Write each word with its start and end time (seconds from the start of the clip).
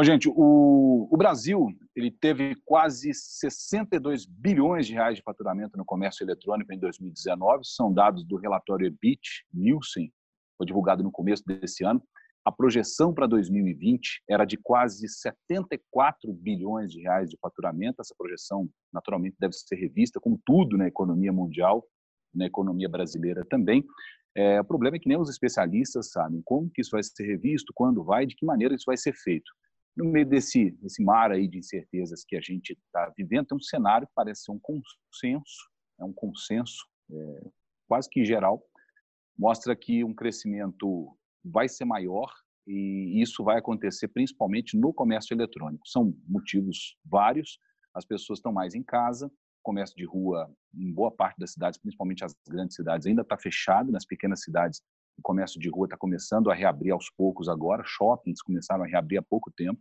Bom, 0.00 0.04
gente, 0.04 0.30
o, 0.34 1.08
o, 1.10 1.14
Brasil 1.18 1.66
ele 1.94 2.10
teve 2.10 2.56
quase 2.64 3.12
62 3.12 4.24
bilhões 4.24 4.86
de 4.86 4.94
reais 4.94 5.16
de 5.16 5.22
faturamento 5.22 5.76
no 5.76 5.84
comércio 5.84 6.24
eletrônico 6.24 6.72
em 6.72 6.78
2019. 6.78 7.66
São 7.66 7.92
dados 7.92 8.24
do 8.24 8.36
relatório 8.36 8.86
EBIT 8.86 9.44
Nielsen, 9.52 10.10
foi 10.56 10.66
divulgado 10.66 11.02
no 11.02 11.12
começo 11.12 11.44
desse 11.44 11.84
ano. 11.84 12.02
A 12.42 12.50
projeção 12.50 13.12
para 13.12 13.26
2020 13.26 14.22
era 14.26 14.46
de 14.46 14.56
quase 14.56 15.06
74 15.06 16.32
bilhões 16.32 16.90
de 16.90 17.02
reais 17.02 17.28
de 17.28 17.36
faturamento. 17.36 18.00
Essa 18.00 18.14
projeção, 18.16 18.70
naturalmente, 18.90 19.36
deve 19.38 19.52
ser 19.52 19.76
revista, 19.76 20.18
como 20.18 20.40
tudo 20.46 20.78
na 20.78 20.88
economia 20.88 21.30
mundial, 21.30 21.84
na 22.34 22.46
economia 22.46 22.88
brasileira 22.88 23.44
também. 23.50 23.84
É, 24.34 24.62
o 24.62 24.64
problema 24.64 24.96
é 24.96 24.98
que 24.98 25.10
nem 25.10 25.20
os 25.20 25.28
especialistas 25.28 26.10
sabem 26.10 26.40
como 26.42 26.70
que 26.70 26.80
isso 26.80 26.92
vai 26.92 27.02
ser 27.02 27.26
revisto, 27.26 27.70
quando 27.74 28.02
vai, 28.02 28.24
de 28.24 28.34
que 28.34 28.46
maneira 28.46 28.74
isso 28.74 28.84
vai 28.86 28.96
ser 28.96 29.12
feito. 29.12 29.52
No 29.96 30.04
meio 30.04 30.26
desse, 30.26 30.70
desse 30.72 31.02
mar 31.02 31.30
aí 31.30 31.48
de 31.48 31.58
incertezas 31.58 32.24
que 32.24 32.36
a 32.36 32.40
gente 32.40 32.72
está 32.72 33.12
vivendo, 33.16 33.46
tem 33.46 33.56
um 33.56 33.60
cenário 33.60 34.06
que 34.06 34.12
parece 34.14 34.44
ser 34.44 34.52
um 34.52 34.60
consenso, 34.60 35.68
é 35.98 36.04
um 36.04 36.12
consenso 36.12 36.86
é, 37.10 37.50
quase 37.88 38.08
que 38.08 38.24
geral, 38.24 38.62
mostra 39.36 39.74
que 39.74 40.04
um 40.04 40.14
crescimento 40.14 41.16
vai 41.44 41.68
ser 41.68 41.84
maior 41.84 42.30
e 42.66 43.20
isso 43.20 43.42
vai 43.42 43.58
acontecer 43.58 44.08
principalmente 44.08 44.76
no 44.76 44.92
comércio 44.92 45.34
eletrônico. 45.34 45.88
São 45.88 46.14
motivos 46.28 46.96
vários. 47.04 47.58
As 47.94 48.04
pessoas 48.04 48.38
estão 48.38 48.52
mais 48.52 48.74
em 48.74 48.82
casa, 48.82 49.30
comércio 49.62 49.96
de 49.96 50.04
rua 50.04 50.48
em 50.74 50.92
boa 50.92 51.10
parte 51.10 51.38
das 51.38 51.52
cidades, 51.52 51.80
principalmente 51.80 52.24
as 52.24 52.34
grandes 52.48 52.76
cidades, 52.76 53.06
ainda 53.06 53.22
está 53.22 53.36
fechado. 53.36 53.90
Nas 53.90 54.06
pequenas 54.06 54.42
cidades, 54.42 54.82
o 55.20 55.22
comércio 55.22 55.60
de 55.60 55.68
rua 55.68 55.86
está 55.86 55.96
começando 55.96 56.50
a 56.50 56.54
reabrir 56.54 56.92
aos 56.92 57.10
poucos 57.10 57.48
agora. 57.48 57.84
Shoppings 57.84 58.42
começaram 58.42 58.84
a 58.84 58.86
reabrir 58.86 59.18
há 59.18 59.22
pouco 59.22 59.50
tempo. 59.50 59.78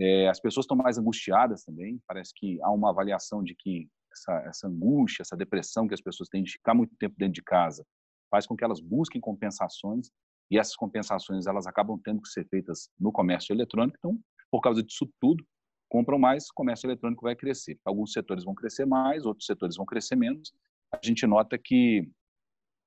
É, 0.00 0.28
as 0.28 0.40
pessoas 0.40 0.64
estão 0.64 0.76
mais 0.76 0.98
angustiadas 0.98 1.62
também. 1.64 2.00
Parece 2.08 2.32
que 2.34 2.60
há 2.62 2.70
uma 2.70 2.90
avaliação 2.90 3.42
de 3.44 3.54
que 3.54 3.88
essa, 4.10 4.32
essa 4.48 4.68
angústia, 4.68 5.22
essa 5.22 5.36
depressão 5.36 5.86
que 5.86 5.94
as 5.94 6.00
pessoas 6.00 6.28
têm 6.28 6.42
de 6.42 6.52
ficar 6.52 6.74
muito 6.74 6.96
tempo 6.96 7.14
dentro 7.18 7.34
de 7.34 7.42
casa, 7.42 7.84
faz 8.30 8.46
com 8.46 8.56
que 8.56 8.64
elas 8.64 8.80
busquem 8.80 9.20
compensações 9.20 10.08
e 10.50 10.58
essas 10.58 10.74
compensações 10.74 11.46
elas 11.46 11.66
acabam 11.66 12.00
tendo 12.02 12.22
que 12.22 12.28
ser 12.28 12.46
feitas 12.48 12.88
no 12.98 13.12
comércio 13.12 13.52
eletrônico. 13.52 13.96
Então, 13.98 14.18
por 14.50 14.60
causa 14.60 14.82
disso 14.82 15.08
tudo, 15.20 15.44
compram 15.88 16.18
mais, 16.18 16.50
comércio 16.50 16.86
eletrônico 16.86 17.22
vai 17.22 17.36
crescer. 17.36 17.78
Alguns 17.84 18.12
setores 18.12 18.44
vão 18.44 18.54
crescer 18.54 18.86
mais, 18.86 19.26
outros 19.26 19.46
setores 19.46 19.76
vão 19.76 19.84
crescer 19.84 20.16
menos. 20.16 20.52
A 20.90 20.98
gente 21.02 21.26
nota 21.26 21.58
que 21.58 22.08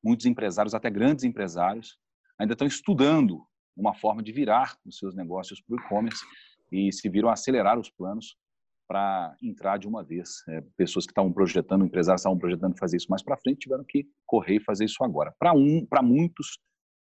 muitos 0.03 0.25
empresários, 0.25 0.73
até 0.73 0.89
grandes 0.89 1.23
empresários, 1.23 1.97
ainda 2.39 2.53
estão 2.53 2.67
estudando 2.67 3.41
uma 3.75 3.93
forma 3.93 4.23
de 4.23 4.31
virar 4.31 4.75
os 4.85 4.97
seus 4.97 5.15
negócios 5.15 5.61
para 5.61 5.75
o 5.75 5.79
e-commerce 5.79 6.23
e 6.71 6.91
se 6.91 7.07
viram 7.09 7.29
acelerar 7.29 7.79
os 7.79 7.89
planos 7.89 8.35
para 8.87 9.35
entrar 9.41 9.77
de 9.77 9.87
uma 9.87 10.03
vez. 10.03 10.43
É, 10.47 10.61
pessoas 10.77 11.05
que 11.05 11.11
estavam 11.11 11.31
projetando, 11.31 11.85
empresários 11.85 12.21
estavam 12.21 12.37
projetando 12.37 12.77
fazer 12.77 12.97
isso 12.97 13.09
mais 13.09 13.21
para 13.21 13.37
frente, 13.37 13.59
tiveram 13.59 13.83
que 13.83 14.07
correr 14.25 14.55
e 14.55 14.63
fazer 14.63 14.85
isso 14.85 15.03
agora. 15.03 15.35
Para 15.37 15.53
um, 15.53 15.85
para 15.85 16.01
muitos, 16.01 16.57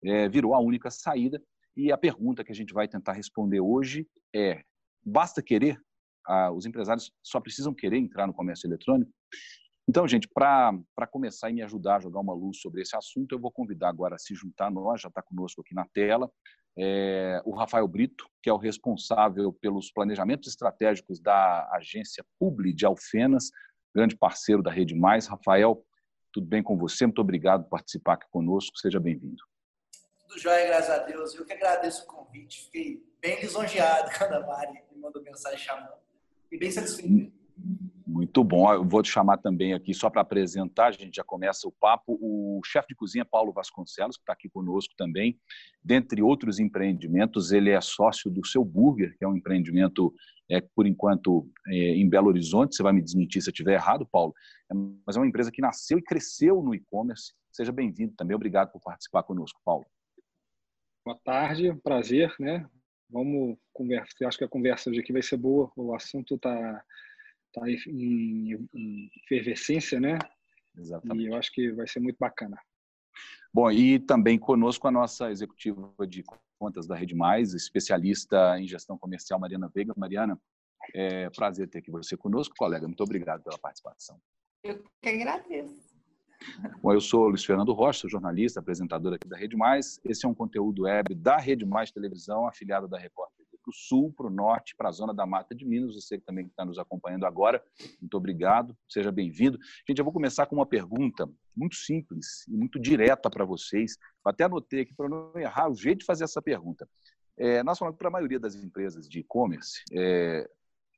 é, 0.05 0.29
virou 0.29 0.55
a 0.55 0.61
única 0.61 0.91
saída. 0.91 1.43
E 1.77 1.91
a 1.91 1.99
pergunta 1.99 2.45
que 2.45 2.53
a 2.53 2.55
gente 2.55 2.73
vai 2.73 2.87
tentar 2.87 3.13
responder 3.13 3.61
hoje 3.61 4.07
é: 4.35 4.63
basta 5.05 5.43
querer? 5.43 5.81
Ah, 6.27 6.53
os 6.53 6.67
empresários 6.67 7.11
só 7.21 7.41
precisam 7.41 7.75
querer 7.75 7.99
entrar 7.99 8.29
no 8.29 8.35
comércio 8.35 8.69
eletrônico? 8.69 9.11
Então, 9.93 10.09
gente, 10.09 10.27
para 10.27 11.07
começar 11.11 11.51
e 11.51 11.53
me 11.53 11.61
ajudar 11.61 11.97
a 11.97 12.01
jogar 12.01 12.21
uma 12.21 12.33
luz 12.33 12.63
sobre 12.63 12.81
esse 12.81 12.97
assunto, 12.97 13.35
eu 13.35 13.39
vou 13.39 13.53
convidar 13.53 13.91
agora 13.91 14.15
a 14.15 14.19
se 14.19 14.35
juntar 14.35 14.69
a 14.69 14.71
nós, 14.71 15.03
já 15.03 15.11
está 15.11 15.21
conosco 15.21 15.61
aqui 15.61 15.75
na 15.75 15.85
tela, 15.93 16.33
é, 16.79 17.43
o 17.45 17.55
Rafael 17.55 17.87
Brito, 17.87 18.27
que 18.43 18.49
é 18.49 18.53
o 18.55 18.57
responsável 18.57 19.53
pelos 19.53 19.93
planejamentos 19.93 20.49
estratégicos 20.49 21.21
da 21.21 21.69
agência 21.75 22.25
Publi 22.39 22.73
de 22.73 22.87
Alfenas, 22.87 23.51
grande 23.95 24.17
parceiro 24.17 24.63
da 24.63 24.71
Rede 24.71 24.95
Mais. 24.95 25.27
Rafael, 25.27 25.85
tudo 26.33 26.47
bem 26.47 26.63
com 26.63 26.79
você? 26.79 27.05
Muito 27.05 27.21
obrigado 27.21 27.65
por 27.65 27.73
participar 27.73 28.15
aqui 28.15 28.27
conosco. 28.31 28.79
Seja 28.79 28.99
bem-vindo. 28.99 29.43
Tudo 30.27 30.41
jóia, 30.41 30.69
graças 30.69 30.89
a 30.89 30.99
Deus. 31.01 31.35
Eu 31.35 31.45
que 31.45 31.53
agradeço 31.53 32.05
o 32.05 32.07
convite. 32.07 32.65
Fiquei 32.65 33.07
bem 33.21 33.39
lisonjeado 33.43 34.11
quando 34.17 34.33
a 34.33 34.41
Mari 34.41 34.83
me 34.91 35.03
mandou 35.03 35.23
mensagem 35.23 35.59
chamando. 35.59 36.01
Fiquei 36.45 36.61
bem 36.61 36.71
satisfeito. 36.71 37.42
Muito 38.13 38.45
bom. 38.45 38.71
Eu 38.71 38.85
vou 38.85 39.03
te 39.03 39.11
chamar 39.11 39.39
também 39.39 39.73
aqui 39.73 39.95
só 39.95 40.11
para 40.11 40.21
apresentar, 40.21 40.89
a 40.89 40.93
gente 40.93 41.17
já 41.17 41.25
começa 41.25 41.67
o 41.67 41.73
papo, 41.73 42.19
o 42.21 42.61
chefe 42.63 42.89
de 42.89 42.95
cozinha 42.95 43.25
Paulo 43.25 43.55
Vasconcelos, 43.55 44.19
que 44.19 44.23
está 44.23 44.35
aqui 44.35 44.51
conosco 44.51 44.93
também. 44.99 45.41
Dentre 45.83 46.21
outros 46.21 46.59
empreendimentos, 46.59 47.53
ele 47.53 47.71
é 47.71 47.81
sócio 47.81 48.31
do 48.31 48.47
Seu 48.47 48.63
Burger, 48.63 49.17
que 49.17 49.25
é 49.25 49.29
um 49.29 49.35
empreendimento, 49.35 50.13
é, 50.51 50.61
por 50.61 50.87
enquanto, 50.87 51.49
é, 51.69 51.97
em 51.97 52.07
Belo 52.07 52.29
Horizonte. 52.29 52.77
Você 52.77 52.83
vai 52.83 52.93
me 52.93 53.01
desmentir 53.01 53.41
se 53.41 53.49
eu 53.49 53.53
estiver 53.53 53.73
errado, 53.73 54.07
Paulo. 54.07 54.35
É, 54.71 54.75
mas 55.07 55.17
é 55.17 55.19
uma 55.19 55.27
empresa 55.27 55.51
que 55.51 55.63
nasceu 55.63 55.99
e 55.99 56.03
cresceu 56.03 56.63
no 56.63 56.75
e-commerce. 56.75 57.33
Seja 57.51 57.73
bem-vindo 57.73 58.13
também. 58.15 58.37
Obrigado 58.37 58.71
por 58.73 58.83
participar 58.83 59.23
conosco, 59.23 59.59
Paulo. 59.65 59.87
Boa 61.03 61.19
tarde, 61.25 61.75
prazer, 61.83 62.35
né? 62.39 62.69
Vamos 63.09 63.57
conversar. 63.73 64.17
Eu 64.21 64.29
acho 64.29 64.37
que 64.37 64.45
a 64.45 64.49
conversa 64.49 64.91
hoje 64.91 65.01
aqui 65.01 65.15
vai 65.15 65.23
ser 65.23 65.39
boa. 65.39 65.73
O 65.77 65.95
assunto 65.95 66.35
está 66.35 66.85
está 67.53 67.69
em, 67.69 68.69
em 68.75 69.11
efervescência, 69.25 70.01
né? 70.01 70.19
Exatamente. 70.77 71.25
E 71.25 71.27
eu 71.29 71.37
acho 71.37 71.53
que 71.53 71.71
vai 71.73 71.87
ser 71.87 72.01
muito 72.01 72.17
bacana. 72.19 72.59
Bom, 73.53 73.71
e 73.71 73.99
também 73.99 74.39
conosco 74.39 74.89
a 74.89 74.91
nossa 74.91 75.31
executiva 75.31 75.93
de 76.09 76.25
contas 76.59 76.87
da 76.87 76.97
Rede 76.97 77.15
Mais, 77.15 77.53
especialista 77.53 78.59
em 78.59 78.67
gestão 78.67 78.97
comercial, 78.97 79.39
Mariana 79.39 79.71
Veiga. 79.73 79.93
Mariana, 79.97 80.41
é 80.95 81.29
prazer 81.31 81.69
ter 81.69 81.79
aqui 81.79 81.91
você 81.91 82.17
conosco, 82.17 82.55
colega. 82.57 82.87
Muito 82.87 83.03
obrigado 83.03 83.43
pela 83.43 83.59
participação. 83.59 84.19
Eu 84.65 84.83
que 85.03 85.09
agradeço. 85.09 85.93
Bom, 86.83 86.93
eu 86.93 87.01
sou 87.01 87.29
Luiz 87.29 87.45
Fernando 87.45 87.73
Rocha, 87.73 88.09
jornalista, 88.09 88.59
apresentador 88.61 89.15
aqui 89.15 89.29
da 89.29 89.37
Rede 89.37 89.57
Mais. 89.57 90.01
Esse 90.05 90.25
é 90.25 90.29
um 90.29 90.35
conteúdo 90.35 90.83
web 90.83 91.15
da 91.15 91.37
Rede 91.37 91.67
Mais 91.67 91.93
Televisão, 91.93 92.49
afiliado 92.49 92.89
da 92.89 92.99
Record 92.99 93.31
para 93.63 93.71
o 93.71 93.75
sul, 93.75 94.13
para 94.13 94.27
o 94.27 94.31
norte, 94.31 94.75
para 94.77 94.89
a 94.89 94.93
zona 94.93 95.15
da 95.15 95.25
Mata 95.25 95.55
de 95.55 95.65
Minas. 95.65 95.95
Você 95.95 96.19
que 96.19 96.25
também 96.25 96.47
está 96.47 96.65
nos 96.65 96.79
acompanhando 96.79 97.25
agora, 97.25 97.63
muito 98.01 98.17
obrigado, 98.17 98.77
seja 98.89 99.13
bem-vindo. 99.13 99.59
Gente, 99.89 99.99
eu 99.99 100.05
vou 100.05 100.13
começar 100.13 100.47
com 100.47 100.57
uma 100.57 100.67
pergunta 100.67 101.29
muito 101.57 101.77
simples 101.77 102.47
e 102.49 102.57
muito 102.57 102.81
direta 102.81 103.31
para 103.31 103.45
vocês. 103.45 103.97
Até 104.25 104.45
anotei 104.45 104.81
aqui 104.83 104.95
para 104.95 105.09
não 105.09 105.33
errar 105.37 105.71
o 105.71 105.75
jeito 105.75 106.01
de 106.01 106.05
fazer 106.05 106.25
essa 106.25 106.43
pergunta. 106.43 106.89
É, 107.37 107.63
nós 107.63 107.79
falamos 107.79 107.99
para 107.99 108.09
a 108.09 108.13
maioria 108.13 108.39
das 108.39 108.55
empresas 108.55 109.09
de 109.09 109.21
e-commerce, 109.21 109.83
é, 109.93 110.49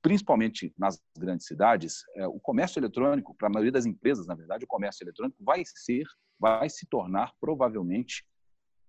principalmente 0.03 0.75
nas 0.77 1.01
grandes 1.17 1.47
cidades, 1.47 2.03
é, 2.17 2.27
o 2.27 2.41
comércio 2.41 2.79
eletrônico, 2.79 3.35
para 3.35 3.49
a 3.49 3.51
maioria 3.51 3.73
das 3.73 3.87
empresas, 3.87 4.27
na 4.27 4.35
verdade, 4.35 4.65
o 4.65 4.69
comércio 4.69 5.05
eletrônico 5.05 5.43
vai 5.43 5.63
ser, 5.65 6.05
vai 6.39 6.69
se 6.69 6.87
tornar 6.87 7.33
provavelmente 7.41 8.25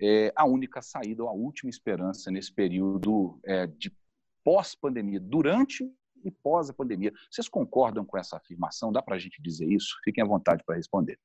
é 0.01 0.31
a 0.35 0.45
única 0.45 0.81
saída 0.81 1.23
ou 1.23 1.29
a 1.29 1.33
última 1.33 1.69
esperança 1.69 2.31
nesse 2.31 2.51
período 2.51 3.39
é, 3.45 3.67
de 3.67 3.95
pós-pandemia, 4.43 5.19
durante 5.19 5.89
e 6.23 6.31
pós 6.31 6.69
a 6.69 6.73
pandemia. 6.73 7.13
Vocês 7.29 7.47
concordam 7.47 8.03
com 8.03 8.17
essa 8.17 8.37
afirmação? 8.37 8.91
Dá 8.91 9.01
para 9.01 9.15
a 9.15 9.19
gente 9.19 9.41
dizer 9.41 9.67
isso? 9.67 9.95
Fiquem 10.03 10.23
à 10.23 10.27
vontade 10.27 10.63
para 10.65 10.75
responder. 10.75 11.19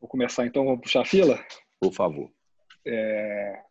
Vou 0.00 0.08
começar 0.08 0.46
então, 0.46 0.64
vamos 0.64 0.80
puxar 0.80 1.02
a 1.02 1.04
fila? 1.04 1.44
Por 1.80 1.92
favor. 1.92 2.30
É... 2.84 3.62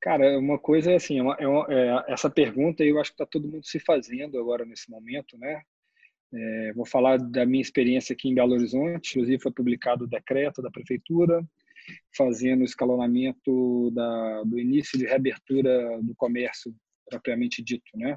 Cara, 0.00 0.38
uma 0.38 0.58
coisa 0.58 0.90
é 0.90 0.96
assim, 0.96 1.18
é 1.18 1.22
uma, 1.22 1.36
é 1.38 1.46
uma, 1.46 1.66
é, 1.68 2.12
essa 2.12 2.28
pergunta 2.28 2.82
eu 2.82 2.98
acho 3.00 3.10
que 3.10 3.14
está 3.14 3.26
todo 3.26 3.46
mundo 3.46 3.64
se 3.64 3.78
fazendo 3.78 4.36
agora 4.38 4.64
nesse 4.64 4.90
momento, 4.90 5.38
né? 5.38 5.62
É, 6.34 6.72
vou 6.72 6.86
falar 6.86 7.18
da 7.18 7.44
minha 7.44 7.60
experiência 7.60 8.14
aqui 8.14 8.28
em 8.28 8.34
Belo 8.34 8.54
Horizonte, 8.54 9.10
inclusive 9.10 9.42
foi 9.42 9.52
publicado 9.52 10.04
o 10.04 10.08
decreto 10.08 10.62
da 10.62 10.70
prefeitura, 10.70 11.44
fazendo 12.16 12.62
o 12.62 12.64
escalonamento 12.64 13.90
da, 13.90 14.42
do 14.44 14.58
início 14.58 14.98
de 14.98 15.04
reabertura 15.04 16.00
do 16.02 16.14
comércio 16.14 16.74
propriamente 17.06 17.62
dito, 17.62 17.90
né? 17.94 18.16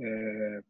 É, 0.00 0.60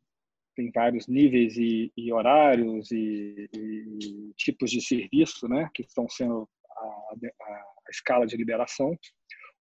tem 0.56 0.70
vários 0.75 1.06
níveis 1.06 1.56
e, 1.56 1.93
e 1.96 2.12
horários 2.12 2.90
e, 2.90 3.49
e, 3.55 4.32
tipos 4.37 4.70
de 4.70 4.81
serviço, 4.81 5.46
né, 5.46 5.69
que 5.75 5.82
estão 5.82 6.08
sendo 6.08 6.49
a, 6.70 6.81
a, 6.81 7.14
a, 7.44 7.90
escala 7.90 8.26
de 8.26 8.37
liberação. 8.37 8.99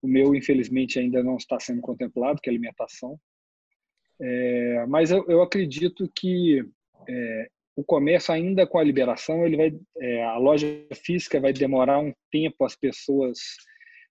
O 0.00 0.06
meu, 0.06 0.34
infelizmente, 0.34 0.98
ainda 0.98 1.22
não 1.22 1.36
está 1.36 1.58
sendo 1.58 1.80
contemplado, 1.80 2.40
que 2.40 2.48
é 2.48 2.52
alimentação. 2.52 3.18
É, 4.20 4.86
mas 4.86 5.10
eu, 5.10 5.24
eu, 5.28 5.42
acredito 5.42 6.10
que 6.14 6.64
é, 7.08 7.48
o 7.76 7.82
comércio 7.82 8.32
ainda 8.32 8.66
com 8.66 8.78
a 8.78 8.84
liberação, 8.84 9.44
ele 9.44 9.56
vai, 9.56 9.74
é, 9.98 10.24
a 10.24 10.36
loja 10.36 10.66
física 10.94 11.40
vai 11.40 11.52
demorar 11.52 11.98
um 11.98 12.12
tempo 12.30 12.64
as 12.64 12.76
pessoas 12.76 13.38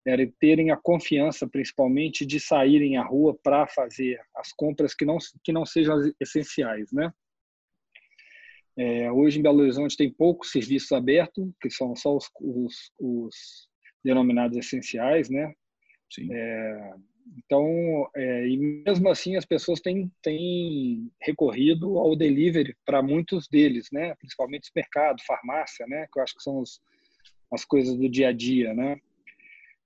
é, 0.07 0.25
terem 0.39 0.71
a 0.71 0.77
confiança, 0.77 1.47
principalmente, 1.47 2.25
de 2.25 2.39
saírem 2.39 2.97
à 2.97 3.03
rua 3.03 3.37
para 3.43 3.67
fazer 3.67 4.19
as 4.35 4.51
compras 4.53 4.93
que 4.95 5.05
não 5.05 5.17
que 5.43 5.51
não 5.51 5.65
sejam 5.65 5.97
essenciais, 6.19 6.91
né? 6.91 7.11
É, 8.77 9.11
hoje 9.11 9.39
em 9.39 9.41
Belo 9.41 9.59
Horizonte 9.59 9.97
tem 9.97 10.09
poucos 10.09 10.51
serviços 10.51 10.93
abertos, 10.93 11.45
que 11.61 11.69
são 11.69 11.93
só 11.97 12.15
os, 12.15 12.29
os, 12.39 12.91
os 12.97 13.35
denominados 14.01 14.57
essenciais, 14.57 15.29
né? 15.29 15.53
Então, 17.37 18.09
é, 18.15 18.47
e 18.47 18.57
mesmo 18.57 19.09
assim 19.09 19.35
as 19.35 19.45
pessoas 19.45 19.79
têm, 19.79 20.11
têm 20.21 21.11
recorrido 21.21 21.97
ao 21.97 22.15
delivery 22.15 22.75
para 22.85 23.01
muitos 23.01 23.47
deles, 23.47 23.87
né? 23.91 24.15
Principalmente 24.15 24.67
supermercado, 24.67 25.21
farmácia, 25.25 25.85
né? 25.87 26.07
Que 26.11 26.19
eu 26.19 26.23
acho 26.23 26.35
que 26.35 26.43
são 26.43 26.59
os, 26.59 26.79
as 27.51 27.63
coisas 27.65 27.95
do 27.95 28.09
dia 28.09 28.29
a 28.29 28.31
dia, 28.31 28.73
né? 28.73 28.97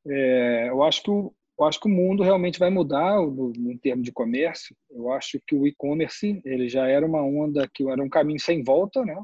É, 0.08 0.70
eu 0.70 0.84
acho 0.84 1.04
que 1.04 1.12
o, 1.12 1.34
eu 1.60 1.66
acho 1.66 1.80
que 1.80 1.88
o 1.88 1.92
mundo 1.92 2.24
realmente 2.24 2.60
vai 2.60 2.70
mudar 2.70 3.16
no, 3.16 3.54
no 3.56 3.78
termo 3.80 4.02
de 4.02 4.12
comércio. 4.12 4.76
Eu 4.90 5.12
acho 5.12 5.40
que 5.46 5.56
o 5.56 5.68
e-commerce 5.68 6.42
ele 6.44 6.68
já 6.68 6.88
era 6.88 7.06
uma 7.06 7.24
onda 7.24 7.70
que 7.74 7.88
era 7.88 8.04
um 8.04 8.10
caminho 8.10 8.40
sem 8.40 8.64
volta, 8.64 9.06
né? 9.06 9.22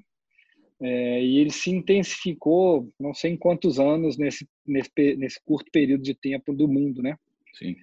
É, 0.82 1.22
e 1.22 1.40
ele 1.40 1.52
se 1.52 1.70
intensificou, 1.70 2.90
não 2.98 3.14
sei 3.14 3.32
em 3.32 3.38
quantos 3.38 3.80
anos 3.80 4.18
nesse, 4.18 4.48
nesse 4.66 4.90
nesse 5.18 5.40
curto 5.44 5.70
período 5.72 6.04
de 6.04 6.14
tempo 6.14 6.54
do 6.54 6.68
mundo, 6.68 7.02
né? 7.02 7.18
Sim. 7.54 7.76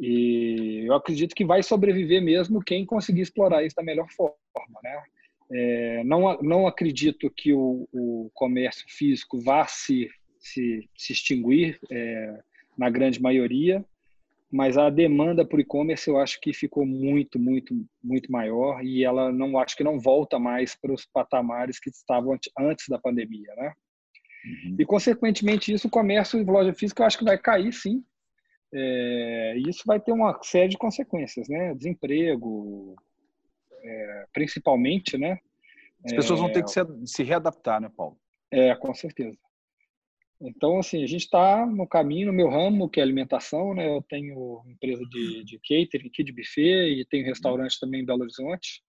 E 0.00 0.84
eu 0.86 0.94
acredito 0.94 1.34
que 1.34 1.44
vai 1.44 1.62
sobreviver 1.62 2.22
mesmo 2.22 2.62
quem 2.62 2.86
conseguir 2.86 3.22
explorar 3.22 3.64
isso 3.64 3.76
da 3.76 3.82
melhor 3.82 4.08
forma, 4.10 4.36
né? 4.82 5.02
É, 5.50 6.04
não, 6.04 6.40
não 6.42 6.66
acredito 6.66 7.30
que 7.30 7.52
o, 7.52 7.88
o 7.92 8.30
comércio 8.34 8.84
físico 8.88 9.40
vá 9.40 9.66
se, 9.66 10.10
se, 10.38 10.88
se 10.96 11.12
extinguir 11.12 11.78
é, 11.90 12.38
na 12.76 12.90
grande 12.90 13.20
maioria, 13.20 13.84
mas 14.50 14.78
a 14.78 14.88
demanda 14.88 15.44
por 15.44 15.58
e-commerce 15.58 16.08
eu 16.08 16.18
acho 16.18 16.40
que 16.40 16.52
ficou 16.52 16.86
muito, 16.86 17.38
muito, 17.38 17.74
muito 18.02 18.30
maior 18.30 18.84
e 18.84 19.04
ela 19.04 19.32
não 19.32 19.58
acho 19.58 19.76
que 19.76 19.84
não 19.84 19.98
volta 19.98 20.38
mais 20.38 20.74
para 20.74 20.92
os 20.92 21.04
patamares 21.06 21.78
que 21.80 21.90
estavam 21.90 22.38
antes 22.58 22.88
da 22.88 22.98
pandemia, 22.98 23.54
né? 23.56 23.72
Uhum. 24.44 24.76
E 24.78 24.86
consequentemente 24.86 25.72
isso, 25.72 25.88
o 25.88 25.90
comércio 25.90 26.38
e 26.38 26.44
loja 26.44 26.72
física 26.72 27.02
eu 27.02 27.06
acho 27.06 27.18
que 27.18 27.24
vai 27.24 27.36
cair, 27.36 27.72
sim, 27.72 28.04
é, 28.72 29.54
e 29.56 29.68
isso 29.68 29.82
vai 29.86 29.98
ter 29.98 30.12
uma 30.12 30.38
série 30.42 30.68
de 30.68 30.78
consequências, 30.78 31.48
né? 31.48 31.74
Desemprego, 31.74 32.96
é, 33.82 34.26
principalmente, 34.32 35.16
né? 35.16 35.38
As 36.04 36.12
pessoas 36.12 36.40
vão 36.40 36.52
ter 36.52 36.62
que 36.62 36.70
se, 36.70 36.80
se 37.06 37.22
readaptar, 37.22 37.80
né, 37.80 37.90
Paulo? 37.94 38.16
É, 38.50 38.74
com 38.74 38.94
certeza. 38.94 39.36
Então, 40.40 40.78
assim, 40.78 41.02
a 41.02 41.06
gente 41.06 41.24
está 41.24 41.66
no 41.66 41.86
caminho, 41.86 42.28
no 42.28 42.32
meu 42.32 42.48
ramo, 42.48 42.88
que 42.88 43.00
é 43.00 43.02
alimentação, 43.02 43.74
né? 43.74 43.88
Eu 43.88 44.02
tenho 44.02 44.62
empresa 44.68 45.02
de, 45.10 45.44
de 45.44 45.58
catering 45.58 46.06
aqui, 46.06 46.22
de 46.22 46.32
buffet, 46.32 47.00
e 47.00 47.04
tenho 47.06 47.26
restaurante 47.26 47.80
também 47.80 48.02
em 48.02 48.04
Belo 48.04 48.22
Horizonte. 48.22 48.82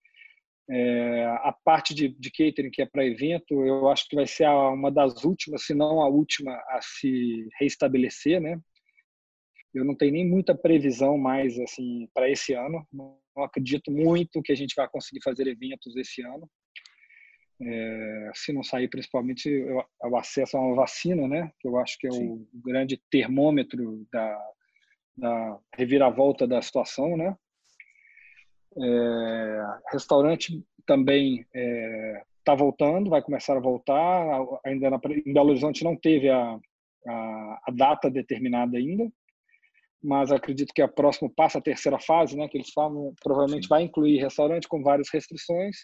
É, 0.69 1.25
a 1.25 1.51
parte 1.51 1.95
de, 1.95 2.09
de, 2.09 2.29
catering, 2.29 2.69
que 2.69 2.83
é 2.83 2.85
para 2.85 3.03
evento, 3.03 3.65
eu 3.65 3.89
acho 3.89 4.07
que 4.07 4.15
vai 4.15 4.27
ser 4.27 4.43
a, 4.43 4.69
uma 4.69 4.91
das 4.91 5.23
últimas, 5.23 5.65
se 5.65 5.73
não 5.73 6.01
a 6.01 6.07
última, 6.07 6.51
a 6.51 6.79
se 6.83 7.49
reestabelecer, 7.59 8.39
né? 8.39 8.59
Eu 9.73 9.85
não 9.85 9.95
tenho 9.95 10.13
nem 10.13 10.27
muita 10.27 10.55
previsão 10.55 11.17
mais 11.17 11.59
assim 11.59 12.09
para 12.13 12.29
esse 12.29 12.53
ano. 12.53 12.85
Não, 12.91 13.17
acredito 13.37 13.91
muito 13.91 14.41
que 14.41 14.51
a 14.51 14.55
gente 14.55 14.75
vai 14.75 14.87
conseguir 14.89 15.21
fazer 15.23 15.47
eventos 15.47 15.95
esse 15.95 16.21
ano. 16.21 16.49
É, 17.61 18.31
se 18.33 18.53
não 18.53 18.63
sair 18.63 18.87
principalmente 18.87 19.49
o 20.03 20.17
acesso 20.17 20.57
a 20.57 20.61
uma 20.61 20.75
vacina, 20.75 21.27
né? 21.27 21.51
Que 21.59 21.67
eu 21.67 21.77
acho 21.77 21.97
que 21.99 22.07
é 22.07 22.11
Sim. 22.11 22.47
o 22.53 22.61
grande 22.61 23.01
termômetro 23.11 24.07
da, 24.11 24.51
da 25.17 25.59
reviravolta 25.75 26.47
da 26.47 26.61
situação, 26.61 27.17
né? 27.17 27.35
É, 28.77 29.61
restaurante 29.91 30.63
também 30.85 31.39
está 31.41 31.49
é, 31.53 32.23
tá 32.45 32.55
voltando, 32.55 33.09
vai 33.09 33.21
começar 33.21 33.57
a 33.57 33.61
voltar. 33.61 34.25
Ainda 34.65 34.89
na, 34.89 34.99
em 35.25 35.33
Belo 35.33 35.49
Horizonte 35.49 35.83
não 35.83 35.95
teve 35.95 36.29
a, 36.29 36.59
a, 37.07 37.61
a 37.67 37.71
data 37.71 38.09
determinada 38.09 38.77
ainda, 38.77 39.11
mas 40.01 40.31
acredito 40.31 40.73
que 40.73 40.81
a 40.81 40.87
próximo 40.87 41.31
passo, 41.35 41.57
a 41.57 41.61
terceira 41.61 41.99
fase, 41.99 42.35
né, 42.35 42.47
que 42.47 42.57
eles 42.57 42.71
falam, 42.73 43.13
provavelmente 43.21 43.63
Sim. 43.63 43.69
vai 43.69 43.83
incluir 43.83 44.19
restaurante 44.19 44.67
com 44.67 44.81
várias 44.81 45.09
restrições 45.11 45.77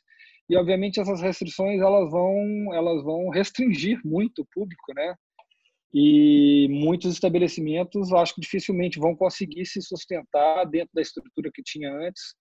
e 0.50 0.56
obviamente 0.56 1.00
essas 1.00 1.22
restrições 1.22 1.82
elas 1.82 2.10
vão 2.12 2.74
elas 2.74 3.04
vão 3.04 3.30
restringir 3.30 4.00
muito 4.06 4.42
o 4.42 4.48
público, 4.54 4.94
né? 4.96 5.16
E 5.94 6.68
muitos 6.70 7.14
estabelecimentos 7.14 8.12
acho 8.14 8.36
que 8.36 8.42
dificilmente 8.42 9.00
vão 9.00 9.16
conseguir 9.16 9.66
se 9.66 9.82
sustentar 9.82 10.66
dentro 10.66 10.90
da 10.94 11.02
estrutura 11.02 11.50
que 11.54 11.64
tinha 11.64 11.92
antes, 11.92 12.36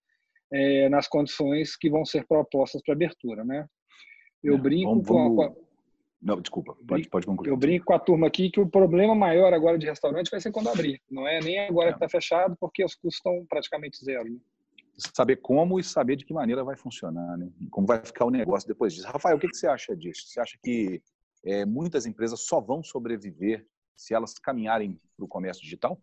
é, 0.53 0.89
nas 0.89 1.07
condições 1.09 1.77
que 1.77 1.89
vão 1.89 2.05
ser 2.05 2.27
propostas 2.27 2.83
para 2.85 2.95
abertura, 2.95 3.45
né? 3.45 3.65
Eu 4.43 4.57
é, 4.57 4.59
brinco 4.59 5.03
vamos, 5.03 5.37
com, 5.37 5.43
a, 5.43 5.53
não, 6.25 6.41
desculpa, 6.41 6.75
pode, 6.89 7.07
pode 7.07 7.27
concluir. 7.27 7.51
Eu 7.51 7.57
brinco 7.57 7.85
com 7.85 7.93
a 7.93 7.99
turma 7.99 8.27
aqui 8.27 8.51
que 8.51 8.59
o 8.59 8.67
problema 8.67 9.15
maior 9.15 9.53
agora 9.53 9.77
de 9.77 9.85
restaurante 9.85 10.31
vai 10.31 10.41
ser 10.41 10.51
quando 10.51 10.71
abrir. 10.71 11.03
Não 11.11 11.29
é 11.29 11.39
nem 11.39 11.59
agora 11.59 11.91
é. 11.91 11.93
que 11.93 11.99
está 11.99 12.09
fechado, 12.09 12.57
porque 12.59 12.83
os 12.83 12.95
custos 12.95 13.17
estão 13.17 13.45
praticamente 13.47 14.03
zero. 14.03 14.25
Né? 14.25 14.39
Saber 15.15 15.37
como 15.37 15.79
e 15.79 15.85
saber 15.85 16.17
de 16.17 16.25
que 16.25 16.33
maneira 16.33 16.65
vai 16.65 16.77
funcionar, 16.77 17.37
né? 17.37 17.51
Como 17.71 17.87
vai 17.87 18.03
ficar 18.03 18.25
o 18.25 18.31
negócio 18.31 18.67
depois 18.67 18.95
disso. 18.95 19.07
Rafael, 19.07 19.37
o 19.37 19.39
que, 19.39 19.49
que 19.49 19.57
você 19.57 19.67
acha 19.67 19.95
disso? 19.95 20.23
Você 20.27 20.41
acha 20.41 20.59
que 20.65 21.03
é, 21.45 21.67
muitas 21.67 22.07
empresas 22.07 22.41
só 22.41 22.59
vão 22.59 22.83
sobreviver 22.83 23.67
se 23.95 24.15
elas 24.15 24.33
caminharem 24.39 24.99
para 25.15 25.27
o 25.27 25.29
comércio 25.29 25.63
digital? 25.63 26.01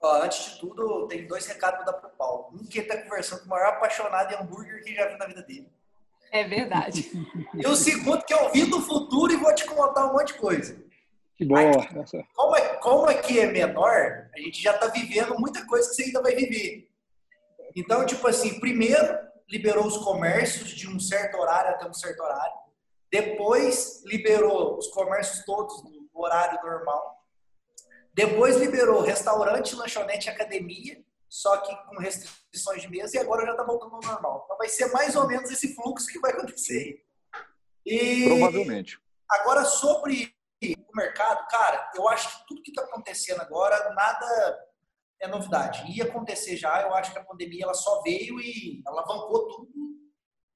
Ó, 0.00 0.22
antes 0.22 0.54
de 0.54 0.60
tudo, 0.60 1.08
tem 1.08 1.26
dois 1.26 1.46
recados 1.46 1.84
para 1.84 1.92
dar 1.92 1.98
para 1.98 2.08
o 2.08 2.16
Paulo. 2.16 2.58
Um 2.58 2.64
que 2.64 2.78
está 2.78 3.02
conversando 3.02 3.40
com 3.40 3.46
o 3.46 3.50
maior 3.50 3.74
apaixonado 3.74 4.32
em 4.32 4.36
hambúrguer 4.36 4.82
que 4.82 4.94
já 4.94 5.06
viu 5.08 5.18
na 5.18 5.26
vida 5.26 5.42
dele. 5.42 5.70
É 6.36 6.44
verdade. 6.44 7.10
E 7.54 7.66
o 7.66 7.74
segundo, 7.74 8.22
que 8.22 8.34
eu 8.34 8.52
vi 8.52 8.66
do 8.66 8.82
futuro 8.82 9.32
e 9.32 9.36
vou 9.36 9.54
te 9.54 9.64
contar 9.64 10.06
um 10.06 10.12
monte 10.12 10.34
de 10.34 10.38
coisa. 10.38 10.78
Que 11.36 11.44
boa. 11.44 11.70
Aqui, 11.70 12.26
como, 12.34 12.56
é, 12.56 12.60
como 12.76 13.06
aqui 13.06 13.40
é 13.40 13.46
menor, 13.46 14.28
a 14.34 14.38
gente 14.38 14.62
já 14.62 14.74
está 14.74 14.88
vivendo 14.88 15.38
muita 15.38 15.64
coisa 15.66 15.88
que 15.88 15.94
você 15.94 16.02
ainda 16.04 16.20
vai 16.20 16.34
viver. 16.34 16.86
Então, 17.74 18.04
tipo 18.04 18.26
assim, 18.28 18.60
primeiro 18.60 19.18
liberou 19.48 19.86
os 19.86 19.96
comércios 19.98 20.68
de 20.68 20.86
um 20.86 21.00
certo 21.00 21.38
horário 21.38 21.70
até 21.70 21.88
um 21.88 21.94
certo 21.94 22.20
horário. 22.22 22.58
Depois 23.10 24.02
liberou 24.04 24.76
os 24.76 24.88
comércios 24.88 25.44
todos 25.46 25.82
no 25.82 26.20
horário 26.20 26.58
normal. 26.62 27.24
Depois 28.12 28.56
liberou 28.56 29.00
restaurante, 29.00 29.74
lanchonete, 29.74 30.28
academia 30.28 31.02
só 31.28 31.56
que 31.58 31.74
com 31.86 31.98
restrições 31.98 32.82
de 32.82 32.88
mesa, 32.88 33.16
e 33.16 33.20
agora 33.20 33.44
já 33.44 33.52
está 33.52 33.64
voltando 33.64 33.94
ao 33.96 34.02
normal. 34.02 34.42
Então 34.44 34.56
vai 34.56 34.68
ser 34.68 34.86
mais 34.92 35.16
ou 35.16 35.26
menos 35.26 35.50
esse 35.50 35.74
fluxo 35.74 36.06
que 36.06 36.20
vai 36.20 36.32
acontecer. 36.32 37.04
E 37.84 38.24
Provavelmente. 38.26 38.98
Agora, 39.28 39.64
sobre 39.64 40.34
o 40.62 40.96
mercado, 40.96 41.46
cara, 41.48 41.90
eu 41.94 42.08
acho 42.08 42.28
que 42.28 42.46
tudo 42.46 42.62
que 42.62 42.70
está 42.70 42.82
acontecendo 42.82 43.40
agora, 43.40 43.92
nada 43.94 44.66
é 45.20 45.28
novidade. 45.28 45.84
Ia 45.92 46.04
acontecer 46.04 46.56
já, 46.56 46.82
eu 46.82 46.94
acho 46.94 47.12
que 47.12 47.18
a 47.18 47.24
pandemia 47.24 47.64
ela 47.64 47.74
só 47.74 48.02
veio 48.02 48.40
e 48.40 48.82
alavancou 48.86 49.48
tudo 49.48 49.72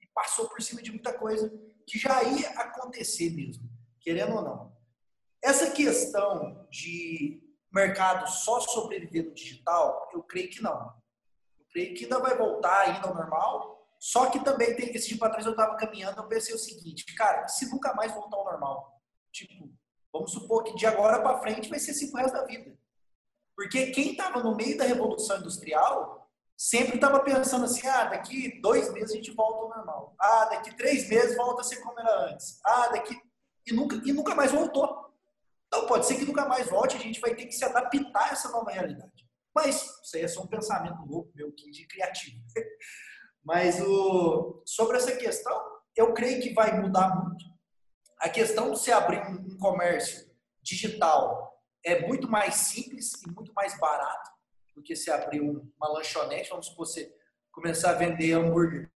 e 0.00 0.06
passou 0.14 0.48
por 0.48 0.62
cima 0.62 0.82
de 0.82 0.90
muita 0.90 1.12
coisa 1.12 1.50
que 1.86 1.98
já 1.98 2.22
ia 2.22 2.50
acontecer 2.50 3.30
mesmo, 3.30 3.68
querendo 4.00 4.36
ou 4.36 4.42
não. 4.42 4.76
Essa 5.42 5.70
questão 5.70 6.66
de 6.70 7.42
mercado 7.72 8.28
só 8.28 8.60
sobreviver 8.60 9.26
no 9.26 9.34
digital? 9.34 10.08
Eu 10.12 10.22
creio 10.22 10.50
que 10.50 10.62
não. 10.62 10.94
Eu 11.58 11.66
creio 11.72 11.94
que 11.94 12.04
ainda 12.04 12.18
vai 12.18 12.36
voltar 12.36 12.80
ainda 12.80 13.08
ao 13.08 13.14
normal. 13.14 13.80
Só 13.98 14.30
que 14.30 14.42
também 14.42 14.74
tem 14.74 14.90
esse 14.94 15.08
tipo 15.08 15.24
atrás 15.24 15.44
eu 15.44 15.52
estava 15.52 15.76
caminhando, 15.76 16.18
eu 16.18 16.26
pensei 16.26 16.54
o 16.54 16.58
seguinte, 16.58 17.14
cara, 17.14 17.46
se 17.48 17.70
nunca 17.70 17.92
mais 17.92 18.10
voltar 18.14 18.38
ao 18.38 18.46
normal, 18.46 18.98
tipo, 19.30 19.70
vamos 20.10 20.32
supor 20.32 20.64
que 20.64 20.74
de 20.74 20.86
agora 20.86 21.20
para 21.20 21.38
frente 21.40 21.68
vai 21.68 21.78
ser 21.78 21.92
cinco 21.92 22.16
reais 22.16 22.32
da 22.32 22.44
vida. 22.46 22.74
Porque 23.54 23.90
quem 23.90 24.12
estava 24.12 24.42
no 24.42 24.56
meio 24.56 24.78
da 24.78 24.84
revolução 24.84 25.36
industrial 25.36 26.26
sempre 26.56 26.94
estava 26.94 27.20
pensando 27.20 27.66
assim, 27.66 27.86
ah, 27.86 28.04
daqui 28.04 28.58
dois 28.62 28.90
meses 28.90 29.12
a 29.12 29.16
gente 29.16 29.32
volta 29.32 29.64
ao 29.64 29.68
normal. 29.68 30.14
Ah, 30.18 30.46
daqui 30.46 30.74
três 30.76 31.06
meses 31.06 31.36
volta 31.36 31.60
a 31.60 31.64
ser 31.64 31.76
como 31.82 32.00
era 32.00 32.30
antes. 32.30 32.58
Ah, 32.64 32.88
daqui 32.88 33.20
e 33.66 33.72
nunca 33.74 33.96
e 33.96 34.12
nunca 34.14 34.34
mais 34.34 34.50
voltou. 34.50 35.09
Então, 35.72 35.86
pode 35.86 36.04
ser 36.04 36.16
que 36.16 36.24
nunca 36.24 36.46
mais 36.46 36.68
volte, 36.68 36.96
a 36.96 37.00
gente 37.00 37.20
vai 37.20 37.32
ter 37.32 37.46
que 37.46 37.52
se 37.52 37.64
adaptar 37.64 38.28
a 38.28 38.32
essa 38.32 38.50
nova 38.50 38.72
realidade. 38.72 39.24
Mas 39.54 39.76
isso 40.02 40.16
aí 40.16 40.22
é 40.22 40.28
só 40.28 40.42
um 40.42 40.48
pensamento 40.48 41.00
louco 41.06 41.30
meu 41.32 41.52
que 41.52 41.70
de 41.70 41.86
criativo. 41.86 42.42
Mas 43.44 43.80
o, 43.80 44.62
sobre 44.66 44.96
essa 44.96 45.16
questão, 45.16 45.60
eu 45.96 46.12
creio 46.12 46.42
que 46.42 46.52
vai 46.52 46.80
mudar 46.80 47.14
muito. 47.14 47.44
A 48.18 48.28
questão 48.28 48.72
de 48.72 48.80
se 48.80 48.90
abrir 48.90 49.20
um, 49.20 49.56
comércio 49.58 50.28
digital 50.60 51.56
é 51.84 52.06
muito 52.06 52.28
mais 52.28 52.54
simples 52.56 53.12
e 53.22 53.30
muito 53.30 53.52
mais 53.54 53.78
barato 53.78 54.30
do 54.74 54.82
que 54.82 54.96
se 54.96 55.10
abrir 55.10 55.40
uma 55.40 55.88
lanchonete. 55.88 56.50
Vamos 56.50 56.66
supor, 56.66 56.86
você 56.86 57.14
começar 57.52 57.90
a 57.90 57.94
vender 57.94 58.32
hambúrguer 58.32 58.90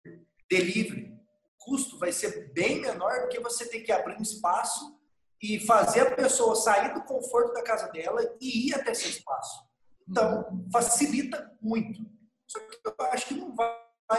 delivery. 0.50 1.12
O 1.60 1.64
custo 1.64 1.98
vai 1.98 2.12
ser 2.12 2.52
bem 2.52 2.80
menor 2.80 3.22
do 3.22 3.28
que 3.28 3.40
você 3.40 3.68
ter 3.68 3.82
que 3.82 3.92
abrir 3.92 4.16
um 4.18 4.22
espaço 4.22 4.98
e 5.42 5.58
fazer 5.58 6.06
a 6.06 6.14
pessoa 6.14 6.54
sair 6.54 6.94
do 6.94 7.02
conforto 7.02 7.52
da 7.52 7.62
casa 7.62 7.88
dela 7.88 8.22
e 8.40 8.68
ir 8.68 8.74
até 8.74 8.92
esse 8.92 9.08
espaço. 9.08 9.66
Então, 10.08 10.64
facilita 10.72 11.50
muito. 11.60 12.00
Só 12.46 12.60
que 12.60 12.80
eu 12.84 12.94
acho 13.06 13.26
que 13.26 13.34
não 13.34 13.54
vai 13.54 13.74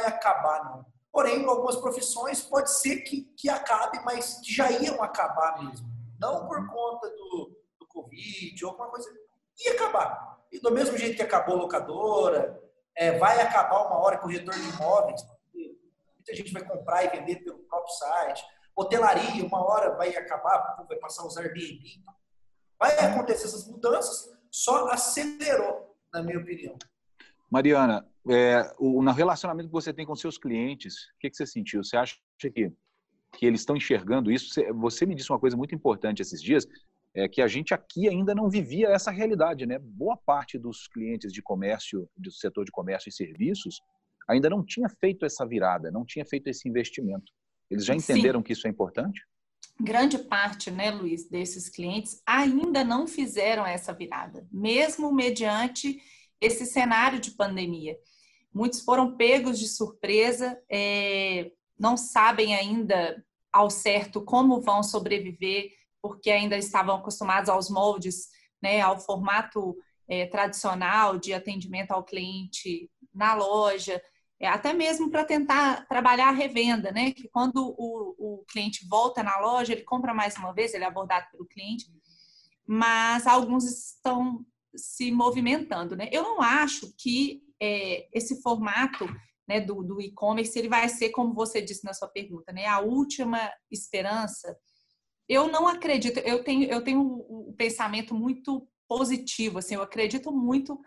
acabar, 0.06 0.66
não. 0.66 0.86
Porém, 1.12 1.42
em 1.42 1.46
algumas 1.46 1.78
profissões 1.78 2.42
pode 2.42 2.72
ser 2.72 2.98
que, 3.02 3.24
que 3.38 3.48
acabe, 3.48 4.00
mas 4.04 4.42
que 4.42 4.54
já 4.54 4.70
iam 4.72 5.02
acabar 5.02 5.64
mesmo. 5.64 5.88
Não 6.20 6.48
por 6.48 6.68
conta 6.68 7.10
do, 7.10 7.56
do 7.80 7.88
Covid 7.88 8.66
ou 8.66 8.72
alguma 8.72 8.90
coisa. 8.90 9.10
Ia 9.64 9.74
acabar. 9.74 10.40
E 10.52 10.60
do 10.60 10.72
mesmo 10.72 10.98
jeito 10.98 11.16
que 11.16 11.22
acabou 11.22 11.56
a 11.56 11.62
locadora, 11.62 12.60
é, 12.96 13.18
vai 13.18 13.40
acabar 13.42 13.88
uma 13.88 13.98
hora 14.00 14.24
o 14.24 14.28
retorno 14.28 14.62
de 14.62 14.70
imóveis, 14.70 15.22
muita 16.24 16.36
gente 16.36 16.54
vai 16.54 16.64
comprar 16.64 17.04
e 17.04 17.10
vender 17.10 17.44
pelo 17.44 17.60
próprio 17.60 17.94
site. 17.94 18.46
Hotelaria, 18.76 19.46
uma 19.46 19.64
hora 19.64 19.96
vai 19.96 20.16
acabar, 20.16 20.86
vai 20.88 20.98
passar 20.98 21.24
a 21.24 21.28
usar 21.28 21.42
Airbnb. 21.42 21.84
Vai 22.80 22.98
acontecer 23.00 23.46
essas 23.46 23.68
mudanças, 23.68 24.32
só 24.52 24.88
acelerou, 24.88 25.96
na 26.12 26.24
minha 26.24 26.40
opinião. 26.40 26.78
Mariana, 27.50 28.06
é, 28.30 28.64
o, 28.80 29.04
no 29.04 29.12
relacionamento 29.12 29.70
que 29.70 29.74
você 29.74 29.94
tem 29.94 30.06
com 30.06 30.16
seus 30.16 30.38
clientes, 30.38 30.96
o 31.16 31.20
que, 31.20 31.30
que 31.30 31.38
você 31.38 31.46
sentiu? 31.46 31.84
Você 31.84 31.96
acha 31.96 32.16
que, 32.40 32.52
que 32.52 33.46
eles 33.46 33.62
estão 33.62 33.78
enxergando 33.78 34.32
isso? 34.32 34.54
Você, 34.54 34.74
você 34.74 35.06
me 35.06 35.14
disse 35.14 35.32
uma 35.32 35.40
coisa 35.40 35.56
muito 35.56 35.76
importante 35.76 36.22
esses 36.22 36.42
dias, 36.42 36.68
é 37.16 37.28
que 37.28 37.42
a 37.42 37.48
gente 37.48 37.74
aqui 37.74 38.10
ainda 38.10 38.34
não 38.34 38.50
vivia 38.50 38.88
essa 38.88 39.12
realidade, 39.12 39.68
né? 39.68 39.78
Boa 39.80 40.18
parte 40.18 40.58
dos 40.58 40.88
clientes 40.88 41.32
de 41.32 41.44
comércio, 41.44 42.10
do 42.18 42.32
setor 42.32 42.66
de 42.66 42.72
comércio 42.72 43.10
e 43.10 43.14
serviços, 43.14 43.80
ainda 44.28 44.50
não 44.50 44.66
tinha 44.66 44.90
feito 44.90 45.24
essa 45.24 45.46
virada, 45.46 45.92
não 45.92 46.04
tinha 46.04 46.26
feito 46.26 46.48
esse 46.48 46.68
investimento. 46.68 47.32
Eles 47.70 47.86
já 47.86 47.96
entenderam 47.96 48.40
Sim. 48.40 48.44
que 48.44 48.54
isso 48.54 48.68
é 48.68 48.70
importante? 48.70 49.22
Grande 49.80 50.20
parte, 50.20 50.70
né, 50.70 50.92
Luiz, 50.92 51.28
desses 51.28 51.68
clientes 51.68 52.22
ainda 52.26 52.84
não 52.84 53.08
fizeram 53.08 53.66
essa 53.66 53.92
virada, 53.92 54.48
mesmo 54.52 55.12
mediante 55.12 56.00
esse 56.40 56.66
cenário 56.66 57.20
de 57.20 57.32
pandemia. 57.32 57.98
Muitos 58.54 58.82
foram 58.82 59.18
pegos 59.18 59.58
de 59.58 59.68
surpresa, 59.68 60.62
é, 60.70 61.52
não 61.80 61.98
sabem 61.98 62.56
ainda 62.56 63.24
ao 63.52 63.70
certo 63.70 64.24
como 64.24 64.62
vão 64.62 64.84
sobreviver, 64.84 65.72
porque 66.02 66.30
ainda 66.30 66.58
estavam 66.58 66.96
acostumados 66.96 67.50
aos 67.50 67.70
moldes, 67.70 68.30
né, 68.62 68.82
ao 68.82 69.00
formato 69.00 69.76
é, 70.08 70.26
tradicional 70.28 71.18
de 71.18 71.34
atendimento 71.34 71.92
ao 71.92 72.04
cliente 72.04 72.90
na 73.14 73.34
loja, 73.34 74.02
é, 74.44 74.48
até 74.50 74.74
mesmo 74.74 75.10
para 75.10 75.24
tentar 75.24 75.88
trabalhar 75.88 76.28
a 76.28 76.34
revenda, 76.34 76.92
né? 76.92 77.14
Que 77.14 77.30
quando 77.30 77.74
o, 77.78 78.42
o 78.42 78.46
cliente 78.46 78.86
volta 78.90 79.24
na 79.24 79.40
loja, 79.40 79.72
ele 79.72 79.84
compra 79.84 80.14
mais 80.14 80.36
uma 80.36 80.52
vez, 80.52 80.74
ele 80.74 80.84
é 80.84 80.88
abordado 80.88 81.26
pelo 81.32 81.48
cliente, 81.48 81.86
mas 82.68 83.26
alguns 83.26 83.64
estão 83.64 84.46
se 84.76 85.14
movimentando, 85.14 85.96
né? 85.96 86.10
Eu 86.12 86.24
não 86.24 86.42
acho 86.42 86.94
que 86.98 87.42
é, 87.58 88.06
esse 88.12 88.42
formato 88.42 89.06
né, 89.48 89.62
do, 89.62 89.82
do 89.82 90.02
e-commerce 90.02 90.60
ele 90.60 90.68
vai 90.68 90.90
ser, 90.90 91.12
como 91.12 91.34
você 91.34 91.62
disse 91.62 91.86
na 91.86 91.94
sua 91.94 92.10
pergunta, 92.10 92.52
né? 92.52 92.66
A 92.66 92.82
última 92.82 93.50
esperança. 93.72 94.58
Eu 95.26 95.48
não 95.48 95.70
acredito. 95.70 96.20
Eu 96.20 96.44
tenho 96.44 96.70
eu 96.70 96.84
tenho 96.84 97.00
um 97.00 97.56
pensamento 97.58 98.14
muito 98.14 98.68
positivo, 98.90 99.60
assim. 99.60 99.76
Eu 99.76 99.82
acredito 99.82 100.34
muito 100.34 100.78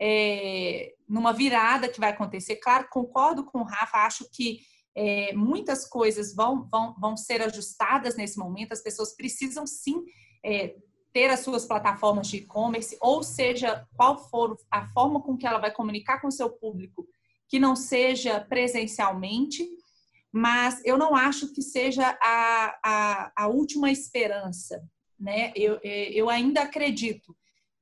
é, 0.00 0.94
numa 1.08 1.32
virada 1.32 1.88
que 1.88 2.00
vai 2.00 2.10
acontecer. 2.10 2.56
Claro, 2.56 2.88
concordo 2.90 3.44
com 3.44 3.58
o 3.58 3.64
Rafa, 3.64 3.98
acho 3.98 4.28
que 4.30 4.60
é, 4.94 5.32
muitas 5.32 5.86
coisas 5.86 6.34
vão, 6.34 6.68
vão, 6.68 6.94
vão 6.98 7.16
ser 7.16 7.40
ajustadas 7.42 8.16
nesse 8.16 8.38
momento, 8.38 8.72
as 8.72 8.82
pessoas 8.82 9.14
precisam 9.14 9.66
sim 9.66 10.02
é, 10.44 10.74
ter 11.12 11.28
as 11.30 11.40
suas 11.40 11.64
plataformas 11.64 12.28
de 12.28 12.38
e-commerce, 12.38 12.96
ou 13.00 13.22
seja, 13.22 13.86
qual 13.96 14.18
for 14.28 14.56
a 14.70 14.86
forma 14.88 15.20
com 15.20 15.36
que 15.36 15.46
ela 15.46 15.58
vai 15.58 15.70
comunicar 15.70 16.20
com 16.20 16.28
o 16.28 16.32
seu 16.32 16.50
público, 16.50 17.06
que 17.48 17.58
não 17.58 17.76
seja 17.76 18.40
presencialmente, 18.40 19.68
mas 20.32 20.80
eu 20.84 20.96
não 20.96 21.14
acho 21.14 21.52
que 21.52 21.60
seja 21.60 22.16
a, 22.20 22.78
a, 22.82 23.32
a 23.36 23.46
última 23.48 23.90
esperança. 23.90 24.82
Né? 25.20 25.52
Eu, 25.54 25.78
eu 25.82 26.30
ainda 26.30 26.62
acredito 26.62 27.36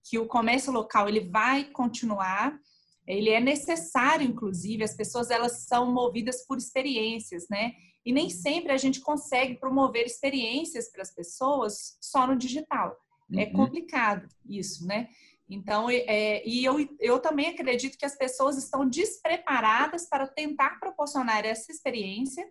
que 0.04 0.19
o 0.19 0.26
comércio 0.26 0.73
local 0.73 1.09
ele 1.09 1.21
vai 1.21 1.64
continuar, 1.64 2.59
ele 3.07 3.30
é 3.30 3.40
necessário, 3.40 4.26
inclusive, 4.26 4.85
as 4.85 4.95
pessoas 4.95 5.30
elas 5.30 5.66
são 5.66 5.92
movidas 5.92 6.47
por 6.47 6.59
experiências, 6.59 7.47
né? 7.49 7.73
E 8.04 8.12
nem 8.12 8.30
sempre 8.30 8.73
a 8.73 8.76
gente 8.76 9.00
consegue 9.00 9.57
promover 9.57 10.07
experiências 10.07 10.90
para 10.90 11.02
as 11.02 11.14
pessoas 11.14 11.99
só 12.00 12.26
no 12.26 12.37
digital. 12.37 12.97
É 13.33 13.35
uhum. 13.35 13.40
É 13.40 13.47
complicado 13.47 14.28
isso, 14.49 14.87
né? 14.87 15.09
Então, 15.49 15.90
é, 15.90 16.47
e 16.47 16.64
eu, 16.64 16.88
eu 17.00 17.19
também 17.19 17.49
acredito 17.49 17.99
que 17.99 18.07
as 18.07 18.16
pessoas 18.16 18.57
estão 18.57 18.88
despreparadas 18.88 20.09
para 20.09 20.26
tentar 20.28 20.78
proporcionar 20.78 21.45
essa 21.45 21.73
experiência 21.73 22.49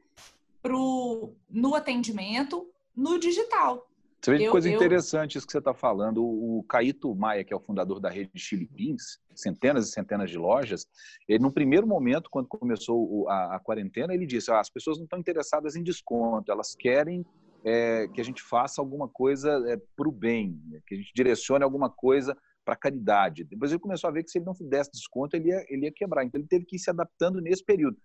pro, 0.62 1.34
no 1.50 1.76
atendimento 1.76 2.70
no 2.94 3.18
digital. 3.18 3.89
Você 4.22 4.32
vê 4.32 4.38
que 4.40 4.50
coisa 4.50 4.70
eu... 4.70 4.76
interessante 4.76 5.38
isso 5.38 5.48
que 5.48 5.52
você 5.52 5.60
está 5.60 5.74
falando. 5.74 6.24
O 6.24 6.64
Caíto 6.68 7.16
Maia, 7.16 7.44
que 7.44 7.54
é 7.54 7.56
o 7.56 7.62
fundador 7.62 8.00
da 8.00 8.10
rede 8.10 8.32
Chili 8.36 8.68
Beans, 8.70 9.20
centenas 9.34 9.88
e 9.88 9.92
centenas 9.92 10.30
de 10.30 10.38
lojas, 10.38 10.86
ele, 11.28 11.42
no 11.42 11.52
primeiro 11.52 11.88
momento, 11.88 12.30
quando 12.30 12.48
começou 12.48 13.30
a, 13.30 13.56
a 13.56 13.60
quarentena, 13.60 14.14
ele 14.14 14.26
disse: 14.26 14.52
ah, 14.52 14.60
as 14.60 14.70
pessoas 14.70 14.98
não 14.98 15.06
estão 15.06 15.20
interessadas 15.20 15.76
em 15.76 15.84
desconto, 15.84 16.52
elas 16.52 16.76
querem 16.76 17.26
é, 17.64 18.08
que 18.10 18.20
a 18.20 18.24
gente 18.24 18.42
faça 18.42 18.82
alguma 18.82 19.08
coisa 19.08 19.52
é, 19.68 19.78
para 19.96 20.10
o 20.10 20.12
bem, 20.12 20.62
né? 20.68 20.80
que 20.86 20.96
a 20.96 20.98
gente 20.98 21.12
direcione 21.16 21.64
alguma 21.64 21.90
coisa 21.90 22.38
para 22.66 22.76
caridade. 22.76 23.46
Depois 23.46 23.72
ele 23.72 23.80
começou 23.80 24.10
a 24.10 24.12
ver 24.12 24.24
que 24.24 24.32
se 24.32 24.38
ele 24.38 24.46
não 24.46 24.54
desse 24.62 24.92
desconto, 24.92 25.36
ele 25.36 25.50
ia, 25.50 25.66
ele 25.70 25.86
ia 25.86 25.92
quebrar. 25.92 26.24
Então 26.24 26.40
ele 26.40 26.48
teve 26.48 26.66
que 26.66 26.76
ir 26.76 26.80
se 26.80 26.90
adaptando 26.90 27.42
nesse 27.42 27.64
período. 27.64 27.98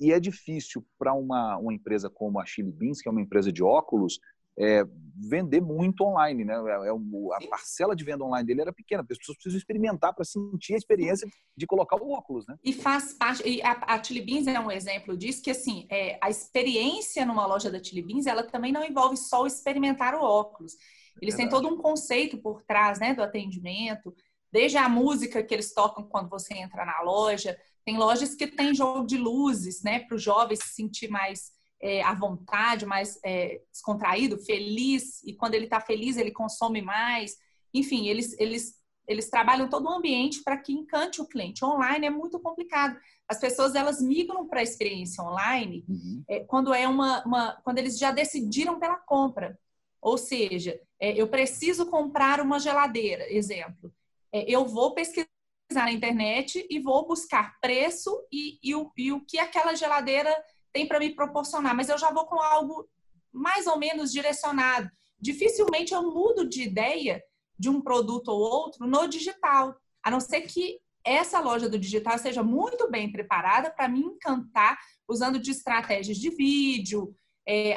E 0.00 0.12
é 0.12 0.18
difícil 0.18 0.84
para 0.98 1.12
uma, 1.14 1.56
uma 1.58 1.72
empresa 1.72 2.10
como 2.10 2.40
a 2.40 2.44
Chili 2.44 2.72
Beans, 2.72 3.00
que 3.00 3.08
é 3.08 3.12
uma 3.12 3.20
empresa 3.20 3.52
de 3.52 3.62
óculos, 3.62 4.18
é, 4.58 4.84
vender 5.14 5.60
muito 5.60 6.04
online, 6.04 6.44
né? 6.44 6.54
É, 6.54 6.88
é 6.88 6.90
a 6.90 7.48
parcela 7.48 7.94
de 7.94 8.04
venda 8.04 8.24
online 8.24 8.46
dele 8.46 8.62
era 8.62 8.72
pequena, 8.72 9.02
as 9.08 9.18
pessoas 9.18 9.36
precisam 9.36 9.58
experimentar 9.58 10.14
para 10.14 10.24
sentir 10.24 10.74
a 10.74 10.78
experiência 10.78 11.28
de 11.56 11.66
colocar 11.66 11.96
o 11.96 12.10
óculos, 12.10 12.46
né? 12.46 12.56
E 12.64 12.72
faz 12.72 13.14
parte, 13.14 13.46
e 13.48 13.62
a, 13.62 13.72
a 13.86 14.02
Chili 14.02 14.20
Beans 14.20 14.46
é 14.46 14.58
um 14.58 14.70
exemplo 14.70 15.16
disso, 15.16 15.42
que 15.42 15.50
assim, 15.50 15.86
é, 15.90 16.18
a 16.20 16.30
experiência 16.30 17.24
numa 17.24 17.46
loja 17.46 17.70
da 17.70 17.82
Chili 17.82 18.02
Beans, 18.02 18.26
ela 18.26 18.42
também 18.42 18.72
não 18.72 18.84
envolve 18.84 19.16
só 19.16 19.46
experimentar 19.46 20.14
o 20.14 20.22
óculos. 20.22 20.76
Eles 21.20 21.34
têm 21.34 21.48
todo 21.48 21.68
um 21.68 21.76
conceito 21.76 22.38
por 22.38 22.62
trás, 22.62 22.98
né, 22.98 23.14
do 23.14 23.22
atendimento, 23.22 24.14
desde 24.50 24.78
a 24.78 24.88
música 24.88 25.42
que 25.42 25.54
eles 25.54 25.72
tocam 25.72 26.04
quando 26.04 26.28
você 26.28 26.54
entra 26.54 26.84
na 26.84 27.00
loja, 27.02 27.56
tem 27.84 27.98
lojas 27.98 28.34
que 28.34 28.46
tem 28.46 28.74
jogo 28.74 29.06
de 29.06 29.16
luzes, 29.16 29.82
né, 29.82 30.00
para 30.00 30.16
os 30.16 30.22
jovens 30.22 30.60
se 30.60 30.74
sentir 30.74 31.08
mais 31.08 31.52
é, 31.82 32.00
à 32.02 32.14
vontade, 32.14 32.86
mais 32.86 33.18
é, 33.24 33.60
descontraído, 33.72 34.38
feliz, 34.38 35.22
e 35.24 35.34
quando 35.34 35.54
ele 35.54 35.64
está 35.64 35.80
feliz, 35.80 36.16
ele 36.16 36.30
consome 36.30 36.80
mais. 36.80 37.36
Enfim, 37.74 38.06
eles, 38.06 38.38
eles, 38.38 38.80
eles 39.06 39.28
trabalham 39.28 39.68
todo 39.68 39.86
o 39.86 39.92
ambiente 39.92 40.42
para 40.44 40.56
que 40.56 40.72
encante 40.72 41.20
o 41.20 41.26
cliente. 41.26 41.64
Online 41.64 42.06
é 42.06 42.10
muito 42.10 42.38
complicado. 42.38 42.96
As 43.28 43.40
pessoas 43.40 43.74
elas 43.74 44.00
migram 44.00 44.46
para 44.46 44.60
a 44.60 44.62
experiência 44.62 45.24
online 45.24 45.84
uhum. 45.88 46.22
é, 46.28 46.40
quando 46.40 46.72
é 46.72 46.86
uma, 46.86 47.24
uma, 47.24 47.60
quando 47.64 47.78
eles 47.78 47.98
já 47.98 48.12
decidiram 48.12 48.78
pela 48.78 48.96
compra. 48.96 49.58
Ou 50.00 50.16
seja, 50.16 50.80
é, 51.00 51.20
eu 51.20 51.26
preciso 51.28 51.86
comprar 51.86 52.40
uma 52.40 52.60
geladeira, 52.60 53.32
exemplo. 53.32 53.92
É, 54.32 54.48
eu 54.48 54.66
vou 54.66 54.94
pesquisar 54.94 55.26
na 55.74 55.92
internet 55.92 56.64
e 56.70 56.78
vou 56.78 57.06
buscar 57.06 57.58
preço 57.60 58.24
e, 58.30 58.58
e, 58.62 58.74
o, 58.74 58.92
e 58.96 59.10
o 59.12 59.20
que 59.24 59.38
aquela 59.38 59.74
geladeira 59.74 60.32
tem 60.72 60.86
para 60.86 60.98
me 60.98 61.14
proporcionar, 61.14 61.74
mas 61.74 61.88
eu 61.88 61.98
já 61.98 62.10
vou 62.10 62.26
com 62.26 62.40
algo 62.40 62.88
mais 63.32 63.66
ou 63.66 63.78
menos 63.78 64.12
direcionado. 64.12 64.90
Dificilmente 65.18 65.94
eu 65.94 66.02
mudo 66.02 66.48
de 66.48 66.62
ideia 66.62 67.22
de 67.58 67.68
um 67.68 67.80
produto 67.80 68.28
ou 68.28 68.40
outro 68.40 68.86
no 68.86 69.06
digital, 69.06 69.76
a 70.02 70.10
não 70.10 70.20
ser 70.20 70.42
que 70.42 70.80
essa 71.04 71.40
loja 71.40 71.68
do 71.68 71.78
digital 71.78 72.18
seja 72.18 72.42
muito 72.42 72.90
bem 72.90 73.10
preparada 73.10 73.70
para 73.70 73.88
me 73.88 74.00
encantar 74.00 74.78
usando 75.08 75.38
de 75.38 75.50
estratégias 75.50 76.16
de 76.16 76.30
vídeo, 76.30 77.14
é, 77.46 77.76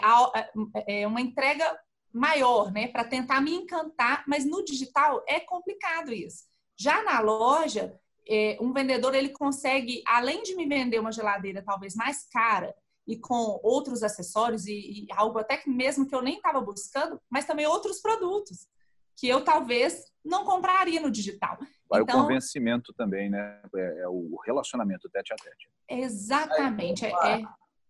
é 0.88 1.08
uma 1.08 1.22
entrega 1.22 1.66
maior, 2.14 2.72
né, 2.72 2.88
para 2.88 3.04
tentar 3.04 3.42
me 3.42 3.54
encantar, 3.54 4.24
mas 4.28 4.46
no 4.46 4.64
digital 4.64 5.24
é 5.28 5.40
complicado 5.40 6.14
isso. 6.14 6.46
Já 6.78 7.04
na 7.04 7.20
loja, 7.20 8.00
é, 8.28 8.58
um 8.62 8.72
vendedor 8.72 9.14
ele 9.14 9.30
consegue, 9.30 10.02
além 10.08 10.42
de 10.44 10.56
me 10.56 10.66
vender 10.66 11.00
uma 11.00 11.12
geladeira 11.12 11.64
talvez 11.64 11.96
mais 11.96 12.28
cara, 12.30 12.74
e 13.08 13.18
com 13.18 13.60
outros 13.64 14.04
acessórios 14.04 14.66
e, 14.66 15.06
e 15.06 15.08
algo 15.12 15.38
até 15.38 15.58
que 15.58 15.70
mesmo 15.70 16.08
que 16.08 16.16
eu 16.16 16.22
nem 16.22 16.38
estava 16.38 16.60
buscando, 16.60 17.22
mas 17.30 17.46
também 17.46 17.66
outros 17.66 18.02
produtos 18.02 18.68
que 19.16 19.28
eu 19.28 19.44
talvez 19.44 20.06
não 20.24 20.44
compraria 20.44 21.00
no 21.00 21.12
digital. 21.12 21.58
Vai 21.90 22.02
então, 22.02 22.20
o 22.20 22.22
convencimento 22.24 22.94
também, 22.94 23.30
né? 23.30 23.62
É, 23.76 24.02
é, 24.02 24.08
o 24.08 24.38
relacionamento 24.46 25.10
tete 25.10 25.34
a 25.34 25.36
tete. 25.36 25.70
Exatamente. 25.88 27.06
Aí, 27.06 27.14
é, 27.14 27.42
é, 27.42 27.44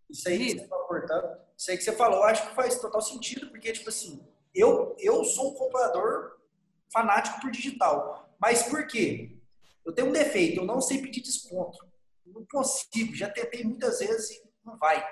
isso 0.10 0.30
aí 0.30 0.56
que 0.56 0.60
você 0.60 0.68
tá 1.08 1.40
isso 1.58 1.72
aí 1.72 1.78
que 1.78 1.84
você 1.84 1.92
falou, 1.94 2.24
acho 2.24 2.50
que 2.50 2.56
faz 2.56 2.80
total 2.80 3.02
sentido, 3.02 3.50
porque, 3.50 3.72
tipo 3.72 3.88
assim, 3.88 4.22
eu, 4.54 4.96
eu 5.00 5.24
sou 5.24 5.52
um 5.52 5.56
comprador 5.56 6.38
fanático 6.92 7.40
por 7.40 7.50
digital. 7.50 8.36
Mas 8.40 8.64
por 8.64 8.86
quê? 8.88 9.38
Eu 9.86 9.94
tenho 9.94 10.10
um 10.10 10.14
defeito, 10.14 10.60
eu 10.60 10.66
não 10.66 10.82
sei 10.82 11.02
pedir 11.02 11.22
desconto. 11.22 11.78
Não 12.26 12.46
consigo, 12.46 13.16
já 13.16 13.30
tentei 13.30 13.64
muitas 13.64 14.00
vezes 14.00 14.42
não 14.66 14.78
vai. 14.78 15.06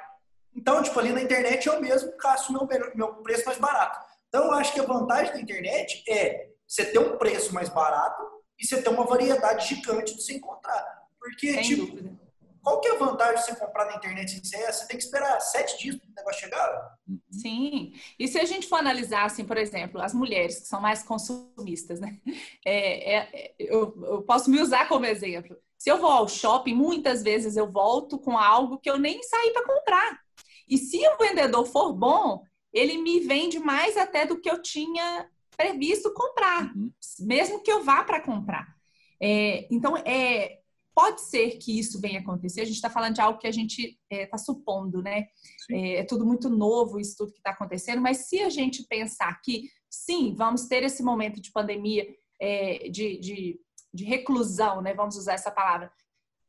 Então, 0.56 0.82
tipo, 0.84 1.00
ali 1.00 1.12
na 1.12 1.22
internet 1.22 1.68
eu 1.68 1.82
mesmo 1.82 2.12
caço 2.18 2.52
meu, 2.54 2.68
meu 2.96 3.16
preço 3.16 3.46
mais 3.46 3.58
barato. 3.58 4.00
Então, 4.28 4.46
eu 4.46 4.54
acho 4.54 4.74
que 4.74 4.80
a 4.80 4.86
vantagem 4.86 5.34
da 5.34 5.42
internet 5.42 6.04
é 6.10 6.50
você 6.68 6.86
ter 6.86 7.00
um 7.00 7.18
preço 7.18 7.54
mais 7.54 7.70
barato 7.70 8.24
e 8.60 8.66
você 8.66 8.82
ter 8.82 8.90
uma 8.90 9.06
variedade 9.06 9.68
gigante 9.68 10.16
de 10.16 10.24
se 10.24 10.34
encontrar. 10.36 11.04
Porque, 11.20 11.54
Sem 11.54 11.62
tipo, 11.62 11.86
dúvida. 11.86 12.20
qual 12.62 12.82
que 12.82 12.88
é 12.88 12.96
a 12.96 12.98
vantagem 13.00 13.36
de 13.36 13.46
você 13.46 13.56
comprar 13.56 13.86
na 13.86 13.96
internet 13.96 14.42
Você 14.44 14.88
tem 14.88 14.98
que 14.98 15.04
esperar 15.04 15.40
sete 15.40 15.78
dias 15.78 15.96
para 15.96 16.08
o 16.10 16.14
negócio 16.16 16.42
chegar. 16.42 16.98
Uhum. 17.08 17.20
Sim. 17.32 17.94
E 18.18 18.28
se 18.28 18.40
a 18.40 18.46
gente 18.46 18.68
for 18.68 18.78
analisar, 18.78 19.26
assim, 19.26 19.46
por 19.46 19.58
exemplo, 19.58 20.02
as 20.02 20.14
mulheres 20.14 20.62
que 20.62 20.68
são 20.68 20.82
mais 20.82 21.04
consumistas, 21.04 22.00
né? 22.00 22.20
É, 22.66 23.16
é, 23.16 23.56
eu, 23.60 23.94
eu 24.06 24.22
posso 24.24 24.50
me 24.50 24.62
usar 24.62 24.88
como 24.88 25.06
exemplo. 25.06 25.56
Se 25.84 25.92
eu 25.92 25.98
vou 25.98 26.10
ao 26.10 26.30
shopping, 26.30 26.74
muitas 26.74 27.22
vezes 27.22 27.58
eu 27.58 27.70
volto 27.70 28.18
com 28.18 28.38
algo 28.38 28.78
que 28.78 28.90
eu 28.90 28.98
nem 28.98 29.22
saí 29.22 29.52
para 29.52 29.66
comprar. 29.66 30.18
E 30.66 30.78
se 30.78 30.98
o 31.06 31.18
vendedor 31.18 31.66
for 31.66 31.92
bom, 31.92 32.42
ele 32.72 32.98
me 33.00 33.20
vende 33.20 33.60
mais 33.60 33.98
até 33.98 34.26
do 34.26 34.40
que 34.40 34.50
eu 34.50 34.62
tinha 34.62 35.30
previsto 35.58 36.14
comprar, 36.14 36.74
uhum. 36.74 36.90
mesmo 37.20 37.62
que 37.62 37.70
eu 37.70 37.84
vá 37.84 38.02
para 38.02 38.22
comprar. 38.22 38.66
É, 39.22 39.68
então, 39.70 39.98
é, 39.98 40.62
pode 40.96 41.20
ser 41.20 41.58
que 41.58 41.78
isso 41.78 42.00
venha 42.00 42.22
acontecer. 42.22 42.62
A 42.62 42.66
gente 42.66 42.76
está 42.76 42.90
falando 42.90 43.16
de 43.16 43.22
algo 43.22 43.38
que 43.38 43.48
a 43.48 43.52
gente 43.52 44.00
está 44.10 44.24
é, 44.24 44.26
tá 44.26 44.38
supondo, 44.38 45.02
né? 45.02 45.28
É, 45.70 45.96
é, 45.96 46.04
tudo 46.06 46.26
muito 46.26 46.50
novo, 46.50 46.98
isso 46.98 47.18
tudo 47.18 47.34
que 47.34 47.40
está 47.40 47.50
acontecendo. 47.50 48.02
Mas 48.02 48.30
se 48.30 48.40
a 48.40 48.50
gente 48.50 48.84
pensar 48.88 49.38
que, 49.42 49.70
sim, 49.90 50.34
vamos 50.34 50.66
ter 50.66 50.82
esse 50.84 51.04
momento 51.04 51.42
de 51.42 51.52
pandemia, 51.52 52.08
é, 52.40 52.88
de, 52.88 53.20
de, 53.20 53.60
de 53.94 54.04
reclusão, 54.04 54.82
né? 54.82 54.94
Vamos 54.94 55.18
usar 55.18 55.34
essa 55.34 55.52
palavra, 55.52 55.92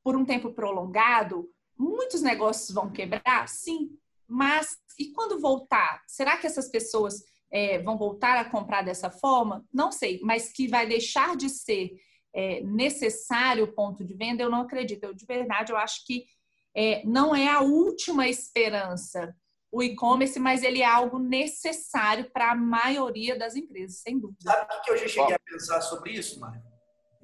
por 0.03 0.17
um 0.17 0.25
tempo 0.25 0.53
prolongado, 0.53 1.49
muitos 1.79 2.23
negócios 2.23 2.71
vão 2.71 2.91
quebrar, 2.91 3.49
sim. 3.49 3.91
Mas 4.27 4.79
e 4.99 5.13
quando 5.13 5.41
voltar? 5.41 6.03
Será 6.07 6.37
que 6.37 6.47
essas 6.47 6.69
pessoas 6.69 7.23
é, 7.51 7.79
vão 7.83 7.97
voltar 7.97 8.39
a 8.39 8.45
comprar 8.45 8.83
dessa 8.83 9.11
forma? 9.11 9.65
Não 9.73 9.91
sei, 9.91 10.21
mas 10.23 10.53
que 10.53 10.69
vai 10.69 10.87
deixar 10.87 11.37
de 11.37 11.49
ser 11.49 11.93
é, 12.33 12.61
necessário 12.63 13.65
o 13.65 13.73
ponto 13.73 14.05
de 14.05 14.15
venda, 14.15 14.43
eu 14.43 14.51
não 14.51 14.63
acredito. 14.63 15.05
Eu, 15.05 15.15
de 15.15 15.25
verdade, 15.27 15.73
eu 15.73 15.77
acho 15.77 16.05
que 16.07 16.27
é, 16.75 17.05
não 17.05 17.35
é 17.35 17.49
a 17.49 17.61
última 17.61 18.29
esperança 18.29 19.35
o 19.75 19.83
e-commerce, 19.83 20.39
mas 20.39 20.63
ele 20.63 20.83
é 20.83 20.87
algo 20.87 21.19
necessário 21.19 22.31
para 22.31 22.53
a 22.53 22.55
maioria 22.55 23.37
das 23.37 23.57
empresas, 23.57 23.99
sem 23.99 24.21
dúvida. 24.21 24.39
Sabe 24.41 24.73
o 24.73 24.83
que 24.83 24.91
eu 24.93 24.97
já 24.97 25.09
cheguei 25.09 25.35
a 25.35 25.39
pensar 25.41 25.81
sobre 25.81 26.13
isso, 26.13 26.39
Mário? 26.39 26.63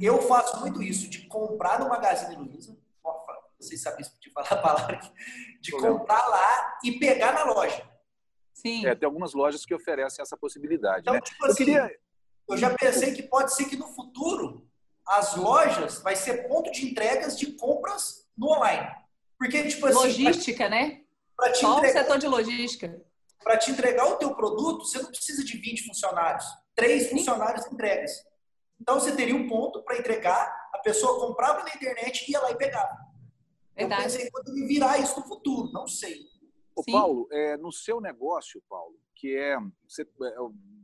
Eu 0.01 0.23
faço 0.23 0.61
muito 0.61 0.83
isso, 0.83 1.09
de 1.09 1.27
comprar 1.27 1.79
no 1.79 1.89
Magazine 1.89 2.37
Luiza, 2.37 2.77
vocês 3.59 3.83
sabem 3.83 4.05
de 4.21 4.31
falar 4.31 4.53
a 4.53 4.57
palavra, 4.57 5.01
de 5.61 5.73
comprar 5.73 6.27
lá 6.27 6.79
e 6.83 6.99
pegar 6.99 7.33
na 7.33 7.45
loja. 7.45 7.87
Sim. 8.55 8.87
É, 8.87 8.95
tem 8.95 9.07
algumas 9.07 9.35
lojas 9.35 9.65
que 9.65 9.75
oferecem 9.75 10.23
essa 10.23 10.37
possibilidade. 10.37 11.03
Então, 11.03 11.15
né? 11.15 11.21
tipo 11.21 11.45
assim, 11.47 11.51
eu, 11.51 11.67
queria... 11.67 11.99
eu 12.49 12.57
já 12.57 12.75
pensei 12.75 13.15
que 13.15 13.23
pode 13.23 13.55
ser 13.55 13.67
que 13.67 13.77
no 13.77 13.87
futuro 13.89 14.67
as 15.07 15.37
lojas 15.37 16.01
vai 16.01 16.17
ser 16.17 16.49
ponto 16.49 16.71
de 16.71 16.87
entregas 16.87 17.39
de 17.39 17.53
compras 17.53 18.27
no 18.37 18.49
online. 18.49 18.89
Porque, 19.39 19.67
tipo 19.69 19.87
assim. 19.87 19.99
Logística, 19.99 20.69
pra, 20.69 20.69
né? 20.69 21.01
Pra 21.37 21.53
te 21.53 21.59
Só 21.59 21.79
entregar, 21.79 22.01
o 22.01 22.03
setor 22.05 22.19
de 22.19 22.27
logística. 22.27 23.03
Para 23.43 23.57
te 23.57 23.71
entregar 23.71 24.07
o 24.07 24.17
teu 24.17 24.35
produto, 24.35 24.85
você 24.85 24.99
não 24.99 25.11
precisa 25.11 25.43
de 25.43 25.57
20 25.57 25.87
funcionários. 25.87 26.45
Três 26.75 27.09
funcionários 27.09 27.67
entregas. 27.67 28.13
Então, 28.81 28.99
você 28.99 29.15
teria 29.15 29.37
um 29.37 29.47
ponto 29.47 29.83
para 29.83 29.99
entregar, 29.99 30.71
a 30.73 30.79
pessoa 30.79 31.21
comprava 31.21 31.63
na 31.65 31.75
internet 31.75 32.27
e 32.27 32.33
ia 32.33 32.41
lá 32.41 32.51
e 32.51 32.57
pegava. 32.57 32.97
Verdade. 33.77 34.03
Eu 34.03 34.05
pensei, 34.05 34.31
quando 34.31 34.53
me 34.53 34.67
virar 34.67 34.99
isso 34.99 35.19
no 35.21 35.27
futuro, 35.27 35.71
não 35.73 35.87
sei. 35.87 36.21
Ô, 36.75 36.83
Paulo, 36.91 37.29
é, 37.31 37.57
no 37.57 37.71
seu 37.73 38.01
negócio, 38.01 38.63
Paulo, 38.69 38.97
que 39.15 39.37
é, 39.37 39.57
você, 39.87 40.03
é, 40.03 40.35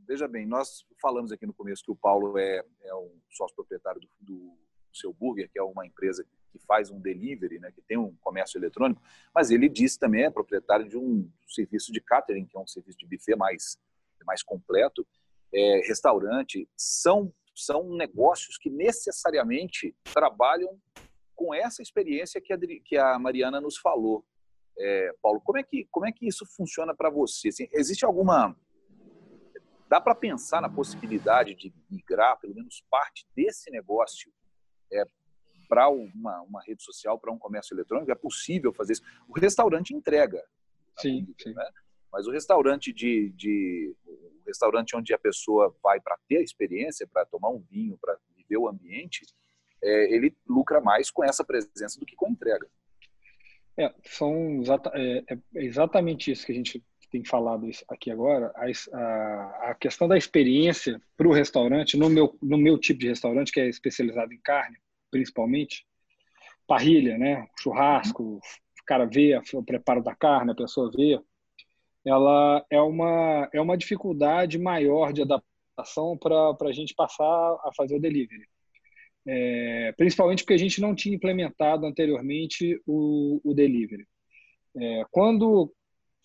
Veja 0.07 0.25
bem, 0.25 0.47
nós 0.47 0.85
falamos 1.01 1.33
aqui 1.33 1.45
no 1.45 1.53
começo 1.53 1.83
que 1.83 1.91
o 1.91 1.95
Paulo 1.95 2.37
é, 2.37 2.63
é 2.83 2.95
o 2.95 3.11
sócio 3.29 3.53
proprietário 3.53 3.99
do, 3.99 4.07
do 4.21 4.57
seu 4.93 5.11
burger, 5.11 5.49
que 5.51 5.59
é 5.59 5.61
uma 5.61 5.85
empresa 5.85 6.25
que 6.49 6.59
faz 6.59 6.89
um 6.89 6.97
delivery, 6.97 7.59
né, 7.59 7.73
que 7.73 7.81
tem 7.81 7.97
um 7.97 8.15
comércio 8.21 8.57
eletrônico, 8.57 9.01
mas 9.35 9.51
ele 9.51 9.67
disse 9.67 9.99
também 9.99 10.23
é 10.23 10.29
proprietário 10.29 10.87
de 10.87 10.97
um 10.97 11.29
serviço 11.45 11.91
de 11.91 11.99
catering, 11.99 12.45
que 12.45 12.55
é 12.55 12.59
um 12.59 12.65
serviço 12.65 12.97
de 12.97 13.05
buffet 13.05 13.35
mais 13.35 13.77
mais 14.25 14.41
completo, 14.41 15.05
é, 15.53 15.81
restaurante, 15.87 16.67
são 16.75 17.33
são 17.57 17.95
negócios 17.95 18.57
que 18.57 18.69
necessariamente 18.69 19.95
trabalham 20.13 20.79
com 21.35 21.53
essa 21.53 21.81
experiência 21.81 22.41
que 22.41 22.53
a, 22.53 22.57
que 22.83 22.97
a 22.97 23.19
Mariana 23.19 23.61
nos 23.61 23.77
falou. 23.77 24.25
É, 24.79 25.11
Paulo, 25.21 25.41
como 25.41 25.57
é 25.57 25.63
que 25.63 25.87
como 25.91 26.05
é 26.05 26.11
que 26.11 26.27
isso 26.27 26.45
funciona 26.45 26.95
para 26.95 27.09
você? 27.09 27.49
Assim, 27.49 27.67
existe 27.73 28.05
alguma 28.05 28.55
Dá 29.89 30.01
para 30.01 30.13
pensar 30.13 30.61
na 30.61 30.69
possibilidade 30.69 31.55
de 31.55 31.73
migrar 31.89 32.37
pelo 32.39 32.53
menos 32.53 32.83
parte 32.89 33.25
desse 33.33 33.71
negócio 33.71 34.31
é, 34.91 35.03
para 35.69 35.89
uma, 35.89 36.41
uma 36.41 36.61
rede 36.61 36.83
social, 36.83 37.17
para 37.17 37.31
um 37.31 37.39
comércio 37.39 37.73
eletrônico? 37.73 38.11
É 38.11 38.15
possível 38.15 38.73
fazer 38.73 38.93
isso. 38.93 39.03
O 39.29 39.39
restaurante 39.39 39.95
entrega. 39.95 40.43
Sim, 40.97 41.21
comida, 41.21 41.33
sim. 41.41 41.53
Né? 41.53 41.71
Mas 42.11 42.27
o 42.27 42.31
restaurante 42.31 42.93
de, 42.93 43.29
de 43.35 43.95
o 44.05 44.43
restaurante 44.45 44.95
onde 44.95 45.13
a 45.13 45.19
pessoa 45.19 45.75
vai 45.83 45.99
para 45.99 46.17
ter 46.27 46.37
a 46.37 46.43
experiência, 46.43 47.07
para 47.07 47.25
tomar 47.25 47.49
um 47.49 47.59
vinho, 47.59 47.97
para 47.99 48.17
viver 48.35 48.57
o 48.57 48.67
ambiente, 48.67 49.25
é, 49.81 50.13
ele 50.13 50.35
lucra 50.47 50.81
mais 50.81 51.11
com 51.11 51.23
essa 51.23 51.43
presença 51.43 51.99
do 51.99 52.05
que 52.05 52.15
com 52.15 52.27
a 52.27 52.31
entrega. 52.31 52.67
É, 53.77 53.93
são 54.05 54.61
exata, 54.61 54.91
é, 54.95 55.23
é 55.29 55.63
exatamente 55.63 56.31
isso 56.31 56.45
que 56.45 56.51
a 56.51 56.55
gente 56.55 56.83
tem 57.11 57.23
falado 57.23 57.69
aqui 57.89 58.11
agora, 58.11 58.51
a, 58.55 59.69
a 59.69 59.75
questão 59.75 60.07
da 60.07 60.17
experiência 60.17 61.01
para 61.15 61.27
o 61.27 61.31
restaurante, 61.31 61.95
no 61.95 62.09
meu, 62.09 62.37
no 62.41 62.57
meu 62.57 62.77
tipo 62.77 62.99
de 62.99 63.07
restaurante, 63.07 63.51
que 63.51 63.59
é 63.59 63.67
especializado 63.67 64.33
em 64.33 64.39
carne, 64.39 64.77
principalmente, 65.09 65.85
parrilha, 66.65 67.17
né? 67.17 67.47
churrasco, 67.59 68.23
o 68.23 68.85
cara 68.85 69.05
vê 69.05 69.39
o 69.53 69.63
preparo 69.63 70.03
da 70.03 70.15
carne, 70.15 70.51
a 70.51 70.55
pessoa 70.55 70.91
vê, 70.91 71.19
ela 72.07 72.65
é 72.69 72.79
uma, 72.79 73.49
é 73.53 73.59
uma 73.59 73.77
dificuldade 73.77 74.57
maior 74.57 75.11
de 75.11 75.21
adaptação 75.23 76.17
para 76.17 76.55
a 76.61 76.71
gente 76.71 76.95
passar 76.95 77.25
a 77.25 77.71
fazer 77.75 77.95
o 77.95 77.99
delivery. 77.99 78.47
É, 79.29 79.91
principalmente 79.97 80.43
porque 80.43 80.53
a 80.53 80.59
gente 80.59 80.79
não 80.79 80.95
tinha 80.95 81.13
implementado 81.13 81.85
anteriormente 81.85 82.81
o, 82.85 83.41
o 83.43 83.53
delivery. 83.53 84.07
É, 84.77 85.03
quando 85.11 85.73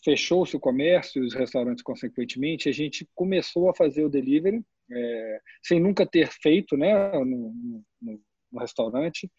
fechou-se 0.05 0.57
o 0.57 0.61
comércio 0.61 1.23
e 1.23 1.27
os 1.27 1.35
restaurantes, 1.35 1.83
consequentemente, 1.83 2.69
a 2.69 2.73
gente 2.73 3.09
começou 3.15 3.69
a 3.69 3.75
fazer 3.75 4.05
o 4.05 4.09
delivery, 4.09 4.63
é, 4.91 5.41
sem 5.63 5.81
nunca 5.81 6.07
ter 6.07 6.29
feito 6.29 6.77
né, 6.77 7.13
no, 7.13 7.53
no, 8.01 8.21
no, 8.53 8.61
restaurante. 8.61 9.31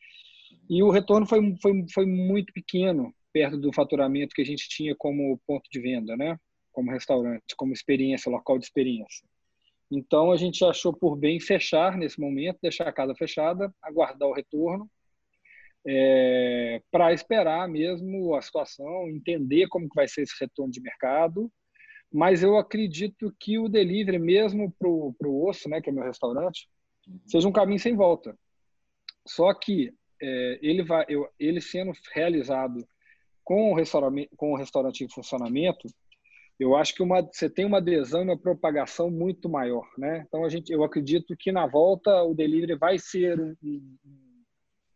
E 0.70 0.84
o 0.84 0.90
retorno 0.90 1.26
foi, 1.26 1.56
foi, 1.62 1.86
foi 1.94 2.06
muito 2.06 2.52
pequeno, 2.52 3.14
perto 3.34 3.58
do 3.58 3.74
faturamento 3.74 4.36
que 4.36 4.42
a 4.42 4.46
gente 4.46 4.70
tinha 4.70 4.96
como 4.96 5.38
ponto 5.46 5.70
de 5.70 5.80
venda, 5.80 6.16
né? 6.16 6.40
como 6.74 6.92
restaurante, 6.92 7.56
como 7.56 7.72
experiência, 7.72 8.32
local 8.32 8.58
de 8.58 8.66
experiência. 8.66 9.26
Então, 9.92 10.32
a 10.32 10.36
gente 10.36 10.66
achou 10.66 10.92
por 10.92 11.16
bem 11.16 11.40
fechar 11.40 11.96
nesse 11.96 12.20
momento, 12.20 12.58
deixar 12.62 12.88
a 12.88 12.92
casa 12.92 13.14
fechada, 13.14 13.74
aguardar 13.82 14.28
o 14.28 14.34
retorno 14.34 14.90
é, 15.86 16.82
para 16.90 17.14
esperar 17.14 17.68
mesmo 17.68 18.36
a 18.36 18.42
situação, 18.42 19.08
entender 19.08 19.68
como 19.68 19.88
que 19.88 19.96
vai 19.96 20.08
ser 20.08 20.24
esse 20.24 20.34
retorno 20.40 20.72
de 20.72 20.82
mercado. 20.82 21.52
Mas 22.12 22.42
eu 22.42 22.58
acredito 22.58 23.34
que 23.40 23.60
o 23.60 23.70
delivery, 23.70 24.20
mesmo 24.20 24.72
para 24.72 24.88
o 24.88 25.48
Osso, 25.48 25.70
né, 25.70 25.82
que 25.82 25.90
é 25.90 25.94
meu 25.94 26.04
restaurante, 26.04 26.68
seja 27.26 27.48
um 27.48 27.52
caminho 27.52 27.80
sem 27.80 27.96
volta. 27.96 28.38
Só 29.28 29.54
que 29.54 29.94
é, 30.22 30.60
ele, 30.62 30.84
vai, 30.84 31.06
eu, 31.08 31.30
ele 31.40 31.62
sendo 31.62 31.92
realizado 32.14 32.88
com 33.44 33.72
o, 33.72 33.76
restaurante, 33.76 34.30
com 34.38 34.54
o 34.54 34.58
restaurante 34.58 35.04
em 35.04 35.10
funcionamento, 35.10 35.88
eu 36.60 36.76
acho 36.76 36.94
que 36.94 37.02
uma, 37.02 37.22
você 37.22 37.50
tem 37.50 37.66
uma 37.66 37.78
adesão 37.78 38.22
e 38.22 38.26
uma 38.26 38.38
propagação 38.38 39.10
muito 39.10 39.50
maior, 39.50 39.88
né? 39.98 40.24
Então 40.28 40.46
a 40.46 40.50
gente, 40.50 40.72
eu 40.72 40.84
acredito 40.84 41.36
que 41.38 41.52
na 41.52 41.66
volta 41.66 42.24
o 42.24 42.34
delivery 42.34 42.76
vai 42.76 42.98
ser 43.00 43.40
um, 43.40 43.98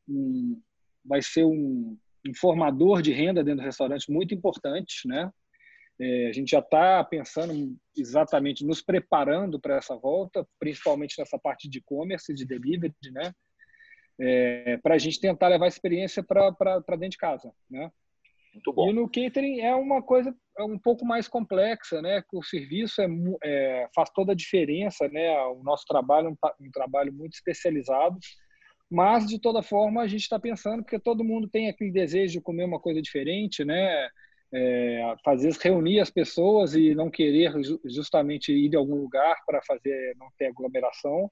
um, 0.07 0.61
vai 1.03 1.21
ser 1.21 1.45
um, 1.45 1.97
um 2.27 2.33
formador 2.35 3.01
de 3.01 3.11
renda 3.11 3.43
dentro 3.43 3.61
do 3.61 3.65
restaurante 3.65 4.11
muito 4.11 4.33
importante, 4.33 5.07
né? 5.07 5.31
É, 5.99 6.27
a 6.27 6.31
gente 6.31 6.51
já 6.51 6.59
está 6.59 7.03
pensando 7.03 7.75
exatamente, 7.97 8.63
nos 8.63 8.83
preparando 8.83 9.59
para 9.59 9.77
essa 9.77 9.95
volta, 9.95 10.47
principalmente 10.59 11.15
nessa 11.17 11.39
parte 11.39 11.67
de 11.67 11.79
e-commerce, 11.79 12.33
de 12.33 12.45
delivery, 12.45 12.93
né? 13.11 13.33
É, 14.19 14.77
para 14.77 14.95
a 14.95 14.97
gente 14.97 15.19
tentar 15.19 15.47
levar 15.47 15.65
a 15.65 15.69
experiência 15.69 16.23
para 16.23 16.51
dentro 16.91 17.09
de 17.09 17.17
casa, 17.17 17.51
né? 17.69 17.91
Muito 18.57 18.73
bom. 18.73 18.89
E 18.89 18.93
no 18.93 19.07
catering 19.07 19.61
é 19.61 19.75
uma 19.75 20.01
coisa 20.01 20.35
é 20.57 20.63
um 20.63 20.79
pouco 20.79 21.05
mais 21.05 21.27
complexa, 21.27 22.01
né? 22.01 22.23
O 22.33 22.43
serviço 22.43 23.01
é, 23.01 23.07
é, 23.43 23.87
faz 23.95 24.09
toda 24.09 24.31
a 24.31 24.35
diferença, 24.35 25.07
né? 25.07 25.39
O 25.47 25.61
nosso 25.63 25.85
trabalho 25.87 26.27
é 26.27 26.31
um, 26.31 26.67
um 26.67 26.71
trabalho 26.71 27.13
muito 27.13 27.33
especializado 27.33 28.17
mas, 28.89 29.27
de 29.27 29.39
toda 29.39 29.61
forma, 29.61 30.01
a 30.01 30.07
gente 30.07 30.21
está 30.21 30.39
pensando, 30.39 30.81
porque 30.81 30.99
todo 30.99 31.23
mundo 31.23 31.49
tem 31.49 31.67
aquele 31.67 31.91
desejo 31.91 32.33
de 32.33 32.41
comer 32.41 32.63
uma 32.63 32.79
coisa 32.79 33.01
diferente, 33.01 33.65
né? 33.65 34.09
É, 34.53 35.15
fazer 35.25 35.51
reunir 35.61 35.99
as 35.99 36.09
pessoas 36.09 36.73
e 36.73 36.95
não 36.95 37.09
querer 37.09 37.51
justamente 37.83 38.53
ir 38.53 38.69
de 38.69 38.77
algum 38.77 38.95
lugar 38.95 39.35
para 39.45 39.61
fazer 39.61 40.15
não 40.17 40.27
ter 40.37 40.47
aglomeração. 40.47 41.29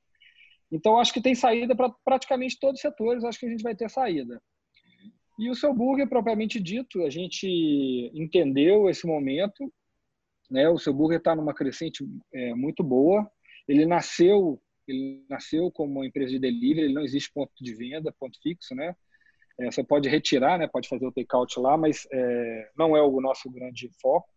Então, 0.69 0.99
acho 0.99 1.13
que 1.13 1.21
tem 1.21 1.33
saída 1.33 1.73
para 1.73 1.89
praticamente 2.03 2.59
todos 2.59 2.79
os 2.79 2.81
setores, 2.81 3.23
acho 3.23 3.39
que 3.39 3.45
a 3.45 3.49
gente 3.49 3.63
vai 3.63 3.73
ter 3.73 3.89
saída. 3.89 4.41
E 5.37 5.49
o 5.49 5.55
seu 5.55 5.73
burger, 5.73 6.07
propriamente 6.07 6.59
dito, 6.59 7.03
a 7.03 7.09
gente 7.09 7.47
entendeu 8.13 8.89
esse 8.89 9.05
momento, 9.05 9.71
né? 10.49 10.69
O 10.69 10.77
seu 10.77 10.93
burger 10.93 11.17
está 11.17 11.35
numa 11.35 11.53
crescente 11.53 12.07
é, 12.33 12.53
muito 12.53 12.83
boa. 12.83 13.29
Ele 13.67 13.85
nasceu, 13.85 14.61
ele 14.87 15.25
nasceu 15.29 15.69
como 15.71 15.99
uma 15.99 16.07
empresa 16.07 16.31
de 16.31 16.39
delivery. 16.39 16.85
Ele 16.85 16.93
não 16.93 17.03
existe 17.03 17.31
ponto 17.33 17.51
de 17.59 17.73
venda, 17.75 18.15
ponto 18.17 18.39
fixo, 18.41 18.73
né? 18.73 18.95
É, 19.59 19.71
você 19.71 19.83
pode 19.83 20.07
retirar, 20.07 20.57
né? 20.57 20.67
Pode 20.67 20.87
fazer 20.87 21.05
o 21.05 21.11
takeout 21.11 21.59
lá, 21.59 21.77
mas 21.77 22.07
é, 22.11 22.69
não 22.77 22.95
é 22.95 23.01
o 23.01 23.19
nosso 23.19 23.49
grande 23.49 23.89
foco. 24.01 24.29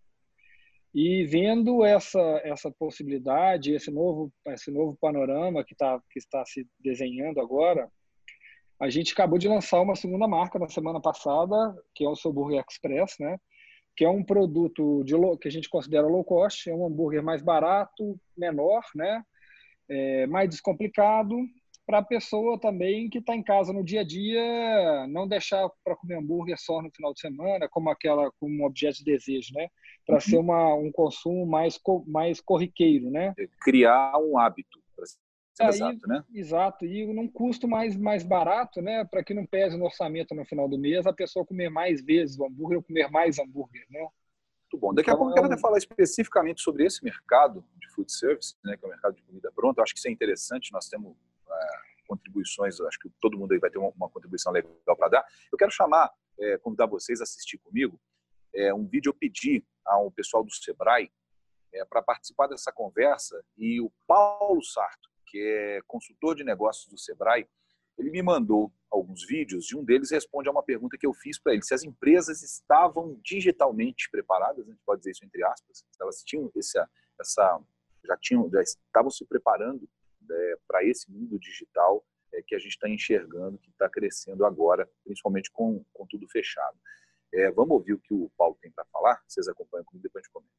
E 0.94 1.24
vendo 1.26 1.84
essa 1.84 2.20
essa 2.42 2.70
possibilidade, 2.72 3.74
esse 3.74 3.90
novo 3.90 4.32
esse 4.48 4.70
novo 4.70 4.96
panorama 5.00 5.62
que 5.62 5.74
tá 5.74 6.00
que 6.10 6.18
está 6.18 6.44
se 6.46 6.66
desenhando 6.80 7.40
agora, 7.40 7.90
a 8.80 8.88
gente 8.88 9.12
acabou 9.12 9.38
de 9.38 9.48
lançar 9.48 9.80
uma 9.80 9.96
segunda 9.96 10.28
marca 10.28 10.58
na 10.58 10.68
semana 10.68 11.00
passada, 11.00 11.76
que 11.94 12.04
é 12.04 12.08
o 12.08 12.16
seu 12.16 12.32
Burger 12.32 12.64
Express, 12.68 13.16
né? 13.18 13.38
Que 13.96 14.04
é 14.04 14.08
um 14.08 14.22
produto 14.22 15.02
de 15.04 15.14
que 15.40 15.48
a 15.48 15.50
gente 15.50 15.68
considera 15.68 16.06
low 16.06 16.22
cost, 16.22 16.70
é 16.70 16.74
um 16.74 16.86
hambúrguer 16.86 17.22
mais 17.22 17.42
barato, 17.42 18.18
menor, 18.36 18.82
né? 18.94 19.24
É, 19.88 20.26
mais 20.26 20.48
descomplicado 20.48 21.34
para 21.88 21.98
a 22.00 22.04
pessoa 22.04 22.60
também 22.60 23.08
que 23.08 23.16
está 23.16 23.34
em 23.34 23.42
casa 23.42 23.72
no 23.72 23.82
dia 23.82 24.02
a 24.02 24.04
dia, 24.04 25.06
não 25.08 25.26
deixar 25.26 25.66
para 25.82 25.96
comer 25.96 26.16
hambúrguer 26.16 26.58
só 26.58 26.82
no 26.82 26.90
final 26.90 27.14
de 27.14 27.20
semana, 27.20 27.66
como 27.66 27.88
aquela 27.88 28.30
como 28.38 28.62
um 28.62 28.66
objeto 28.66 28.98
de 28.98 29.04
desejo, 29.04 29.54
né? 29.54 29.68
Para 30.06 30.16
uhum. 30.16 30.20
ser 30.20 30.36
uma, 30.36 30.74
um 30.74 30.92
consumo 30.92 31.46
mais 31.46 31.80
mais 32.06 32.40
corriqueiro, 32.42 33.10
né? 33.10 33.34
Criar 33.62 34.18
um 34.18 34.38
hábito. 34.38 34.77
É, 35.60 35.68
exato, 35.68 36.06
né? 36.06 36.24
Exato, 36.32 36.86
e 36.86 37.06
num 37.12 37.28
custo 37.28 37.66
mais, 37.66 37.96
mais 37.96 38.22
barato, 38.22 38.80
né? 38.80 39.04
Para 39.04 39.24
que 39.24 39.34
não 39.34 39.46
pese 39.46 39.76
no 39.76 39.84
orçamento 39.84 40.34
no 40.34 40.44
final 40.44 40.68
do 40.68 40.78
mês, 40.78 41.06
a 41.06 41.12
pessoa 41.12 41.44
comer 41.44 41.68
mais 41.68 42.04
vezes 42.04 42.38
o 42.38 42.44
hambúrguer 42.44 42.78
ou 42.78 42.82
comer 42.82 43.10
mais 43.10 43.38
hambúrguer, 43.38 43.86
né? 43.90 44.00
Muito 44.00 44.78
bom. 44.80 44.92
Daqui 44.92 45.10
a 45.10 45.14
então, 45.14 45.24
pouco 45.24 45.38
eu 45.38 45.42
quero 45.42 45.54
é 45.54 45.56
um... 45.56 45.60
falar 45.60 45.78
especificamente 45.78 46.60
sobre 46.60 46.84
esse 46.84 47.02
mercado 47.02 47.64
de 47.80 47.88
food 47.88 48.12
service, 48.12 48.54
né, 48.62 48.76
que 48.76 48.84
é 48.84 48.88
o 48.88 48.90
mercado 48.90 49.14
de 49.14 49.22
comida 49.22 49.50
pronta. 49.52 49.80
Eu 49.80 49.84
acho 49.84 49.94
que 49.94 49.98
isso 49.98 50.08
é 50.08 50.10
interessante. 50.10 50.72
Nós 50.72 50.88
temos 50.88 51.16
contribuições, 52.08 52.80
acho 52.80 52.98
que 52.98 53.10
todo 53.20 53.38
mundo 53.38 53.52
aí 53.52 53.58
vai 53.58 53.70
ter 53.70 53.78
uma, 53.78 53.90
uma 53.90 54.08
contribuição 54.08 54.50
legal 54.50 54.96
para 54.96 55.08
dar. 55.08 55.26
Eu 55.52 55.58
quero 55.58 55.70
chamar, 55.70 56.10
é, 56.40 56.56
convidar 56.58 56.86
vocês 56.86 57.20
a 57.20 57.24
assistir 57.24 57.58
comigo 57.58 58.00
é, 58.54 58.72
um 58.72 58.86
vídeo. 58.86 59.10
Eu 59.10 59.14
pedi 59.14 59.64
ao 59.84 60.10
pessoal 60.10 60.42
do 60.42 60.50
Sebrae 60.50 61.12
é, 61.72 61.84
para 61.84 62.02
participar 62.02 62.46
dessa 62.46 62.72
conversa 62.72 63.44
e 63.56 63.80
o 63.80 63.92
Paulo 64.06 64.64
Sarto, 64.64 65.08
que 65.30 65.40
é 65.40 65.80
consultor 65.86 66.34
de 66.34 66.44
negócios 66.44 66.86
do 66.88 66.98
Sebrae, 66.98 67.48
ele 67.98 68.10
me 68.10 68.22
mandou 68.22 68.72
alguns 68.90 69.26
vídeos 69.26 69.70
e 69.70 69.76
um 69.76 69.84
deles 69.84 70.10
responde 70.10 70.48
a 70.48 70.52
uma 70.52 70.62
pergunta 70.62 70.96
que 70.96 71.06
eu 71.06 71.12
fiz 71.12 71.38
para 71.38 71.52
ele: 71.52 71.62
se 71.62 71.74
as 71.74 71.82
empresas 71.82 72.42
estavam 72.42 73.18
digitalmente 73.22 74.08
preparadas, 74.10 74.66
a 74.66 74.70
gente 74.70 74.80
pode 74.84 75.00
dizer 75.00 75.10
isso 75.10 75.24
entre 75.24 75.44
aspas, 75.44 75.78
se 75.78 76.02
elas 76.02 76.22
tinham 76.22 76.50
essa, 76.56 76.88
essa 77.20 77.60
já 78.04 78.16
tinham, 78.16 78.48
já 78.50 78.62
estavam 78.62 79.10
se 79.10 79.24
preparando 79.26 79.88
é, 80.30 80.58
para 80.66 80.84
esse 80.84 81.10
mundo 81.10 81.38
digital 81.38 82.04
é, 82.32 82.42
que 82.42 82.54
a 82.54 82.58
gente 82.58 82.72
está 82.72 82.88
enxergando, 82.88 83.58
que 83.58 83.70
está 83.70 83.88
crescendo 83.88 84.44
agora, 84.44 84.88
principalmente 85.04 85.50
com, 85.50 85.84
com 85.92 86.06
tudo 86.06 86.28
fechado. 86.28 86.78
É, 87.32 87.50
vamos 87.50 87.72
ouvir 87.72 87.92
o 87.92 87.98
que 87.98 88.14
o 88.14 88.30
Paulo 88.36 88.56
tem 88.60 88.70
para 88.70 88.84
falar? 88.86 89.22
Vocês 89.26 89.48
acompanham 89.48 89.84
comigo, 89.84 90.02
depois 90.02 90.22
a 90.22 90.24
gente 90.24 90.32
comenta. 90.32 90.52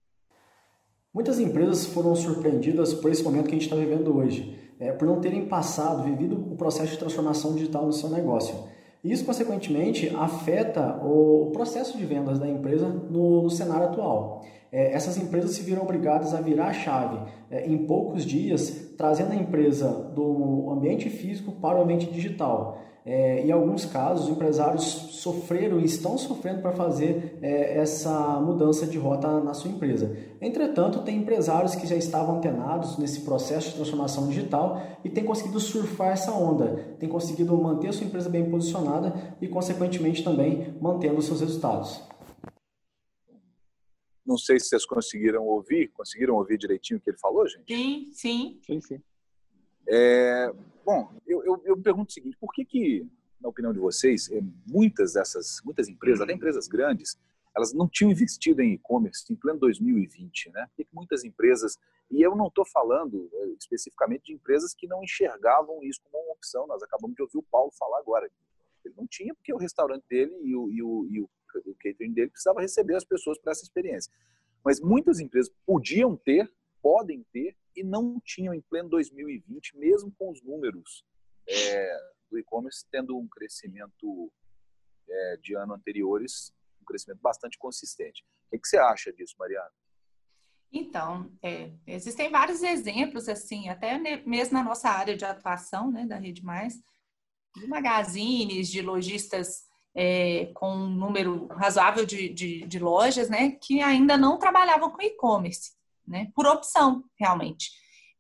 Muitas 1.12 1.40
empresas 1.40 1.88
foram 1.88 2.16
surpreendidas 2.16 2.94
por 2.94 3.10
esse 3.10 3.24
momento 3.24 3.46
que 3.46 3.50
a 3.50 3.54
gente 3.54 3.64
está 3.64 3.76
vivendo 3.76 4.16
hoje, 4.16 4.56
é, 4.80 4.92
por 4.92 5.08
não 5.08 5.20
terem 5.20 5.48
passado, 5.48 6.04
vivido 6.04 6.36
o 6.36 6.56
processo 6.56 6.92
de 6.92 7.00
transformação 7.00 7.56
digital 7.56 7.84
no 7.84 7.92
seu 7.92 8.10
negócio. 8.10 8.56
Isso, 9.04 9.26
consequentemente, 9.26 10.16
afeta 10.16 11.04
o 11.04 11.50
processo 11.52 11.98
de 11.98 12.06
vendas 12.06 12.38
da 12.38 12.48
empresa 12.48 12.88
no, 12.88 13.42
no 13.42 13.50
cenário 13.50 13.88
atual. 13.88 14.44
É, 14.72 14.94
essas 14.94 15.18
empresas 15.18 15.52
se 15.52 15.64
viram 15.64 15.82
obrigadas 15.82 16.36
a 16.36 16.42
virar 16.42 16.68
a 16.68 16.74
chave 16.74 17.20
é, 17.50 17.66
em 17.66 17.88
poucos 17.88 18.24
dias, 18.24 18.94
trazendo 18.96 19.32
a 19.32 19.36
empresa 19.36 19.90
do 19.90 20.70
ambiente 20.70 21.10
físico 21.10 21.54
para 21.54 21.80
o 21.80 21.82
ambiente 21.82 22.06
digital. 22.06 22.78
É, 23.06 23.42
em 23.46 23.52
alguns 23.52 23.86
casos, 23.86 24.26
os 24.26 24.32
empresários 24.32 24.84
sofreram 24.84 25.80
e 25.80 25.86
estão 25.86 26.18
sofrendo 26.18 26.62
para 26.62 26.72
fazer 26.74 27.38
é, 27.42 27.78
essa 27.78 28.40
mudança 28.40 28.86
de 28.86 28.98
rota 28.98 29.40
na 29.42 29.54
sua 29.54 29.72
empresa. 29.72 30.16
Entretanto, 30.42 31.02
tem 31.04 31.18
empresários 31.18 31.76
que 31.76 31.88
já 31.88 31.96
estavam 31.96 32.38
antenados 32.38 32.98
nesse 32.98 33.22
processo 33.22 33.70
de 33.70 33.76
transformação 33.76 34.28
digital 34.28 34.82
e 35.04 35.10
têm 35.10 35.24
conseguido 35.24 35.60
surfar 35.60 36.10
essa 36.10 36.32
onda, 36.32 36.96
têm 37.00 37.10
conseguido 37.10 37.58
manter 37.58 37.90
a 37.90 37.94
sua 37.94 38.06
empresa 38.06 38.30
bem 38.30 38.50
posicionada 38.50 39.36
e, 39.42 39.48
consequentemente, 39.48 40.24
também 40.24 40.76
mantendo 40.80 41.18
os 41.18 41.26
seus 41.26 41.42
resultados. 41.42 42.02
Não 44.26 44.38
sei 44.38 44.60
se 44.60 44.68
vocês 44.68 44.86
conseguiram 44.86 45.44
ouvir, 45.48 45.88
conseguiram 45.88 46.36
ouvir 46.36 46.58
direitinho 46.58 47.00
o 47.00 47.02
que 47.02 47.10
ele 47.10 47.18
falou, 47.18 47.48
gente? 47.48 47.74
Sim, 47.74 48.12
sim. 48.14 48.60
Sim, 48.62 48.80
sim. 48.80 49.02
É, 49.90 50.54
bom, 50.86 51.12
eu, 51.26 51.44
eu, 51.44 51.62
eu, 51.66 51.78
pergunto 51.78 52.10
o 52.10 52.14
seguinte: 52.14 52.38
por 52.40 52.54
que, 52.54 52.64
que 52.64 53.08
na 53.42 53.50
opinião 53.50 53.74
de 53.74 53.80
vocês, 53.80 54.30
é, 54.32 54.40
muitas 54.68 55.14
dessas, 55.14 55.62
muitas 55.64 55.88
empresas, 55.88 56.22
até 56.22 56.34
empresas 56.34 56.68
grandes, 56.68 57.18
elas 57.56 57.74
não 57.74 57.88
tinham 57.88 58.12
investido 58.12 58.62
em 58.62 58.74
e-commerce 58.74 59.26
em 59.32 59.36
pleno 59.36 59.60
2020, 59.60 60.52
né? 60.52 60.68
Por 60.68 60.86
que 60.86 60.88
muitas 60.94 61.24
empresas, 61.24 61.78
e 62.12 62.22
eu 62.22 62.36
não 62.36 62.48
estou 62.48 62.66
falando 62.66 63.30
é, 63.34 63.46
especificamente 63.60 64.26
de 64.26 64.34
empresas 64.34 64.74
que 64.74 64.88
não 64.88 65.04
enxergavam 65.04 65.84
isso 65.84 66.02
como 66.04 66.24
uma 66.24 66.34
opção, 66.34 66.68
nós 66.68 66.84
acabamos 66.84 67.16
de 67.16 67.22
ouvir 67.22 67.38
o 67.38 67.44
Paulo 67.44 67.72
falar 67.78 68.00
agora. 68.00 68.30
Ele 68.86 68.94
não 68.96 69.08
tinha, 69.08 69.34
porque 69.34 69.54
o 69.54 69.58
restaurante 69.58 70.04
dele 70.10 70.34
e 70.44 70.56
o, 70.56 70.70
e 70.70 70.82
o, 70.82 71.08
e 71.10 71.22
o 71.22 71.30
o 71.66 71.76
catering 71.76 72.14
dele 72.14 72.30
precisava 72.30 72.62
receber 72.62 72.96
as 72.96 73.04
pessoas 73.04 73.38
para 73.40 73.52
essa 73.52 73.64
experiência. 73.64 74.12
Mas 74.64 74.80
muitas 74.80 75.20
empresas 75.20 75.52
podiam 75.66 76.16
ter, 76.16 76.52
podem 76.82 77.26
ter, 77.32 77.56
e 77.80 77.84
não 77.84 78.20
tinham 78.20 78.54
em 78.54 78.62
pleno 78.62 78.90
2020, 78.90 79.78
mesmo 79.78 80.12
com 80.18 80.30
os 80.30 80.42
números 80.44 81.06
é, 81.48 81.98
do 82.30 82.38
e-commerce 82.38 82.86
tendo 82.92 83.18
um 83.18 83.28
crescimento 83.28 84.32
é, 85.08 85.38
de 85.38 85.56
ano 85.56 85.74
anteriores, 85.74 86.54
um 86.82 86.86
crescimento 86.86 87.20
bastante 87.22 87.58
consistente. 87.58 88.24
O 88.48 88.52
que, 88.52 88.60
que 88.60 88.68
você 88.68 88.78
acha 88.78 89.14
disso, 89.14 89.36
Mariana? 89.40 89.72
Então, 90.72 91.32
é, 91.42 91.72
existem 91.88 92.30
vários 92.30 92.62
exemplos, 92.62 93.28
assim, 93.28 93.70
até 93.70 93.98
mesmo 93.98 94.54
na 94.54 94.64
nossa 94.64 94.90
área 94.90 95.18
de 95.18 95.26
atuação, 95.26 95.92
né, 95.92 96.06
da 96.06 96.18
Rede 96.18 96.44
Mais, 96.44 96.80
de 97.56 97.66
magazines, 97.66 98.70
de 98.70 98.82
lojistas 98.82 99.68
é, 99.96 100.52
com 100.54 100.70
um 100.70 100.90
número 100.90 101.48
razoável 101.48 102.06
de, 102.06 102.30
de, 102.30 102.62
de, 102.68 102.78
lojas, 102.78 103.30
né, 103.30 103.52
que 103.52 103.82
ainda 103.82 104.16
não 104.16 104.38
trabalhavam 104.38 104.92
com 104.92 105.02
e-commerce, 105.02 105.72
né, 106.10 106.32
por 106.36 106.48
opção, 106.48 107.04
realmente. 107.18 107.70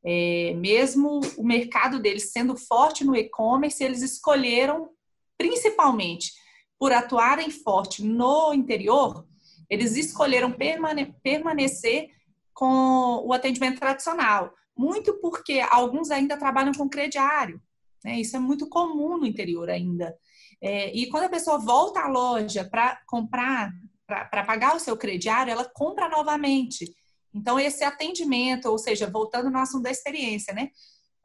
É, 0.06 0.54
mesmo 0.56 1.20
o 1.38 1.44
mercado 1.44 2.00
deles 2.00 2.32
sendo 2.32 2.56
forte 2.56 3.04
no 3.04 3.16
e-commerce, 3.16 3.84
eles 3.84 4.02
escolheram, 4.02 4.90
principalmente 5.38 6.32
por 6.78 6.94
atuarem 6.94 7.50
forte 7.50 8.04
no 8.06 8.54
interior, 8.54 9.28
eles 9.70 9.98
escolheram 9.98 10.52
permane 10.52 11.14
permanecer 11.22 12.10
com 12.54 13.24
o 13.26 13.34
atendimento 13.34 13.80
tradicional, 13.80 14.54
muito 14.78 15.20
porque 15.20 15.60
alguns 15.60 16.10
ainda 16.12 16.38
trabalham 16.38 16.74
com 16.74 16.88
crediário, 16.88 17.62
né, 18.04 18.20
isso 18.22 18.36
é 18.38 18.40
muito 18.40 18.70
comum 18.70 19.18
no 19.18 19.26
interior 19.26 19.70
ainda. 19.70 20.16
É, 20.62 20.94
e 20.94 21.08
quando 21.08 21.24
a 21.24 21.30
pessoa 21.30 21.58
volta 21.58 22.02
à 22.02 22.08
loja 22.08 22.68
para 22.70 23.02
comprar, 23.06 23.72
para 24.06 24.44
pagar 24.44 24.76
o 24.76 24.80
seu 24.80 24.98
crediário, 24.98 25.52
ela 25.52 25.66
compra 25.66 26.10
novamente. 26.10 26.94
Então, 27.34 27.60
esse 27.60 27.84
atendimento, 27.84 28.68
ou 28.68 28.78
seja, 28.78 29.10
voltando 29.10 29.50
no 29.50 29.60
assunto 29.60 29.84
da 29.84 29.92
experiência, 29.92 30.54
né? 30.54 30.72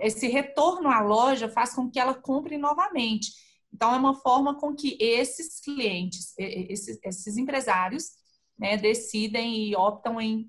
Esse 0.00 0.26
retorno 0.28 0.88
à 0.88 1.00
loja 1.00 1.48
faz 1.48 1.74
com 1.74 1.90
que 1.90 1.98
ela 1.98 2.14
compre 2.14 2.58
novamente. 2.58 3.32
Então, 3.72 3.94
é 3.94 3.96
uma 3.96 4.14
forma 4.14 4.58
com 4.58 4.74
que 4.74 4.96
esses 5.00 5.60
clientes, 5.60 6.34
esses, 6.38 6.98
esses 7.02 7.36
empresários, 7.36 8.10
né, 8.58 8.76
decidem 8.76 9.68
e 9.68 9.76
optam 9.76 10.20
em 10.20 10.48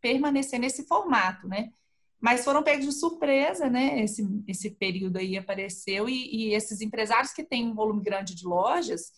permanecer 0.00 0.58
nesse 0.58 0.86
formato, 0.86 1.46
né? 1.46 1.70
mas 2.20 2.44
foram 2.44 2.62
pegos 2.62 2.84
de 2.84 2.92
surpresa, 2.92 3.70
né? 3.70 4.02
Esse, 4.02 4.22
esse 4.46 4.70
período 4.70 5.16
aí 5.16 5.38
apareceu 5.38 6.08
e, 6.08 6.48
e, 6.50 6.54
esses 6.54 6.82
empresários 6.82 7.32
que 7.32 7.42
têm 7.42 7.66
um 7.66 7.74
volume 7.74 8.02
grande 8.02 8.34
de 8.34 8.46
lojas 8.46 9.12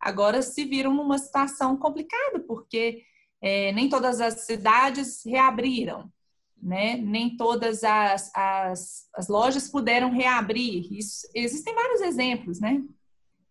agora 0.00 0.42
se 0.42 0.64
viram 0.64 0.92
numa 0.92 1.18
situação 1.18 1.76
complicada, 1.76 2.40
porque 2.40 3.02
é, 3.40 3.72
nem 3.72 3.88
todas 3.88 4.20
as 4.20 4.40
cidades 4.40 5.24
reabriram, 5.24 6.10
né? 6.60 6.96
Nem 6.96 7.36
todas 7.36 7.84
as, 7.84 8.30
as, 8.34 9.08
as 9.14 9.28
lojas 9.28 9.68
puderam 9.68 10.10
reabrir. 10.10 10.92
Isso, 10.92 11.28
existem 11.34 11.74
vários 11.74 12.00
exemplos, 12.00 12.60
né? 12.60 12.82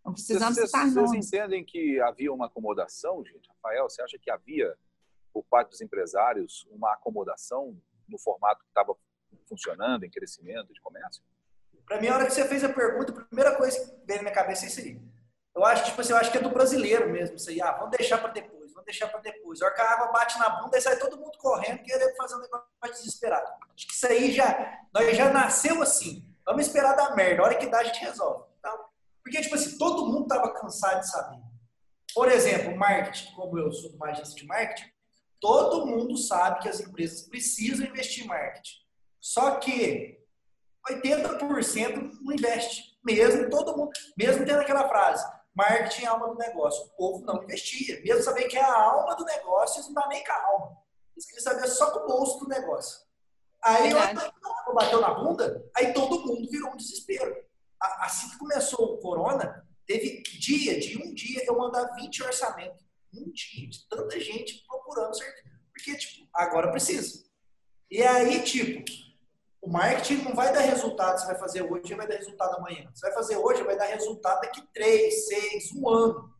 Não 0.06 0.14
precisamos 0.14 0.56
vocês, 0.56 0.70
citar 0.70 0.90
Vocês 0.90 1.28
entendem 1.28 1.66
que 1.66 2.00
havia 2.00 2.32
uma 2.32 2.46
acomodação, 2.46 3.24
gente? 3.26 3.50
Rafael, 3.50 3.90
você 3.90 4.02
acha 4.02 4.18
que 4.18 4.32
havia, 4.32 4.74
por 5.34 5.44
parte 5.44 5.70
dos 5.70 5.82
empresários, 5.82 6.66
uma 6.72 6.94
acomodação 6.94 7.78
no 8.08 8.18
formato 8.18 8.64
que 8.64 8.70
estava 8.70 8.96
funcionando, 9.48 10.06
em 10.06 10.10
crescimento 10.10 10.74
de 10.74 10.80
comércio? 10.80 11.22
Para 11.86 12.02
mim, 12.02 12.08
a 12.08 12.16
hora 12.16 12.26
que 12.26 12.34
você 12.34 12.46
fez 12.48 12.64
a 12.64 12.70
pergunta, 12.70 13.12
a 13.12 13.26
primeira 13.26 13.56
coisa 13.56 13.80
que 13.80 14.06
veio 14.06 14.20
na 14.20 14.24
minha 14.24 14.36
cabeça 14.36 14.66
é 14.66 14.68
isso 14.68 14.80
aí. 14.80 15.02
Eu 15.56 15.66
acho, 15.66 15.86
tipo 15.86 16.00
assim, 16.00 16.14
eu 16.14 16.18
acho 16.18 16.32
que 16.32 16.38
é 16.38 16.42
do 16.42 16.50
brasileiro 16.50 17.10
mesmo 17.10 17.36
isso 17.36 17.50
aí. 17.50 17.62
Ah, 17.62 17.72
vamos 17.74 17.98
deixar 17.98 18.18
para 18.20 18.32
depois, 18.32 18.57
vamos 18.78 18.86
deixar 18.86 19.08
para 19.08 19.20
depois. 19.22 19.62
A 19.62 19.66
hora 19.66 19.76
que 19.76 19.82
a 19.82 19.92
água 19.92 20.12
bate 20.12 20.38
na 20.38 20.50
bunda, 20.50 20.78
aí 20.78 20.82
sai 20.82 20.98
todo 20.98 21.18
mundo 21.18 21.38
correndo, 21.40 21.82
querendo 21.84 22.16
fazer 22.16 22.36
um 22.36 22.40
negócio 22.40 22.68
desesperado. 22.92 23.48
Acho 23.76 23.88
que 23.88 23.94
isso 23.94 24.08
aí 24.08 24.32
já, 24.32 24.80
nós 24.94 25.18
já 25.18 25.32
nasceu 25.32 25.82
assim. 25.82 26.24
Vamos 26.46 26.68
esperar 26.68 26.96
da 26.96 27.16
merda. 27.16 27.42
A 27.42 27.46
hora 27.46 27.56
que 27.56 27.66
dá, 27.66 27.80
a 27.80 27.84
gente 27.84 28.00
resolve. 28.00 28.46
Tá? 28.62 28.72
Porque, 29.24 29.42
tipo 29.42 29.56
assim, 29.56 29.78
todo 29.78 30.06
mundo 30.06 30.28
tava 30.28 30.54
cansado 30.54 31.00
de 31.00 31.10
saber. 31.10 31.40
Por 32.14 32.32
exemplo, 32.32 32.76
marketing, 32.78 33.34
como 33.34 33.58
eu 33.58 33.72
sou 33.72 33.92
uma 33.92 34.10
agência 34.10 34.36
de 34.36 34.46
marketing, 34.46 34.92
todo 35.42 35.86
mundo 35.86 36.18
sabe 36.18 36.62
que 36.62 36.70
as 36.70 36.80
empresas 36.80 37.28
precisam 37.28 37.86
investir 37.86 38.24
em 38.24 38.28
marketing. 38.28 38.78
Só 39.20 39.56
que 39.56 40.20
80% 40.90 42.12
não 42.22 42.34
investe. 42.34 42.98
Mesmo 43.04 43.50
todo 43.50 43.76
mundo, 43.76 43.92
mesmo 44.18 44.46
tendo 44.46 44.60
aquela 44.60 44.88
frase, 44.88 45.26
marketing 45.58 46.04
é 46.04 46.08
a 46.08 46.12
alma 46.12 46.28
do 46.28 46.36
negócio. 46.36 46.86
O 46.86 46.90
povo 46.90 47.26
não 47.26 47.44
investia. 47.44 48.00
Mesmo 48.04 48.22
saber 48.22 48.48
que 48.48 48.56
é 48.56 48.64
a 48.64 48.80
alma 48.80 49.16
do 49.16 49.26
negócio, 49.26 49.78
eles 49.78 49.88
não 49.88 49.96
dá 49.96 50.08
nem 50.08 50.24
com 50.24 50.32
a 50.32 50.44
alma. 50.46 50.78
Eles 51.16 51.26
queriam 51.26 51.44
saber 51.44 51.68
só 51.68 51.92
com 51.92 52.00
o 52.00 52.08
bolso 52.08 52.40
do 52.40 52.48
negócio. 52.48 53.06
Aí 53.64 53.90
eu 53.90 54.74
bateu 54.76 55.02
na 55.02 55.16
bunda, 55.16 55.66
aí 55.76 55.92
todo 55.92 56.26
mundo 56.26 56.48
virou 56.50 56.72
um 56.72 56.78
desespero. 56.78 57.36
Assim 57.82 58.30
que 58.30 58.38
começou 58.38 58.94
o 58.94 58.98
corona, 59.00 59.68
teve 59.88 60.22
dia, 60.22 60.80
de 60.80 60.98
um 61.02 61.14
dia, 61.14 61.44
eu 61.46 61.58
mandar 61.58 61.96
20 61.96 62.24
orçamentos. 62.24 62.86
Um 63.12 63.32
dia, 63.32 63.68
de 63.68 63.88
tanta 63.90 64.20
gente 64.20 64.64
procurando 64.68 65.18
certeza. 65.18 65.60
Porque, 65.74 65.98
tipo, 65.98 66.30
agora 66.34 66.70
precisa. 66.70 67.26
E 67.90 68.04
aí, 68.04 68.44
tipo, 68.44 68.84
o 69.62 69.70
marketing 69.70 70.24
não 70.24 70.36
vai 70.36 70.54
dar 70.54 70.62
resultado, 70.62 71.20
você 71.20 71.26
vai 71.26 71.36
fazer 71.36 71.62
hoje, 71.62 71.94
vai 71.94 72.08
dar 72.08 72.16
resultado 72.16 72.58
amanhã. 72.58 72.90
Você 72.94 73.08
vai 73.08 73.16
fazer 73.16 73.38
hoje, 73.38 73.64
vai 73.64 73.78
dar 73.78 73.86
resultado 73.86 74.42
daqui 74.42 74.62
três, 74.74 75.28
seis, 75.28 75.72
um 75.76 75.90
ano, 75.90 76.34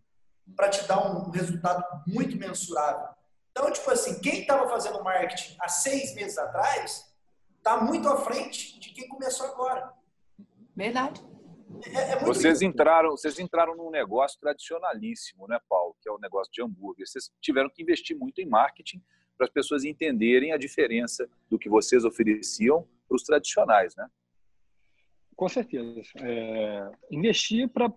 para 0.56 0.70
te 0.70 0.88
dar 0.88 1.12
um 1.12 1.30
resultado 1.30 1.84
muito 2.08 2.38
mensurável. 2.38 3.10
Então, 3.52 3.72
tipo 3.72 3.90
assim, 3.90 4.20
quem 4.22 4.42
estava 4.42 4.70
fazendo 4.70 5.04
marketing 5.04 5.58
há 5.60 5.68
seis 5.68 6.14
meses 6.14 6.38
atrás, 6.38 7.12
está 7.58 7.82
muito 7.82 8.08
à 8.08 8.18
frente 8.18 8.80
de 8.80 8.90
quem 8.94 9.08
começou 9.08 9.48
agora. 9.48 9.92
Verdade. 10.76 11.26
É, 11.94 12.14
é 12.14 12.20
vocês 12.20 12.62
entraram, 12.62 13.12
vocês 13.12 13.40
entraram 13.40 13.76
num 13.76 13.90
negócio 13.90 14.40
tradicionalíssimo, 14.40 15.48
né, 15.48 15.60
Paulo? 15.68 15.96
Que 16.02 16.08
é 16.08 16.12
o 16.12 16.20
negócio 16.20 16.52
de 16.54 16.62
hambúrguer. 16.62 17.08
Vocês 17.08 17.32
tiveram 17.42 17.70
que 17.70 17.82
investir 17.82 18.16
muito 18.16 18.40
em 18.40 18.46
marketing 18.46 19.04
para 19.36 19.48
as 19.48 19.52
pessoas 19.52 19.84
entenderem 19.84 20.54
a 20.54 20.58
diferença 20.58 21.28
do 21.50 21.60
que 21.60 21.68
vocês 21.68 22.06
ofereciam 22.06 22.88
para 23.08 23.16
os 23.16 23.24
tradicionais, 23.24 23.96
né? 23.96 24.08
Com 25.38 25.48
certeza. 25.48 26.02
É, 26.24 26.90
investir 27.12 27.70
para 27.70 27.94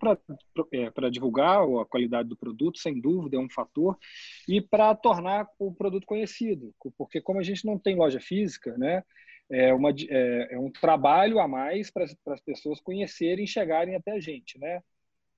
é, 0.73 1.11
divulgar 1.11 1.63
a 1.63 1.87
qualidade 1.87 2.29
do 2.29 2.37
produto, 2.37 2.79
sem 2.79 3.01
dúvida, 3.01 3.39
é 3.39 3.41
um 3.41 3.49
fator, 3.49 3.99
e 4.47 4.61
para 4.61 4.95
tornar 4.95 5.49
o 5.59 5.73
produto 5.73 6.07
conhecido. 6.07 6.75
Porque 6.99 7.19
como 7.19 7.41
a 7.41 7.43
gente 7.43 7.65
não 7.65 7.79
tem 7.79 7.97
loja 7.97 8.21
física, 8.21 8.77
né, 8.77 9.03
é, 9.51 9.73
uma, 9.73 9.89
é, 9.91 10.49
é 10.51 10.59
um 10.59 10.71
trabalho 10.71 11.41
a 11.41 11.49
mais 11.49 11.91
para 11.91 12.05
as 12.05 12.41
pessoas 12.43 12.79
conhecerem 12.79 13.47
e 13.47 13.49
chegarem 13.49 13.97
até 13.97 14.13
a 14.13 14.21
gente. 14.21 14.59
Né? 14.59 14.83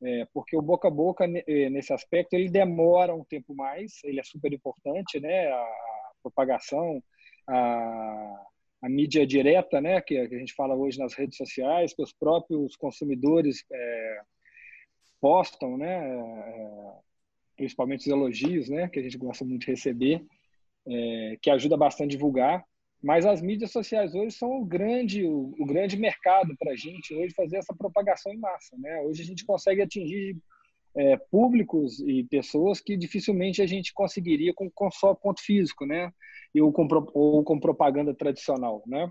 É, 0.02 0.26
porque 0.34 0.56
o 0.56 0.62
boca 0.62 0.88
a 0.88 0.90
boca, 0.90 1.24
é, 1.24 1.70
nesse 1.70 1.92
aspecto, 1.92 2.34
ele 2.34 2.50
demora 2.50 3.14
um 3.14 3.24
tempo 3.24 3.54
mais, 3.54 4.00
ele 4.02 4.18
é 4.18 4.24
super 4.24 4.52
importante, 4.52 5.20
né? 5.20 5.52
a 5.52 6.12
propagação, 6.20 7.00
a 7.48 8.44
a 8.82 8.88
mídia 8.88 9.24
direta, 9.24 9.80
né, 9.80 10.00
que 10.00 10.18
a 10.18 10.26
gente 10.26 10.52
fala 10.54 10.74
hoje 10.74 10.98
nas 10.98 11.14
redes 11.14 11.36
sociais, 11.36 11.94
que 11.94 12.02
os 12.02 12.12
próprios 12.12 12.74
consumidores 12.74 13.64
é, 13.72 14.20
postam, 15.20 15.78
né, 15.78 16.18
é, 16.18 16.92
principalmente 17.56 18.00
os 18.00 18.06
elogios, 18.08 18.68
né, 18.68 18.88
que 18.88 18.98
a 18.98 19.02
gente 19.02 19.16
gosta 19.16 19.44
muito 19.44 19.60
de 19.60 19.70
receber, 19.70 20.24
é, 20.84 21.38
que 21.40 21.48
ajuda 21.48 21.76
bastante 21.76 22.08
a 22.08 22.16
divulgar. 22.16 22.64
Mas 23.00 23.24
as 23.24 23.40
mídias 23.40 23.70
sociais 23.70 24.14
hoje 24.14 24.36
são 24.36 24.60
o 24.60 24.64
grande, 24.64 25.24
o, 25.24 25.54
o 25.58 25.64
grande 25.64 25.96
mercado 25.96 26.56
para 26.58 26.72
a 26.72 26.76
gente 26.76 27.14
hoje 27.14 27.34
fazer 27.34 27.58
essa 27.58 27.74
propagação 27.74 28.32
em 28.32 28.38
massa. 28.38 28.76
Né? 28.78 29.00
Hoje 29.02 29.22
a 29.22 29.24
gente 29.24 29.44
consegue 29.44 29.82
atingir 29.82 30.36
é, 30.94 31.16
públicos 31.16 32.00
e 32.00 32.24
pessoas 32.24 32.80
que 32.80 32.96
dificilmente 32.96 33.62
a 33.62 33.66
gente 33.66 33.92
conseguiria 33.94 34.52
com, 34.54 34.70
com 34.70 34.90
só 34.90 35.14
ponto 35.14 35.42
físico, 35.42 35.86
né? 35.86 36.12
E, 36.54 36.60
ou, 36.60 36.72
com, 36.72 36.86
ou 37.14 37.42
com 37.44 37.58
propaganda 37.58 38.14
tradicional, 38.14 38.82
né? 38.86 39.10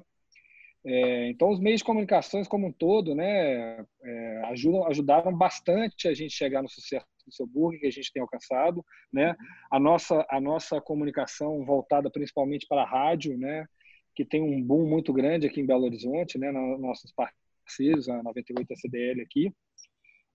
É, 0.83 1.29
então, 1.29 1.49
os 1.49 1.59
meios 1.59 1.79
de 1.79 1.85
comunicações 1.85 2.47
como 2.47 2.67
um 2.67 2.71
todo, 2.71 3.13
né, 3.13 3.85
é, 4.03 4.41
ajudam, 4.45 4.87
ajudaram 4.87 5.31
bastante 5.35 6.07
a 6.07 6.13
gente 6.13 6.33
chegar 6.33 6.63
no 6.63 6.69
sucesso 6.69 7.05
do 7.23 7.31
seu 7.31 7.45
burger 7.45 7.81
que 7.81 7.85
a 7.85 7.91
gente 7.91 8.11
tem 8.11 8.21
alcançado, 8.21 8.83
né? 9.13 9.35
A 9.69 9.79
nossa 9.79 10.25
a 10.29 10.41
nossa 10.41 10.81
comunicação 10.81 11.63
voltada 11.63 12.09
principalmente 12.09 12.65
para 12.67 12.81
a 12.81 12.89
rádio, 12.89 13.37
né, 13.37 13.67
que 14.15 14.25
tem 14.25 14.41
um 14.41 14.61
boom 14.61 14.87
muito 14.87 15.13
grande 15.13 15.45
aqui 15.45 15.61
em 15.61 15.65
Belo 15.65 15.85
Horizonte, 15.85 16.39
né, 16.39 16.51
nossos 16.51 17.13
parceiros, 17.13 18.09
a 18.09 18.23
98 18.23 18.73
SDL 18.73 19.21
aqui, 19.21 19.53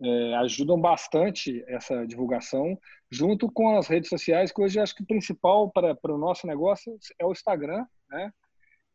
é, 0.00 0.34
ajudam 0.36 0.78
bastante 0.78 1.64
essa 1.66 2.06
divulgação, 2.06 2.78
junto 3.10 3.50
com 3.50 3.76
as 3.76 3.86
redes 3.86 4.08
sociais, 4.08 4.52
que 4.52 4.60
hoje 4.60 4.78
acho 4.78 4.94
que 4.94 5.02
o 5.02 5.06
principal 5.06 5.70
para, 5.70 5.94
para 5.94 6.14
o 6.14 6.18
nosso 6.18 6.46
negócio 6.46 6.98
é 7.18 7.24
o 7.24 7.32
Instagram, 7.32 7.84
né? 8.10 8.30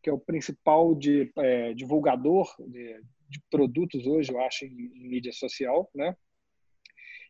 que 0.02 0.10
é 0.10 0.14
o 0.14 0.20
principal 0.20 0.96
de, 0.96 1.32
é, 1.38 1.74
divulgador 1.74 2.54
de, 2.60 3.02
de, 3.30 3.42
produtos 3.50 4.06
hoje, 4.06 4.32
eu 4.32 4.40
acho, 4.42 4.66
em, 4.66 4.92
em, 4.96 5.08
mídia 5.08 5.32
social, 5.32 5.90
né? 5.94 6.16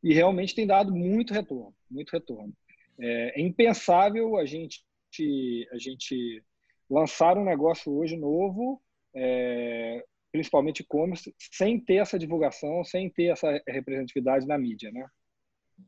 E 0.04 0.14
realmente 0.14 0.56
tem 0.56 0.66
dado 0.66 0.96
muito 0.96 1.34
retorno, 1.34 1.76
muito 1.90 2.12
retorno. 2.12 2.54
É, 3.00 3.40
é 3.40 3.42
impensável 3.42 4.38
a 4.38 4.46
gente, 4.46 4.84
a 5.72 5.78
gente 5.78 6.44
lançar 6.90 7.38
um 7.38 7.44
negócio 7.44 7.94
hoje 7.94 8.18
novo 8.18 8.82
é, 9.14 10.04
principalmente 10.32 10.80
e-commerce, 10.80 11.34
sem 11.38 11.80
ter 11.80 11.96
essa 11.96 12.18
divulgação, 12.18 12.84
sem 12.84 13.10
ter 13.10 13.26
essa 13.26 13.62
representatividade 13.68 14.48
na 14.48 14.58
mídia, 14.58 14.92
né? 14.92 15.08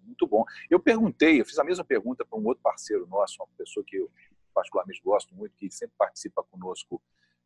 Muito 0.06 0.27
bom. 0.27 0.43
Eu 0.69 0.79
perguntei, 0.79 1.39
eu 1.39 1.45
fiz 1.45 1.58
a 1.60 1.63
mesma 1.63 1.84
pergunta 1.84 2.25
para 2.25 2.38
um 2.38 2.45
outro 2.45 2.62
parceiro 2.62 3.08
nosso, 3.08 3.41
uma 3.41 3.47
pessoa 3.58 3.86
que 3.86 3.97
eu 3.97 4.12
particularmente 4.53 5.01
gosto 5.03 5.34
muito, 5.34 5.56
que 5.56 5.69
sempre 5.71 5.95
participa 5.97 6.43
conosco, 6.43 7.01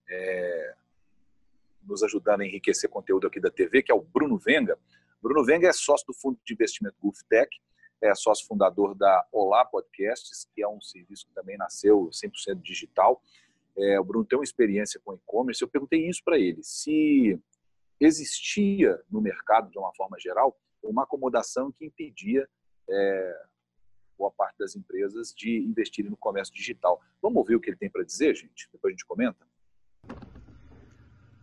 é, 0.09 0.75
nos 1.83 2.03
ajudando 2.03 2.41
a 2.41 2.45
enriquecer 2.45 2.89
conteúdo 2.89 3.27
aqui 3.27 3.39
da 3.39 3.49
TV, 3.49 3.81
que 3.81 3.91
é 3.91 3.95
o 3.95 4.01
Bruno 4.01 4.37
Venga. 4.37 4.77
Bruno 5.21 5.43
Venga 5.43 5.67
é 5.67 5.73
sócio 5.73 6.07
do 6.07 6.13
Fundo 6.13 6.39
de 6.45 6.53
Investimento 6.53 6.97
GulfTech, 7.01 7.49
é 8.01 8.13
sócio 8.13 8.45
fundador 8.45 8.93
da 8.93 9.25
Olá 9.31 9.65
Podcasts, 9.65 10.47
que 10.53 10.61
é 10.61 10.67
um 10.67 10.81
serviço 10.81 11.25
que 11.27 11.33
também 11.33 11.57
nasceu 11.57 12.09
100% 12.11 12.61
digital 12.61 13.21
é, 13.77 13.99
o 13.99 14.03
Bruno 14.03 14.25
tem 14.25 14.37
uma 14.37 14.43
experiência 14.43 14.99
com 15.03 15.13
e-commerce, 15.13 15.61
eu 15.61 15.67
perguntei 15.67 16.07
isso 16.07 16.21
para 16.23 16.39
ele, 16.39 16.59
se 16.63 17.39
existia 17.99 18.99
no 19.09 19.21
mercado, 19.21 19.69
de 19.69 19.77
uma 19.77 19.93
forma 19.95 20.17
geral, 20.19 20.57
uma 20.83 21.03
acomodação 21.03 21.71
que 21.71 21.85
impedia 21.85 22.47
é, 22.89 23.41
boa 24.17 24.31
parte 24.31 24.57
das 24.57 24.75
empresas 24.75 25.33
de 25.35 25.59
investirem 25.59 26.09
no 26.09 26.17
comércio 26.17 26.53
digital. 26.53 26.99
Vamos 27.21 27.37
ouvir 27.37 27.55
o 27.55 27.59
que 27.59 27.69
ele 27.69 27.77
tem 27.77 27.89
para 27.89 28.03
dizer, 28.03 28.35
gente? 28.35 28.67
Depois 28.71 28.91
a 28.91 28.93
gente 28.93 29.05
comenta. 29.05 29.45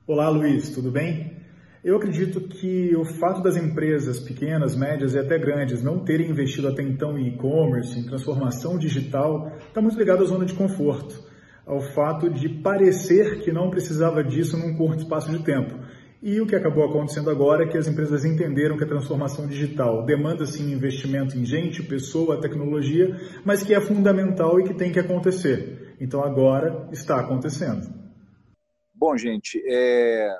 Olá, 0.06 0.28
Luiz, 0.28 0.70
tudo 0.70 0.90
bem? 0.90 1.44
Eu 1.84 1.96
acredito 1.96 2.48
que 2.48 2.96
o 2.96 3.04
fato 3.04 3.42
das 3.42 3.56
empresas 3.56 4.18
pequenas, 4.18 4.74
médias 4.74 5.14
e 5.14 5.18
até 5.18 5.38
grandes 5.38 5.82
não 5.82 6.02
terem 6.02 6.30
investido 6.30 6.68
até 6.68 6.82
então 6.82 7.18
em 7.18 7.34
e-commerce, 7.34 7.98
em 7.98 8.06
transformação 8.06 8.78
digital, 8.78 9.54
está 9.58 9.82
muito 9.82 9.98
ligado 9.98 10.22
à 10.22 10.26
zona 10.26 10.46
de 10.46 10.54
conforto 10.54 11.23
ao 11.66 11.80
fato 11.80 12.28
de 12.28 12.48
parecer 12.48 13.40
que 13.42 13.52
não 13.52 13.70
precisava 13.70 14.22
disso 14.22 14.56
num 14.56 14.76
curto 14.76 15.02
espaço 15.02 15.30
de 15.30 15.42
tempo. 15.42 15.74
E 16.26 16.40
o 16.40 16.46
que 16.46 16.56
acabou 16.56 16.84
acontecendo 16.84 17.28
agora 17.28 17.64
é 17.64 17.68
que 17.68 17.76
as 17.76 17.86
empresas 17.86 18.24
entenderam 18.24 18.78
que 18.78 18.84
a 18.84 18.88
transformação 18.88 19.46
digital 19.46 20.06
demanda 20.06 20.46
sim 20.46 20.72
investimento 20.72 21.36
em 21.36 21.44
gente, 21.44 21.82
pessoa, 21.82 22.40
tecnologia, 22.40 23.14
mas 23.44 23.62
que 23.62 23.74
é 23.74 23.80
fundamental 23.80 24.58
e 24.58 24.64
que 24.64 24.72
tem 24.72 24.90
que 24.90 24.98
acontecer. 24.98 25.94
Então 26.00 26.22
agora 26.24 26.88
está 26.90 27.20
acontecendo. 27.20 27.92
Bom, 28.94 29.16
gente, 29.18 29.62
é... 29.66 30.34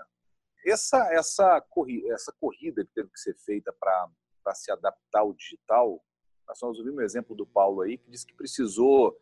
essa, 0.66 1.06
essa, 1.12 1.60
corrida, 1.68 2.14
essa 2.14 2.32
corrida 2.40 2.82
que 2.82 2.94
teve 2.94 3.10
que 3.10 3.20
ser 3.20 3.34
feita 3.44 3.70
para 3.78 4.54
se 4.54 4.72
adaptar 4.72 5.20
ao 5.20 5.34
digital, 5.34 6.02
nós 6.48 6.62
ouvimos 6.62 6.96
o 6.96 7.02
exemplo 7.02 7.36
do 7.36 7.46
Paulo 7.46 7.82
aí, 7.82 7.98
que 7.98 8.10
disse 8.10 8.26
que 8.26 8.34
precisou 8.34 9.14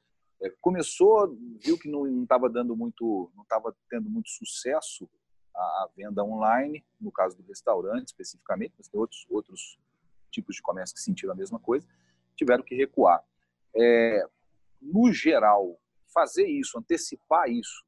começou, 0.61 1.37
viu 1.63 1.79
que 1.79 1.89
não 1.89 2.23
estava 2.23 2.49
dando 2.49 2.77
muito, 2.77 3.31
não 3.35 3.43
estava 3.43 3.75
tendo 3.89 4.09
muito 4.09 4.31
sucesso 4.31 5.09
a, 5.55 5.89
venda 5.97 6.25
online, 6.25 6.85
no 7.01 7.13
caso 7.13 7.37
do 7.37 7.43
restaurante 7.45 8.09
especificamente, 8.09 8.75
mas 8.77 8.89
tem 8.89 8.99
outros, 8.99 9.27
outros 9.31 9.79
tipos 10.31 10.57
de 10.57 10.63
comércio 10.63 10.95
que 10.95 11.03
sentiram 11.03 11.33
a 11.33 11.37
mesma 11.37 11.59
coisa, 11.59 11.87
tiveram 12.37 12.65
que 12.65 12.75
recuar. 12.75 13.23
É, 13.77 14.27
no 14.81 15.13
geral, 15.13 15.79
fazer 16.13 16.47
isso, 16.47 16.79
antecipar 16.79 17.49
isso, 17.49 17.85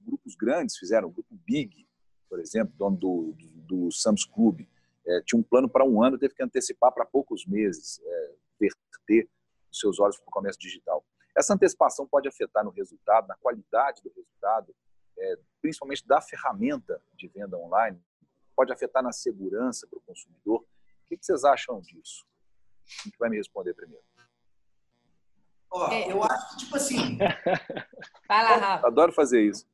grupos 0.00 0.34
grandes 0.34 0.76
fizeram, 0.76 1.08
o 1.08 1.10
grupo 1.10 1.34
Big 1.46 1.86
por 2.30 2.38
exemplo, 2.38 2.72
dono 2.78 2.96
do, 2.96 3.34
do, 3.36 3.86
do 3.86 3.92
Sam's 3.92 4.24
Club, 4.24 4.60
é, 5.04 5.20
tinha 5.22 5.38
um 5.38 5.42
plano 5.42 5.68
para 5.68 5.84
um 5.84 6.00
ano, 6.00 6.16
teve 6.16 6.32
que 6.32 6.42
antecipar 6.42 6.92
para 6.92 7.04
poucos 7.04 7.44
meses, 7.44 8.00
é, 8.00 8.34
verter 8.60 9.28
seus 9.72 9.98
olhos 9.98 10.16
para 10.16 10.28
o 10.28 10.30
comércio 10.30 10.60
digital. 10.60 11.04
Essa 11.36 11.54
antecipação 11.54 12.06
pode 12.06 12.28
afetar 12.28 12.64
no 12.64 12.70
resultado, 12.70 13.26
na 13.26 13.36
qualidade 13.36 14.02
do 14.02 14.12
resultado, 14.14 14.74
é, 15.18 15.38
principalmente 15.60 16.06
da 16.06 16.20
ferramenta 16.20 17.02
de 17.14 17.28
venda 17.28 17.56
online, 17.56 18.02
pode 18.56 18.72
afetar 18.72 19.02
na 19.02 19.12
segurança 19.12 19.86
para 19.86 19.98
o 19.98 20.02
consumidor. 20.02 20.60
O 20.60 21.08
que 21.08 21.18
vocês 21.20 21.44
acham 21.44 21.80
disso? 21.80 22.24
Quem 23.02 23.12
vai 23.18 23.28
me 23.28 23.36
responder 23.36 23.74
primeiro? 23.74 24.04
Ó, 25.70 25.88
é. 25.90 26.10
eu 26.10 26.22
acho 26.22 26.50
que, 26.50 26.56
tipo 26.64 26.76
assim. 26.76 27.16
Vai 28.26 28.42
lá, 28.42 28.56
Rafa. 28.56 28.88
Adoro 28.88 29.12
fazer 29.12 29.40
isso. 29.40 29.64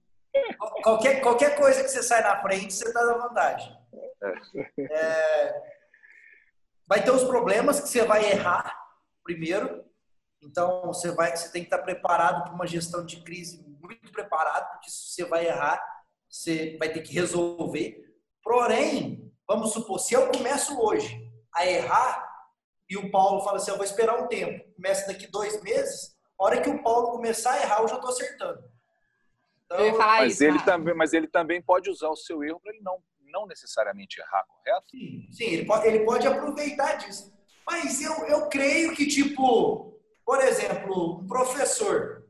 Qualquer, 0.82 1.22
qualquer 1.22 1.56
coisa 1.56 1.82
que 1.82 1.88
você 1.88 2.02
sai 2.02 2.22
na 2.22 2.42
frente, 2.42 2.74
você 2.74 2.86
está 2.86 3.04
na 3.04 3.14
vantagem. 3.14 3.74
É. 4.22 4.82
É, 4.92 5.72
vai 6.86 7.02
ter 7.02 7.10
os 7.10 7.24
problemas 7.24 7.80
que 7.80 7.88
você 7.88 8.04
vai 8.04 8.30
errar 8.30 8.74
primeiro. 9.22 9.84
Então, 10.42 10.82
você, 10.86 11.10
vai, 11.10 11.34
você 11.36 11.50
tem 11.50 11.62
que 11.62 11.66
estar 11.66 11.82
preparado 11.82 12.44
para 12.44 12.52
uma 12.52 12.66
gestão 12.66 13.04
de 13.04 13.22
crise 13.22 13.64
muito 13.80 14.10
preparado, 14.12 14.70
porque 14.72 14.90
se 14.90 15.12
você 15.12 15.24
vai 15.24 15.46
errar, 15.46 15.82
você 16.28 16.76
vai 16.78 16.92
ter 16.92 17.00
que 17.02 17.12
resolver. 17.12 18.04
Porém, 18.42 19.32
vamos 19.46 19.72
supor, 19.72 19.98
se 19.98 20.14
eu 20.14 20.30
começo 20.30 20.78
hoje 20.80 21.30
a 21.54 21.66
errar 21.66 22.26
e 22.88 22.96
o 22.96 23.10
Paulo 23.10 23.40
fala 23.42 23.56
assim, 23.56 23.70
eu 23.70 23.76
vou 23.76 23.84
esperar 23.84 24.22
um 24.22 24.28
tempo, 24.28 24.72
começa 24.74 25.06
daqui 25.06 25.26
dois 25.26 25.60
meses, 25.62 26.16
a 26.38 26.44
hora 26.44 26.60
que 26.60 26.68
o 26.68 26.82
Paulo 26.82 27.12
começar 27.12 27.52
a 27.52 27.62
errar, 27.62 27.80
eu 27.80 27.88
já 27.88 27.96
estou 27.96 28.10
acertando. 28.10 28.62
Então, 29.64 29.98
mas, 29.98 30.34
isso, 30.34 30.44
ele 30.44 30.62
também, 30.62 30.94
mas 30.94 31.12
ele 31.12 31.26
também 31.26 31.60
pode 31.60 31.90
usar 31.90 32.08
o 32.08 32.16
seu 32.16 32.44
erro 32.44 32.60
para 32.60 32.72
ele 32.72 32.82
não, 32.82 33.02
não 33.20 33.46
necessariamente 33.46 34.20
errar, 34.20 34.44
correto? 34.44 34.86
Sim, 34.90 35.28
sim 35.32 35.44
ele, 35.44 35.64
pode, 35.64 35.86
ele 35.86 36.04
pode 36.04 36.26
aproveitar 36.26 36.94
disso. 36.94 37.34
Mas 37.68 38.00
eu, 38.00 38.12
eu 38.26 38.48
creio 38.48 38.94
que, 38.94 39.08
tipo, 39.08 39.95
por 40.26 40.42
exemplo, 40.42 41.20
um 41.20 41.26
professor. 41.26 42.26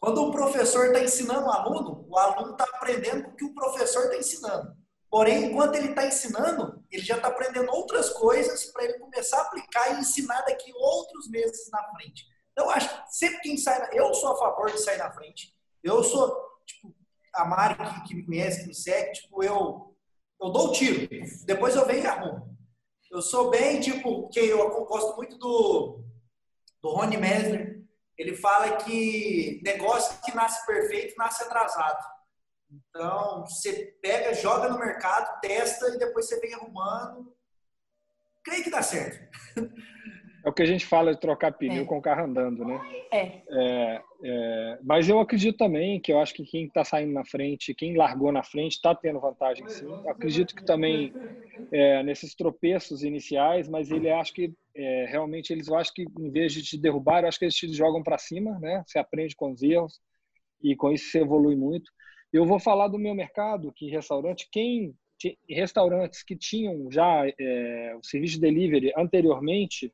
Quando 0.00 0.22
um 0.24 0.32
professor 0.32 0.86
está 0.86 1.00
ensinando 1.00 1.46
um 1.46 1.50
aluno, 1.50 2.04
o 2.08 2.18
aluno 2.18 2.52
está 2.52 2.64
aprendendo 2.64 3.28
o 3.28 3.36
que 3.36 3.44
o 3.44 3.54
professor 3.54 4.02
está 4.02 4.16
ensinando. 4.16 4.76
Porém, 5.08 5.44
enquanto 5.44 5.76
ele 5.76 5.90
está 5.90 6.04
ensinando, 6.04 6.84
ele 6.90 7.02
já 7.02 7.14
está 7.14 7.28
aprendendo 7.28 7.70
outras 7.70 8.10
coisas 8.10 8.64
para 8.66 8.84
ele 8.84 8.98
começar 8.98 9.38
a 9.38 9.42
aplicar 9.42 9.94
e 9.94 10.00
ensinar 10.00 10.42
daqui 10.42 10.72
outros 10.74 11.30
meses 11.30 11.70
na 11.70 11.80
frente. 11.92 12.26
Então, 12.50 12.68
acho 12.68 12.88
que 12.88 13.16
sempre 13.16 13.40
quem 13.40 13.56
sai, 13.56 13.78
na... 13.78 13.94
eu 13.94 14.12
sou 14.12 14.32
a 14.32 14.36
favor 14.36 14.70
de 14.72 14.78
sair 14.78 14.98
na 14.98 15.12
frente. 15.12 15.54
Eu 15.80 16.02
sou, 16.02 16.36
tipo, 16.66 16.92
a 17.32 17.44
Mari 17.44 17.76
que, 17.76 18.08
que 18.08 18.14
me 18.16 18.26
conhece, 18.26 18.62
que 18.62 18.66
me 18.66 18.74
segue, 18.74 19.12
tipo, 19.12 19.44
eu, 19.44 19.96
eu 20.42 20.50
dou 20.50 20.70
o 20.70 20.72
tiro. 20.72 21.08
Depois 21.46 21.76
eu 21.76 21.86
venho 21.86 22.02
e 22.02 22.06
arrumo. 22.06 22.58
Eu 23.12 23.22
sou 23.22 23.48
bem, 23.48 23.80
tipo, 23.80 24.28
que 24.28 24.40
eu 24.40 24.84
gosto 24.86 25.16
muito 25.16 25.38
do, 25.38 26.04
do 26.84 26.90
Rony 26.90 27.16
Mesner. 27.16 27.82
Ele 28.16 28.36
fala 28.36 28.76
que 28.76 29.60
negócio 29.64 30.20
que 30.22 30.36
nasce 30.36 30.64
perfeito 30.66 31.14
nasce 31.16 31.42
atrasado. 31.42 32.04
Então, 32.70 33.44
você 33.46 33.96
pega, 34.02 34.34
joga 34.34 34.68
no 34.68 34.78
mercado, 34.78 35.40
testa 35.40 35.88
e 35.88 35.98
depois 35.98 36.28
você 36.28 36.38
vem 36.40 36.52
arrumando. 36.52 37.34
Creio 38.44 38.62
que 38.62 38.70
dá 38.70 38.82
certo. 38.82 39.18
É 40.44 40.48
o 40.50 40.52
que 40.52 40.62
a 40.62 40.66
gente 40.66 40.84
fala 40.84 41.14
de 41.14 41.20
trocar 41.20 41.52
pneu 41.52 41.84
é. 41.84 41.86
com 41.86 41.96
o 41.96 42.02
carro 42.02 42.26
andando, 42.26 42.66
né? 42.66 42.78
É. 43.10 43.42
é. 43.48 44.02
é. 44.22 44.78
Mas 44.82 45.08
eu 45.08 45.18
acredito 45.18 45.56
também 45.56 45.98
que 45.98 46.12
eu 46.12 46.20
acho 46.20 46.34
que 46.34 46.44
quem 46.44 46.66
está 46.66 46.84
saindo 46.84 47.14
na 47.14 47.24
frente, 47.24 47.74
quem 47.74 47.96
largou 47.96 48.30
na 48.30 48.42
frente, 48.42 48.72
está 48.72 48.94
tendo 48.94 49.18
vantagem 49.20 49.66
sim. 49.68 49.86
Eu 49.86 50.10
acredito 50.10 50.54
que 50.54 50.62
também 50.62 51.14
é, 51.72 52.02
nesses 52.02 52.34
tropeços 52.34 53.02
iniciais, 53.02 53.70
mas 53.70 53.90
ele 53.90 54.10
acho 54.10 54.34
que 54.34 54.54
é, 54.76 55.06
realmente 55.06 55.52
eles 55.52 55.68
eu 55.68 55.76
acho 55.76 55.92
que 55.92 56.04
em 56.18 56.30
vez 56.30 56.52
de 56.52 56.62
te 56.62 56.78
derrubar, 56.78 57.22
eu 57.22 57.28
acho 57.28 57.38
que 57.38 57.44
eles 57.44 57.54
te 57.54 57.72
jogam 57.72 58.02
para 58.02 58.18
cima, 58.18 58.58
né? 58.58 58.82
Você 58.86 58.98
aprende 58.98 59.36
com 59.36 59.52
os 59.52 59.62
erros 59.62 60.00
e 60.62 60.74
com 60.74 60.92
isso 60.92 61.10
você 61.10 61.20
evolui 61.20 61.56
muito. 61.56 61.90
Eu 62.32 62.44
vou 62.44 62.58
falar 62.58 62.88
do 62.88 62.98
meu 62.98 63.14
mercado, 63.14 63.72
que 63.72 63.88
restaurante, 63.88 64.48
quem 64.50 64.94
restaurantes 65.48 66.22
que 66.22 66.36
tinham 66.36 66.90
já 66.90 67.24
é, 67.38 67.96
o 67.96 68.02
serviço 68.02 68.34
de 68.34 68.40
delivery 68.40 68.92
anteriormente 68.96 69.92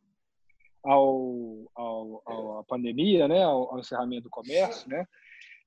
ao, 0.82 1.70
ao, 1.74 2.22
ao 2.24 2.58
à 2.58 2.64
pandemia, 2.64 3.28
né, 3.28 3.42
ao, 3.42 3.70
ao, 3.72 3.78
encerramento 3.78 4.24
do 4.24 4.30
comércio, 4.30 4.88
né, 4.88 5.06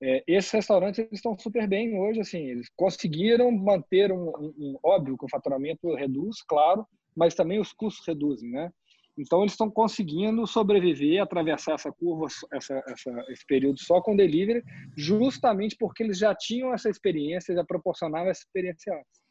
é, 0.01 0.23
esses 0.27 0.51
restaurantes 0.51 0.99
eles 0.99 1.13
estão 1.13 1.37
super 1.37 1.67
bem 1.67 1.97
hoje, 1.97 2.19
assim, 2.19 2.49
eles 2.49 2.67
conseguiram 2.75 3.51
manter 3.51 4.11
um, 4.11 4.29
um, 4.29 4.53
um, 4.57 4.79
óbvio 4.83 5.17
que 5.17 5.25
o 5.25 5.29
faturamento 5.29 5.93
reduz, 5.93 6.41
claro, 6.41 6.85
mas 7.15 7.35
também 7.35 7.59
os 7.59 7.71
custos 7.71 8.05
reduzem, 8.05 8.49
né? 8.49 8.69
Então, 9.17 9.41
eles 9.41 9.53
estão 9.53 9.69
conseguindo 9.69 10.45
sobreviver, 10.47 11.21
atravessar 11.21 11.73
essa 11.73 11.91
curva, 11.91 12.27
essa, 12.51 12.83
essa, 12.87 13.25
esse 13.29 13.45
período 13.45 13.79
só 13.79 14.01
com 14.01 14.15
delivery, 14.15 14.63
justamente 14.97 15.75
porque 15.77 16.01
eles 16.01 16.17
já 16.17 16.33
tinham 16.33 16.73
essa 16.73 16.89
experiência, 16.89 17.53
já 17.53 17.63
proporcionavam 17.63 18.29
essa 18.29 18.41
experiência 18.41 18.93
antes. 18.93 19.21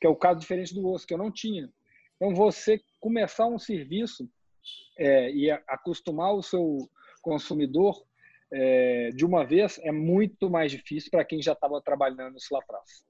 Que 0.00 0.06
é 0.06 0.10
o 0.10 0.16
caso 0.16 0.40
diferente 0.40 0.74
do 0.74 0.86
osso, 0.88 1.06
que 1.06 1.14
eu 1.14 1.18
não 1.18 1.30
tinha. 1.30 1.68
Então, 2.16 2.34
você 2.34 2.80
começar 3.00 3.46
um 3.46 3.58
serviço 3.58 4.28
é, 4.96 5.30
e 5.32 5.50
acostumar 5.50 6.32
o 6.34 6.42
seu 6.42 6.88
consumidor 7.20 8.00
é, 8.52 9.10
de 9.10 9.24
uma 9.24 9.44
vez 9.44 9.80
é 9.82 9.90
muito 9.90 10.50
mais 10.50 10.70
difícil 10.70 11.10
para 11.10 11.24
quem 11.24 11.42
já 11.42 11.52
estava 11.52 11.80
trabalhando 11.80 12.36
isso 12.36 12.48
lá 12.52 12.60
atrás. 12.60 13.04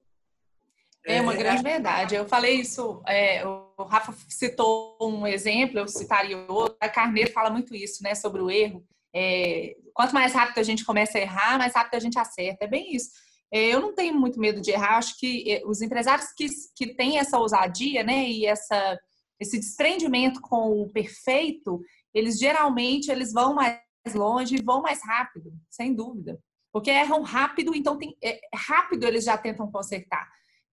É 1.05 1.21
uma 1.21 1.35
grande 1.35 1.63
verdade. 1.63 2.15
Eu 2.15 2.27
falei 2.27 2.61
isso, 2.61 3.03
é, 3.07 3.43
o 3.83 3.87
Rafa 3.87 4.15
citou 4.29 4.97
um 5.01 5.27
exemplo, 5.27 5.79
eu 5.79 5.89
citaria 5.89 6.39
outro. 6.49 6.77
A 6.81 6.89
Carneiro 6.89 7.33
fala 7.33 7.51
muito 7.51 7.75
isso, 7.75 8.03
né, 8.03 8.15
sobre 8.15 8.41
o 8.41 8.51
erro. 8.51 8.85
É, 9.15 9.77
quanto 9.93 10.15
mais 10.15 10.33
rápido 10.33 10.59
a 10.59 10.63
gente 10.63 10.85
começa 10.85 11.19
a 11.19 11.21
errar, 11.21 11.59
mais 11.59 11.75
rápido 11.75 11.97
a 11.97 12.01
gente 12.01 12.19
acerta. 12.19 12.65
É 12.65 12.69
bem 12.69 12.95
isso. 12.95 13.11
É, 13.53 13.67
eu 13.67 13.81
não 13.81 13.95
tenho 13.95 14.15
muito 14.15 14.41
medo 14.41 14.61
de 14.61 14.71
errar. 14.71 14.97
Acho 14.97 15.19
que 15.19 15.51
é, 15.51 15.63
os 15.67 15.83
empresários 15.83 16.33
que, 16.33 16.47
que 16.75 16.95
têm 16.95 17.19
essa 17.19 17.39
ousadia, 17.39 18.03
né, 18.03 18.29
e 18.29 18.47
essa, 18.47 18.99
esse 19.39 19.59
desprendimento 19.59 20.41
com 20.41 20.83
o 20.83 20.91
perfeito, 20.91 21.81
eles 22.15 22.39
geralmente 22.39 23.11
eles 23.11 23.33
vão 23.33 23.55
mais 23.55 23.81
longe 24.15 24.57
e 24.57 24.63
vão 24.63 24.83
mais 24.83 25.01
rápido, 25.05 25.53
sem 25.71 25.95
dúvida. 25.95 26.39
Porque 26.73 26.91
erram 26.91 27.23
rápido, 27.23 27.75
então 27.75 27.99
tem, 27.99 28.17
é, 28.23 28.41
rápido 28.55 29.05
eles 29.05 29.25
já 29.25 29.37
tentam 29.37 29.71
consertar. 29.71 30.27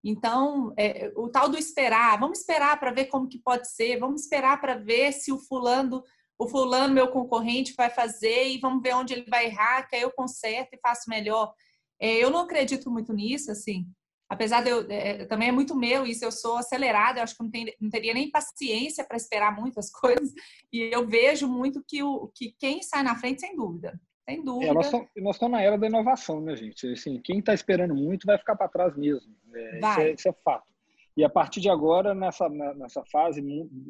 Então, 0.03 0.73
é, 0.77 1.11
o 1.15 1.29
tal 1.29 1.49
do 1.49 1.57
esperar, 1.57 2.19
vamos 2.19 2.39
esperar 2.39 2.79
para 2.79 2.91
ver 2.91 3.05
como 3.05 3.27
que 3.27 3.39
pode 3.39 3.69
ser, 3.69 3.99
vamos 3.99 4.21
esperar 4.21 4.59
para 4.61 4.75
ver 4.75 5.11
se 5.11 5.31
o 5.31 5.37
fulano, 5.37 6.03
o 6.37 6.47
fulano, 6.47 6.93
meu 6.93 7.09
concorrente, 7.09 7.73
vai 7.75 7.89
fazer 7.89 8.47
e 8.47 8.59
vamos 8.59 8.81
ver 8.81 8.95
onde 8.95 9.13
ele 9.13 9.29
vai 9.29 9.47
errar, 9.47 9.87
que 9.87 9.95
aí 9.95 10.01
eu 10.01 10.11
conserto 10.11 10.73
e 10.73 10.79
faço 10.79 11.09
melhor. 11.09 11.53
É, 11.99 12.13
eu 12.15 12.29
não 12.29 12.39
acredito 12.39 12.89
muito 12.89 13.11
nisso, 13.13 13.51
assim. 13.51 13.85
Apesar 14.29 14.61
de 14.61 14.69
eu, 14.69 14.85
é, 14.89 15.25
também 15.25 15.49
é 15.49 15.51
muito 15.51 15.75
meu 15.75 16.05
isso, 16.05 16.23
eu 16.23 16.31
sou 16.31 16.57
acelerada, 16.57 17.19
eu 17.19 17.23
acho 17.23 17.35
que 17.35 17.43
não, 17.43 17.49
tem, 17.49 17.75
não 17.81 17.89
teria 17.89 18.13
nem 18.13 18.29
paciência 18.29 19.03
para 19.03 19.17
esperar 19.17 19.59
muitas 19.59 19.89
coisas, 19.91 20.31
e 20.71 20.81
eu 20.93 21.05
vejo 21.07 21.47
muito 21.47 21.83
que, 21.85 22.03
o, 22.03 22.31
que 22.35 22.55
quem 22.59 22.81
sai 22.83 23.01
na 23.01 23.15
frente, 23.17 23.41
sem 23.41 23.55
dúvida, 23.55 23.99
sem 24.29 24.43
dúvida. 24.43 24.71
É, 24.71 24.73
nós, 24.73 24.85
estamos, 24.85 25.07
nós 25.17 25.35
estamos 25.35 25.57
na 25.57 25.63
era 25.63 25.77
da 25.77 25.87
inovação, 25.87 26.39
né, 26.41 26.55
gente? 26.55 26.91
Assim, 26.91 27.19
quem 27.21 27.39
está 27.39 27.53
esperando 27.53 27.95
muito 27.95 28.25
vai 28.25 28.37
ficar 28.37 28.55
para 28.55 28.69
trás 28.69 28.95
mesmo. 28.95 29.33
É, 29.53 29.77
isso, 29.79 29.99
é, 29.99 30.11
isso, 30.11 30.29
é, 30.29 30.33
fato. 30.43 30.71
E 31.17 31.23
a 31.23 31.29
partir 31.29 31.59
de 31.59 31.69
agora, 31.69 32.13
nessa, 32.13 32.47
nessa 32.47 33.03
fase 33.11 33.41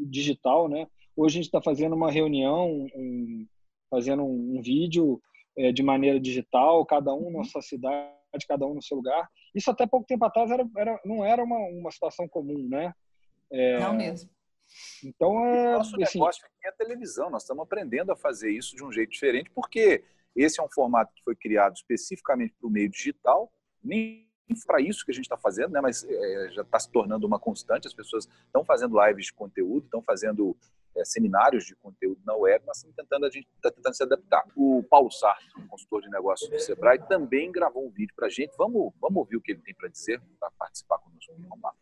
digital, 0.09 0.69
né? 0.69 0.87
Hoje 1.15 1.33
a 1.33 1.37
gente 1.37 1.45
está 1.45 1.61
fazendo 1.61 1.95
uma 1.95 2.09
reunião, 2.09 2.87
um, 2.95 3.45
fazendo 3.89 4.23
um, 4.23 4.57
um 4.57 4.61
vídeo 4.61 5.21
é, 5.57 5.71
de 5.71 5.83
maneira 5.83 6.19
digital, 6.19 6.85
cada 6.85 7.13
um 7.13 7.29
na 7.29 7.39
uhum. 7.39 7.43
sua 7.43 7.61
cidade, 7.61 8.47
cada 8.47 8.65
um 8.65 8.73
no 8.75 8.81
seu 8.81 8.97
lugar. 8.97 9.29
Isso 9.53 9.69
até 9.69 9.85
pouco 9.85 10.07
tempo 10.07 10.23
atrás 10.23 10.49
era, 10.49 10.65
era 10.77 10.99
não 11.03 11.25
era 11.25 11.43
uma, 11.43 11.57
uma 11.57 11.91
situação 11.91 12.27
comum, 12.27 12.67
né? 12.69 12.93
É, 13.51 13.79
não 13.79 13.95
mesmo. 13.95 14.29
Então, 15.03 15.45
é, 15.45 15.73
Nosso 15.73 16.01
assim, 16.01 16.19
negócio 16.19 16.45
aqui 16.45 16.67
é 16.67 16.69
a 16.69 16.73
televisão. 16.73 17.29
Nós 17.29 17.43
estamos 17.43 17.63
aprendendo 17.63 18.11
a 18.11 18.15
fazer 18.15 18.51
isso 18.51 18.75
de 18.75 18.83
um 18.83 18.91
jeito 18.91 19.11
diferente, 19.11 19.49
porque 19.49 20.03
esse 20.35 20.59
é 20.59 20.63
um 20.63 20.69
formato 20.69 21.13
que 21.13 21.23
foi 21.23 21.35
criado 21.35 21.75
especificamente 21.75 22.53
para 22.59 22.67
o 22.67 22.71
meio 22.71 22.89
digital, 22.89 23.51
nem 23.83 24.29
para 24.65 24.81
isso 24.81 25.05
que 25.05 25.11
a 25.11 25.13
gente 25.13 25.25
está 25.25 25.37
fazendo, 25.37 25.71
né? 25.71 25.81
mas 25.81 26.03
é, 26.03 26.49
já 26.51 26.61
está 26.61 26.79
se 26.79 26.89
tornando 26.91 27.27
uma 27.27 27.39
constante. 27.39 27.87
As 27.87 27.93
pessoas 27.93 28.27
estão 28.45 28.63
fazendo 28.63 28.99
lives 29.05 29.27
de 29.27 29.33
conteúdo, 29.33 29.85
estão 29.85 30.01
fazendo 30.01 30.57
é, 30.95 31.05
seminários 31.05 31.65
de 31.65 31.75
conteúdo 31.75 32.19
na 32.25 32.35
web, 32.35 32.63
mas 32.65 32.77
estamos 32.77 32.95
tentando, 32.95 33.25
a 33.25 33.29
gente 33.29 33.47
está 33.55 33.69
tentando 33.69 33.93
se 33.93 34.03
adaptar. 34.03 34.43
O 34.55 34.83
Paulo 34.89 35.11
Sarto, 35.11 35.67
consultor 35.67 36.01
de 36.01 36.09
negócios 36.09 36.49
do 36.49 36.59
Sebrae, 36.59 36.99
também 37.07 37.51
gravou 37.51 37.85
um 37.85 37.91
vídeo 37.91 38.13
para 38.15 38.27
a 38.27 38.29
gente. 38.29 38.55
Vamos, 38.57 38.91
vamos 38.99 39.17
ouvir 39.17 39.37
o 39.37 39.41
que 39.41 39.51
ele 39.51 39.61
tem 39.61 39.75
para 39.75 39.87
dizer, 39.87 40.21
para 40.39 40.49
participar 40.51 40.97
conosco. 40.99 41.33
Vamos 41.37 41.61
lá. 41.61 41.73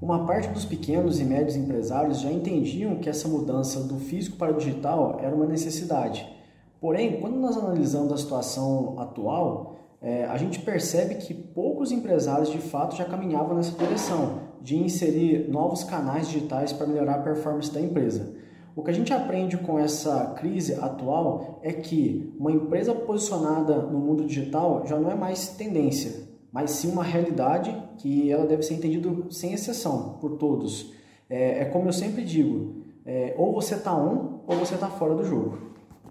Uma 0.00 0.26
parte 0.26 0.48
dos 0.48 0.64
pequenos 0.66 1.18
e 1.20 1.24
médios 1.24 1.56
empresários 1.56 2.20
já 2.20 2.30
entendiam 2.30 3.00
que 3.00 3.08
essa 3.08 3.26
mudança 3.28 3.82
do 3.82 3.98
físico 3.98 4.36
para 4.36 4.52
o 4.52 4.58
digital 4.58 5.18
era 5.20 5.34
uma 5.34 5.46
necessidade 5.46 6.36
Porém, 6.80 7.20
quando 7.20 7.36
nós 7.36 7.56
analisamos 7.56 8.12
a 8.12 8.16
situação 8.16 8.98
atual, 8.98 9.76
é, 10.00 10.24
a 10.26 10.36
gente 10.36 10.60
percebe 10.60 11.16
que 11.16 11.32
poucos 11.32 11.90
empresários 11.90 12.50
de 12.50 12.58
fato 12.58 12.96
já 12.96 13.04
caminhavam 13.04 13.56
nessa 13.56 13.76
direção 13.76 14.40
de 14.60 14.76
inserir 14.76 15.48
novos 15.48 15.84
canais 15.84 16.28
digitais 16.28 16.72
para 16.72 16.86
melhorar 16.86 17.16
a 17.16 17.22
performance 17.22 17.72
da 17.72 17.80
empresa. 17.80 18.34
O 18.74 18.82
que 18.82 18.90
a 18.90 18.94
gente 18.94 19.12
aprende 19.12 19.56
com 19.56 19.78
essa 19.78 20.34
crise 20.36 20.74
atual 20.74 21.60
é 21.62 21.72
que 21.72 22.34
uma 22.38 22.52
empresa 22.52 22.94
posicionada 22.94 23.78
no 23.78 23.98
mundo 23.98 24.26
digital 24.26 24.84
já 24.86 24.98
não 24.98 25.10
é 25.10 25.14
mais 25.14 25.48
tendência, 25.48 26.28
mas 26.52 26.72
sim 26.72 26.92
uma 26.92 27.02
realidade 27.02 27.74
que 27.96 28.30
ela 28.30 28.44
deve 28.44 28.62
ser 28.62 28.74
entendida 28.74 29.10
sem 29.30 29.54
exceção 29.54 30.18
por 30.20 30.36
todos. 30.36 30.92
É, 31.28 31.62
é 31.62 31.64
como 31.64 31.88
eu 31.88 31.92
sempre 31.92 32.22
digo, 32.22 32.84
é, 33.06 33.34
ou 33.38 33.54
você 33.54 33.76
está 33.76 33.96
on 33.96 34.40
ou 34.46 34.56
você 34.56 34.74
está 34.74 34.88
fora 34.88 35.14
do 35.14 35.24
jogo. 35.24 35.65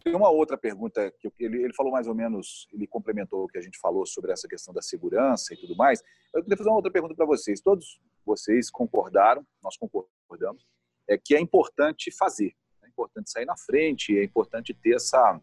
Tem 0.05 0.15
uma 0.15 0.29
outra 0.29 0.55
pergunta 0.55 1.11
que 1.19 1.33
ele, 1.39 1.63
ele 1.63 1.73
falou 1.73 1.91
mais 1.91 2.05
ou 2.05 2.13
menos, 2.13 2.67
ele 2.71 2.85
complementou 2.85 3.43
o 3.43 3.47
que 3.47 3.57
a 3.57 3.61
gente 3.61 3.79
falou 3.79 4.05
sobre 4.05 4.31
essa 4.31 4.47
questão 4.47 4.71
da 4.71 4.79
segurança 4.79 5.51
e 5.51 5.57
tudo 5.57 5.75
mais. 5.75 5.99
Eu 6.31 6.43
queria 6.43 6.55
fazer 6.55 6.69
uma 6.69 6.75
outra 6.75 6.91
pergunta 6.91 7.15
para 7.15 7.25
vocês. 7.25 7.59
Todos 7.59 7.99
vocês 8.23 8.69
concordaram, 8.69 9.43
nós 9.63 9.75
concordamos, 9.75 10.63
é 11.09 11.17
que 11.17 11.35
é 11.35 11.41
importante 11.41 12.15
fazer, 12.15 12.53
é 12.83 12.87
importante 12.87 13.31
sair 13.31 13.45
na 13.45 13.57
frente, 13.57 14.15
é 14.15 14.23
importante 14.23 14.75
ter 14.75 14.93
essa, 14.93 15.41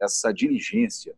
essa 0.00 0.32
diligência. 0.32 1.16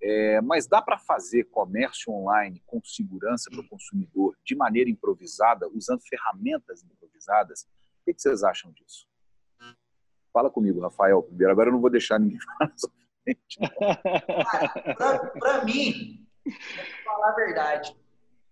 É, 0.00 0.40
mas 0.40 0.68
dá 0.68 0.80
para 0.80 0.98
fazer 0.98 1.44
comércio 1.50 2.12
online 2.12 2.62
com 2.64 2.80
segurança 2.84 3.50
para 3.50 3.60
o 3.60 3.68
consumidor 3.68 4.38
de 4.44 4.54
maneira 4.54 4.88
improvisada, 4.88 5.68
usando 5.68 6.00
ferramentas 6.02 6.84
improvisadas? 6.84 7.62
O 7.62 8.04
que, 8.04 8.14
que 8.14 8.22
vocês 8.22 8.44
acham 8.44 8.70
disso? 8.70 9.11
Fala 10.32 10.50
comigo, 10.50 10.80
Rafael, 10.80 11.22
primeiro. 11.22 11.52
Agora 11.52 11.68
eu 11.68 11.72
não 11.72 11.80
vou 11.80 11.90
deixar 11.90 12.18
ninguém 12.18 12.38
falar 12.58 12.70
na 12.70 12.78
sua 12.78 12.90
frente. 13.22 13.58
Para 15.38 15.64
mim, 15.64 16.26
vou 16.44 16.54
falar 17.04 17.28
a 17.28 17.34
verdade, 17.34 17.96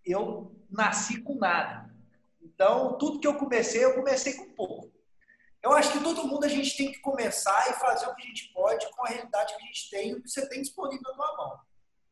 eu 0.05 0.55
nasci 0.71 1.23
com 1.23 1.37
nada. 1.37 1.91
Então, 2.43 2.99
tudo 2.99 3.21
que 3.21 3.27
eu 3.27 3.37
comecei, 3.37 3.85
eu 3.85 3.95
comecei 3.95 4.35
com 4.35 4.55
pouco. 4.55 4.91
Eu 5.63 5.73
acho 5.73 5.93
que 5.93 6.03
todo 6.03 6.27
mundo 6.27 6.45
a 6.45 6.49
gente 6.49 6.77
tem 6.77 6.91
que 6.91 7.01
começar 7.01 7.71
e 7.71 7.75
fazer 7.75 8.07
o 8.07 8.15
que 8.15 8.23
a 8.23 8.27
gente 8.27 8.53
pode 8.53 8.91
com 8.91 9.05
a 9.05 9.09
realidade 9.09 9.55
que 9.57 9.63
a 9.63 9.67
gente 9.67 9.91
tem, 9.91 10.15
o 10.15 10.23
que 10.23 10.29
você 10.29 10.49
tem 10.49 10.63
disponível 10.63 11.03
na 11.03 11.15
tua 11.15 11.37
mão. 11.37 11.59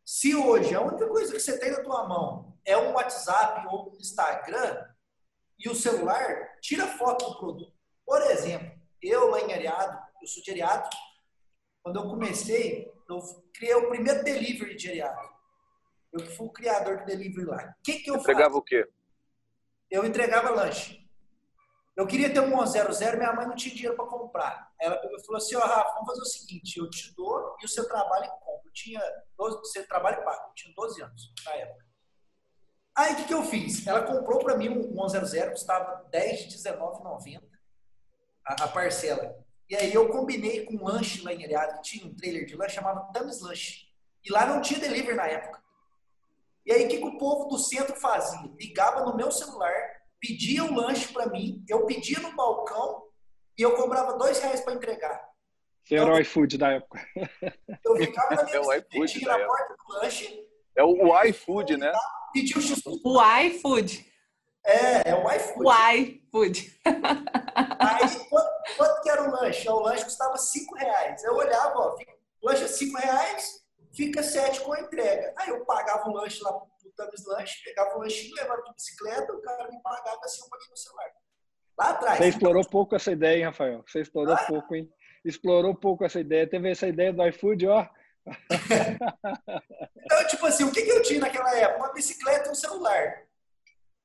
Se 0.04 0.34
hoje 0.34 0.74
a 0.74 0.80
única 0.80 1.06
coisa 1.06 1.32
que 1.32 1.40
você 1.40 1.58
tem 1.58 1.70
na 1.70 1.82
tua 1.82 2.06
mão 2.06 2.58
é 2.64 2.76
um 2.76 2.92
WhatsApp 2.92 3.66
ou 3.68 3.92
um 3.92 3.96
Instagram 3.96 4.86
e 5.58 5.68
o 5.68 5.74
celular, 5.74 6.58
tira 6.60 6.86
foto 6.86 7.26
do 7.26 7.38
produto. 7.38 7.72
Por 8.04 8.22
exemplo, 8.22 8.77
eu 9.02 9.28
lá 9.30 9.40
em 9.40 9.52
Areado, 9.52 9.98
eu 10.20 10.28
sou 10.28 10.42
de 10.42 10.50
Areado, 10.50 10.88
quando 11.82 12.00
eu 12.00 12.08
comecei, 12.08 12.92
eu 13.08 13.18
criei 13.54 13.74
o 13.74 13.88
primeiro 13.88 14.22
delivery 14.22 14.76
de 14.76 14.90
Areado. 14.90 15.28
Eu 16.12 16.20
fui 16.26 16.46
o 16.46 16.52
criador 16.52 16.98
do 16.98 17.04
delivery 17.04 17.46
lá. 17.46 17.74
O 17.78 17.82
que, 17.82 18.00
que 18.00 18.10
eu 18.10 18.16
Entregava 18.16 18.56
o 18.56 18.62
quê? 18.62 18.88
Eu 19.90 20.04
entregava 20.04 20.50
lanche. 20.50 21.06
Eu 21.96 22.06
queria 22.06 22.32
ter 22.32 22.40
um 22.40 22.66
100, 22.66 23.16
minha 23.16 23.32
mãe 23.32 23.46
não 23.46 23.56
tinha 23.56 23.74
dinheiro 23.74 23.96
para 23.96 24.06
comprar. 24.06 24.72
Ela 24.80 25.00
falou 25.26 25.36
assim, 25.36 25.56
ó, 25.56 25.58
oh, 25.58 25.66
Rafa, 25.66 25.94
vamos 25.94 26.06
fazer 26.06 26.20
o 26.20 26.26
seguinte, 26.26 26.78
eu 26.78 26.88
te 26.88 27.14
dou 27.16 27.56
e 27.60 27.64
o 27.64 27.68
seu 27.68 27.88
trabalho 27.88 28.24
e 28.24 28.28
compro. 28.28 28.68
Eu 28.68 28.72
tinha 28.72 29.02
12, 29.36 29.58
você 29.58 29.82
trabalha 29.84 30.20
e 30.20 30.24
paga. 30.24 30.44
Eu 30.46 30.54
tinha 30.54 30.74
12 30.74 31.02
anos 31.02 31.32
na 31.44 31.52
época. 31.54 31.84
Aí 32.94 33.12
o 33.12 33.16
que, 33.16 33.24
que 33.24 33.34
eu 33.34 33.42
fiz? 33.42 33.86
Ela 33.86 34.02
comprou 34.02 34.38
para 34.40 34.56
mim 34.56 34.68
um 34.68 35.08
100, 35.08 35.50
custava 35.50 36.06
10 36.10 36.48
de 36.48 36.58
19,90 36.58 37.47
a, 38.48 38.64
a, 38.64 38.68
parcela. 38.68 39.36
E 39.68 39.76
aí 39.76 39.92
eu 39.92 40.08
combinei 40.08 40.64
com 40.64 40.76
um 40.76 40.84
lanche 40.84 41.22
lá 41.22 41.32
em 41.32 41.42
Iriado, 41.42 41.76
que 41.76 41.82
tinha 41.82 42.06
um 42.06 42.14
trailer 42.14 42.46
de 42.46 42.56
lanche, 42.56 42.76
chamava 42.76 43.12
Tamis 43.12 43.40
Lanche. 43.42 43.86
E 44.24 44.32
lá 44.32 44.46
não 44.46 44.62
tinha 44.62 44.80
delivery 44.80 45.14
na 45.14 45.26
época. 45.26 45.62
E 46.64 46.72
aí, 46.72 46.84
o 46.84 46.88
que, 46.88 46.98
que 46.98 47.04
o 47.04 47.18
povo 47.18 47.48
do 47.48 47.58
centro 47.58 47.94
fazia? 47.96 48.50
Ligava 48.58 49.04
no 49.04 49.16
meu 49.16 49.30
celular, 49.30 49.72
pedia 50.20 50.64
um 50.64 50.74
lanche 50.74 51.12
para 51.12 51.26
mim, 51.26 51.64
eu 51.68 51.86
pedia 51.86 52.18
no 52.20 52.34
balcão 52.34 53.04
e 53.56 53.62
eu 53.62 53.74
cobrava 53.76 54.18
dois 54.18 54.38
reais 54.40 54.60
para 54.60 54.74
entregar. 54.74 55.28
Você 55.82 55.94
era 55.94 56.12
o 56.12 56.18
iFood 56.20 56.58
da 56.58 56.72
época. 56.72 57.00
Eu 57.84 57.96
ficava 57.96 58.34
na 58.34 58.44
minha 58.44 58.56
é 58.56 58.78
iFood 58.78 59.24
na 59.24 59.38
porta 59.38 59.76
do 59.76 59.94
lanche. 59.94 60.46
É 60.76 60.82
o 60.82 61.24
iFood, 61.24 61.76
né? 61.78 61.92
Pedia 62.32 62.58
o 62.58 62.60
X. 62.60 62.82
O 62.84 63.38
iFood. 63.40 64.07
É, 64.68 65.10
é 65.10 65.14
o 65.14 65.32
iFood. 65.32 65.64
O 65.64 65.90
iFood. 65.92 66.80
Aí, 67.78 68.28
quanto, 68.28 68.50
quanto, 68.76 69.02
que 69.02 69.08
era 69.08 69.22
o 69.22 69.30
lanche? 69.30 69.66
O 69.66 69.80
lanche 69.80 70.04
custava 70.04 70.36
5 70.36 70.74
reais. 70.76 71.24
Eu 71.24 71.34
olhava, 71.36 71.78
ó, 71.78 71.96
lanche 72.42 72.64
é 72.64 72.68
5 72.68 72.98
reais, 72.98 73.64
fica 73.94 74.22
7 74.22 74.60
com 74.60 74.74
a 74.74 74.80
entrega. 74.80 75.32
Aí 75.38 75.48
eu 75.48 75.64
pagava 75.64 76.10
o 76.10 76.12
lanche 76.12 76.42
lá 76.42 76.52
pro 76.52 76.68
Tamis 76.94 77.24
Lanche, 77.24 77.64
pegava 77.64 77.96
o 77.96 78.00
lanchinho, 78.00 78.34
levava 78.34 78.62
de 78.62 78.74
bicicleta, 78.74 79.32
o 79.32 79.40
cara 79.40 79.70
me 79.70 79.80
pagava 79.80 80.20
assim, 80.24 80.42
eu 80.42 80.48
paguei 80.50 80.68
no 80.68 80.76
celular. 80.76 81.10
Lá 81.78 81.90
atrás. 81.90 82.18
Você 82.18 82.28
explorou 82.28 82.60
então, 82.60 82.70
pouco 82.70 82.96
essa 82.96 83.12
ideia, 83.12 83.36
hein, 83.38 83.44
Rafael? 83.44 83.84
Você 83.86 84.00
explorou 84.00 84.34
ah, 84.34 84.44
pouco, 84.46 84.74
hein? 84.74 84.92
Explorou 85.24 85.74
pouco 85.74 86.04
essa 86.04 86.20
ideia. 86.20 86.48
Teve 86.48 86.70
essa 86.70 86.86
ideia 86.88 87.12
do 87.12 87.26
iFood, 87.26 87.68
ó. 87.68 87.86
então, 90.04 90.26
tipo 90.26 90.44
assim, 90.44 90.64
o 90.64 90.72
que, 90.72 90.82
que 90.82 90.90
eu 90.90 91.00
tinha 91.02 91.20
naquela 91.20 91.56
época? 91.56 91.78
Uma 91.78 91.92
bicicleta 91.94 92.48
e 92.48 92.50
um 92.50 92.54
celular. 92.54 93.27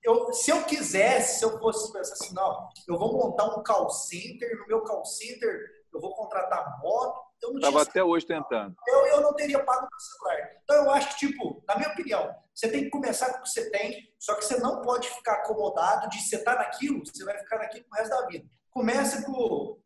Eu, 0.04 0.34
se 0.34 0.52
eu 0.52 0.64
quisesse, 0.66 1.40
se 1.40 1.46
eu 1.46 1.58
fosse 1.60 1.92
pensar 1.94 2.14
assim, 2.14 2.34
não, 2.34 2.68
eu 2.88 2.98
vou 2.98 3.14
montar 3.14 3.46
um 3.46 3.64
call 3.64 3.90
center, 3.90 4.60
no 4.60 4.68
meu 4.68 4.82
call 4.82 5.06
center 5.06 5.84
eu 5.94 6.02
vou 6.02 6.14
contratar 6.16 6.80
moto, 6.82 7.22
eu 7.42 7.50
não 7.50 7.58
Estava 7.58 7.82
até 7.82 8.04
hoje 8.04 8.26
tentando. 8.26 8.76
Eu, 8.88 9.06
eu 9.08 9.22
não 9.22 9.34
teria 9.34 9.64
pago 9.64 9.88
no 9.92 10.00
celular. 10.00 10.50
Então 10.64 10.76
eu 10.78 10.92
acho 10.92 11.10
que, 11.10 11.28
tipo, 11.28 11.64
na 11.68 11.76
minha 11.76 11.90
opinião, 11.90 12.36
você 12.54 12.70
tem 12.70 12.86
que 12.86 12.90
começar 12.90 13.32
com 13.32 13.40
o 13.40 13.44
que 13.44 13.50
você 13.50 13.70
tem, 13.70 14.14
só 14.20 14.36
que 14.36 14.46
você 14.46 14.58
não 14.58 14.82
pode 14.82 15.10
ficar 15.10 15.34
acomodado 15.34 16.10
de 16.10 16.20
você 16.22 16.38
estar 16.38 16.56
tá 16.56 16.64
naquilo, 16.64 17.06
você 17.06 17.24
vai 17.24 17.38
ficar 17.38 17.58
naquilo 17.58 17.86
pro 17.86 18.00
resto 18.00 18.10
da 18.10 18.28
vida. 18.28 18.46
Começa 18.72 19.24
com, 19.24 19.78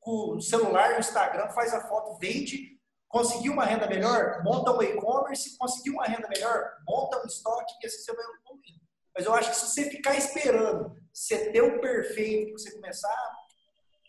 com 0.00 0.36
o 0.36 0.40
celular, 0.40 0.96
o 0.96 1.00
Instagram, 1.00 1.48
faz 1.50 1.72
a 1.74 1.86
foto, 1.86 2.18
vende, 2.18 2.78
conseguiu 3.08 3.52
uma 3.52 3.64
renda 3.64 3.86
melhor, 3.86 4.42
monta 4.42 4.72
um 4.72 4.82
e-commerce, 4.82 5.56
conseguiu 5.58 5.94
uma 5.94 6.06
renda 6.06 6.28
melhor, 6.28 6.72
monta 6.88 7.22
um 7.22 7.26
estoque 7.26 7.74
e 7.82 7.86
assim 7.86 7.98
você 7.98 8.14
vai 8.14 8.24
evoluindo. 8.24 8.81
Mas 9.14 9.26
eu 9.26 9.34
acho 9.34 9.50
que 9.50 9.56
se 9.56 9.66
você 9.66 9.90
ficar 9.90 10.16
esperando 10.16 10.96
você 11.12 11.50
ter 11.50 11.62
o 11.62 11.80
perfeito 11.80 12.52
você 12.52 12.72
começar, 12.72 13.14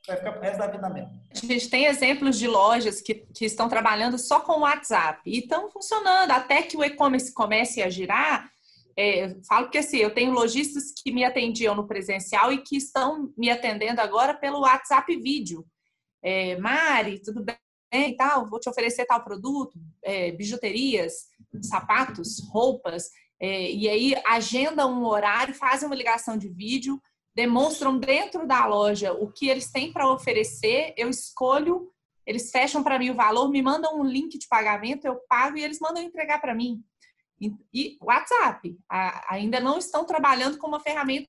vai 0.07 0.17
ficar 0.17 0.31
pro 0.31 0.41
resto 0.41 0.57
da 0.57 0.67
vida 0.67 0.89
mesmo. 0.89 1.11
A 1.31 1.45
gente 1.45 1.69
tem 1.69 1.85
exemplos 1.85 2.37
de 2.37 2.47
lojas 2.47 3.01
que, 3.01 3.15
que 3.33 3.45
estão 3.45 3.67
trabalhando 3.67 4.17
só 4.17 4.39
com 4.39 4.53
o 4.53 4.61
WhatsApp 4.61 5.21
e 5.25 5.39
estão 5.39 5.69
funcionando 5.69 6.31
até 6.31 6.61
que 6.61 6.77
o 6.77 6.83
e-commerce 6.83 7.33
comece 7.33 7.81
a 7.81 7.89
girar. 7.89 8.49
É, 8.95 9.35
falo 9.47 9.69
que 9.69 9.77
assim, 9.77 9.97
eu 9.97 10.13
tenho 10.13 10.31
lojistas 10.31 10.93
que 11.01 11.11
me 11.11 11.23
atendiam 11.23 11.75
no 11.75 11.87
presencial 11.87 12.51
e 12.51 12.61
que 12.61 12.77
estão 12.77 13.33
me 13.37 13.49
atendendo 13.49 13.99
agora 13.99 14.33
pelo 14.33 14.61
WhatsApp 14.61 15.15
vídeo. 15.17 15.65
É, 16.21 16.57
Mari, 16.57 17.19
tudo 17.19 17.43
bem? 17.43 17.57
E 17.91 18.15
tal, 18.15 18.49
vou 18.49 18.59
te 18.59 18.69
oferecer 18.69 19.05
tal 19.05 19.23
produto, 19.23 19.79
é, 20.03 20.31
bijuterias, 20.31 21.27
sapatos, 21.61 22.39
roupas, 22.49 23.09
é, 23.43 23.69
e 23.69 23.89
aí 23.89 24.15
agenda 24.25 24.87
um 24.87 25.03
horário, 25.03 25.53
fazem 25.53 25.85
uma 25.85 25.97
ligação 25.97 26.37
de 26.37 26.47
vídeo, 26.47 26.97
demonstram 27.35 27.99
dentro 27.99 28.47
da 28.47 28.65
loja 28.65 29.11
o 29.11 29.29
que 29.29 29.49
eles 29.49 29.69
têm 29.69 29.91
para 29.91 30.09
oferecer, 30.09 30.93
eu 30.95 31.09
escolho, 31.09 31.91
eles 32.25 32.49
fecham 32.51 32.81
para 32.81 32.97
mim 32.97 33.09
o 33.09 33.15
valor, 33.15 33.49
me 33.49 33.61
mandam 33.61 33.99
um 33.99 34.03
link 34.05 34.37
de 34.37 34.47
pagamento, 34.47 35.03
eu 35.03 35.19
pago 35.27 35.57
e 35.57 35.61
eles 35.61 35.77
mandam 35.81 36.01
entregar 36.01 36.39
para 36.39 36.55
mim. 36.55 36.81
E, 37.73 37.97
WhatsApp, 38.01 38.77
a, 38.89 39.33
ainda 39.33 39.59
não 39.59 39.77
estão 39.77 40.05
trabalhando 40.05 40.57
com 40.57 40.67
uma 40.67 40.79
ferramenta 40.79 41.27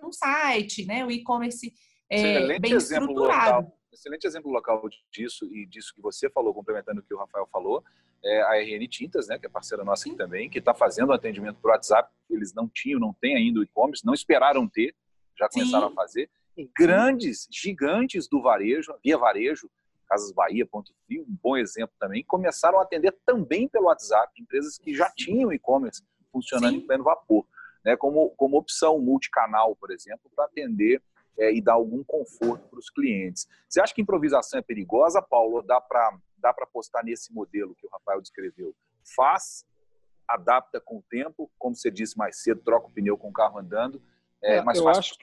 no 0.00 0.12
site, 0.12 0.86
né? 0.86 1.04
O 1.04 1.10
e-commerce 1.10 1.74
é, 2.08 2.60
bem 2.60 2.76
estruturado. 2.76 3.66
Local, 3.66 3.78
excelente 3.92 4.24
exemplo 4.24 4.52
local 4.52 4.88
disso 5.10 5.44
e 5.46 5.66
disso 5.66 5.92
que 5.92 6.00
você 6.00 6.30
falou, 6.30 6.54
complementando 6.54 7.00
o 7.00 7.02
que 7.02 7.12
o 7.12 7.18
Rafael 7.18 7.48
falou, 7.50 7.82
é 8.24 8.42
a 8.42 8.62
RN 8.62 8.86
Tintas, 8.88 9.28
né, 9.28 9.38
que 9.38 9.46
é 9.46 9.48
parceira 9.48 9.84
nossa 9.84 10.08
aqui 10.08 10.16
também, 10.16 10.50
que 10.50 10.58
está 10.58 10.74
fazendo 10.74 11.12
atendimento 11.12 11.58
por 11.60 11.70
WhatsApp. 11.70 12.10
Eles 12.28 12.52
não 12.54 12.68
tinham, 12.68 12.98
não 12.98 13.12
têm 13.12 13.36
ainda 13.36 13.60
o 13.60 13.62
e-commerce, 13.62 14.04
não 14.04 14.14
esperaram 14.14 14.68
ter, 14.68 14.94
já 15.38 15.48
começaram 15.48 15.88
Sim. 15.88 15.92
a 15.92 15.94
fazer. 15.94 16.30
E 16.56 16.70
grandes, 16.76 17.46
gigantes 17.50 18.28
do 18.28 18.40
varejo, 18.40 18.94
via 19.04 19.18
varejo, 19.18 19.70
Casas 20.08 20.32
Bahia, 20.32 20.64
Ponto 20.64 20.92
Frio, 21.04 21.22
um 21.22 21.36
bom 21.42 21.56
exemplo 21.56 21.94
também, 21.98 22.24
começaram 22.24 22.78
a 22.78 22.82
atender 22.82 23.14
também 23.26 23.68
pelo 23.68 23.86
WhatsApp, 23.86 24.32
empresas 24.40 24.78
que 24.78 24.94
já 24.94 25.10
tinham 25.10 25.52
e-commerce 25.52 26.02
funcionando 26.32 26.72
Sim. 26.72 26.78
em 26.78 26.86
pleno 26.86 27.04
vapor, 27.04 27.44
né, 27.84 27.96
como, 27.96 28.30
como 28.30 28.56
opção 28.56 28.98
multicanal, 29.00 29.74
por 29.76 29.90
exemplo, 29.90 30.30
para 30.34 30.44
atender 30.44 31.02
é, 31.38 31.52
e 31.52 31.60
dar 31.60 31.74
algum 31.74 32.02
conforto 32.04 32.68
para 32.68 32.78
os 32.78 32.90
clientes. 32.90 33.48
Você 33.68 33.80
acha 33.80 33.94
que 33.94 34.02
improvisação 34.02 34.58
é 34.58 34.62
perigosa, 34.62 35.20
Paulo? 35.22 35.62
Dá 35.62 35.80
para 35.80 36.18
dá 36.38 36.52
para 36.52 36.64
apostar 36.64 37.04
nesse 37.04 37.32
modelo 37.32 37.74
que 37.74 37.86
o 37.86 37.90
Rafael 37.90 38.20
descreveu? 38.20 38.74
Faz, 39.16 39.64
adapta 40.28 40.80
com 40.80 40.98
o 40.98 41.04
tempo, 41.08 41.50
como 41.58 41.74
você 41.74 41.90
disse 41.90 42.16
mais 42.16 42.42
cedo, 42.42 42.62
troca 42.62 42.86
o 42.86 42.90
pneu 42.90 43.16
com 43.16 43.28
o 43.28 43.32
carro 43.32 43.58
andando, 43.58 44.00
é, 44.42 44.56
é 44.56 44.62
mais 44.62 44.78
fácil 44.80 45.00
acho, 45.00 45.18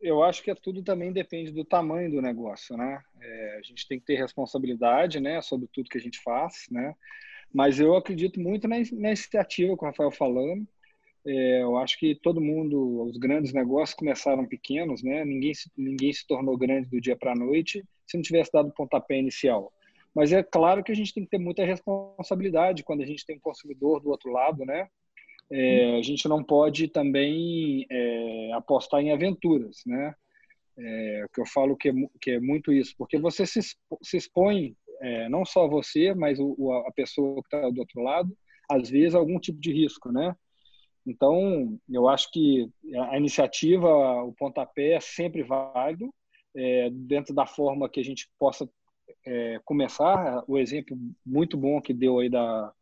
Eu 0.00 0.22
acho 0.22 0.42
que 0.42 0.50
é 0.50 0.54
tudo 0.54 0.82
também 0.82 1.12
depende 1.12 1.50
do 1.50 1.64
tamanho 1.64 2.10
do 2.10 2.22
negócio, 2.22 2.76
né? 2.76 3.02
É, 3.20 3.56
a 3.58 3.62
gente 3.62 3.88
tem 3.88 3.98
que 3.98 4.06
ter 4.06 4.16
responsabilidade, 4.16 5.18
né, 5.18 5.40
sobre 5.40 5.66
tudo 5.72 5.88
que 5.88 5.98
a 5.98 6.00
gente 6.00 6.20
faz, 6.22 6.66
né? 6.70 6.94
Mas 7.52 7.78
eu 7.78 7.96
acredito 7.96 8.40
muito 8.40 8.66
na, 8.66 8.76
na 8.76 9.08
iniciativa 9.08 9.76
que 9.76 9.84
o 9.84 9.86
Rafael 9.86 10.10
falando. 10.10 10.66
É, 11.26 11.62
eu 11.62 11.76
acho 11.78 11.98
que 11.98 12.14
todo 12.14 12.40
mundo, 12.40 13.04
os 13.04 13.16
grandes 13.16 13.52
negócios 13.52 13.96
começaram 13.96 14.46
pequenos, 14.46 15.02
né? 15.02 15.24
Ninguém 15.24 15.54
se, 15.54 15.70
ninguém 15.76 16.12
se 16.12 16.26
tornou 16.26 16.56
grande 16.56 16.88
do 16.88 17.00
dia 17.00 17.16
para 17.16 17.32
a 17.32 17.36
noite 17.36 17.82
se 18.06 18.16
não 18.16 18.22
tivesse 18.22 18.52
dado 18.52 18.68
o 18.68 18.74
pontapé 18.74 19.18
inicial. 19.18 19.72
Mas 20.14 20.32
é 20.32 20.42
claro 20.42 20.84
que 20.84 20.92
a 20.92 20.94
gente 20.94 21.12
tem 21.14 21.24
que 21.24 21.30
ter 21.30 21.38
muita 21.38 21.64
responsabilidade 21.64 22.84
quando 22.84 23.02
a 23.02 23.06
gente 23.06 23.24
tem 23.24 23.36
um 23.36 23.40
consumidor 23.40 24.00
do 24.00 24.10
outro 24.10 24.30
lado, 24.30 24.64
né? 24.64 24.88
É, 25.50 25.96
a 25.98 26.02
gente 26.02 26.28
não 26.28 26.42
pode 26.42 26.88
também 26.88 27.86
é, 27.90 28.52
apostar 28.52 29.00
em 29.00 29.10
aventuras, 29.10 29.82
né? 29.86 30.14
É, 30.76 31.26
que 31.32 31.40
eu 31.40 31.46
falo 31.46 31.76
que 31.76 31.88
é, 31.88 31.92
que 32.20 32.30
é 32.32 32.40
muito 32.40 32.72
isso, 32.72 32.94
porque 32.98 33.18
você 33.18 33.46
se, 33.46 33.60
se 34.02 34.16
expõe, 34.16 34.76
é, 35.00 35.28
não 35.28 35.44
só 35.44 35.68
você, 35.68 36.12
mas 36.14 36.38
o, 36.40 36.72
a 36.86 36.92
pessoa 36.92 37.40
que 37.42 37.46
está 37.46 37.70
do 37.70 37.78
outro 37.78 38.02
lado, 38.02 38.36
às 38.68 38.90
vezes 38.90 39.14
algum 39.14 39.38
tipo 39.38 39.60
de 39.60 39.72
risco, 39.72 40.10
né? 40.10 40.34
Então, 41.06 41.78
eu 41.88 42.08
acho 42.08 42.30
que 42.30 42.68
a 43.10 43.18
iniciativa, 43.18 43.88
o 44.22 44.32
pontapé 44.32 44.92
é 44.92 45.00
sempre 45.00 45.42
válido, 45.42 46.12
é, 46.56 46.88
dentro 46.90 47.34
da 47.34 47.46
forma 47.46 47.88
que 47.88 48.00
a 48.00 48.04
gente 48.04 48.28
possa 48.38 48.68
é, 49.26 49.60
começar. 49.64 50.42
O 50.48 50.58
exemplo 50.58 50.96
muito 51.24 51.56
bom 51.56 51.80
que 51.80 51.92
deu 51.92 52.18
aí 52.18 52.30
da, 52.30 52.72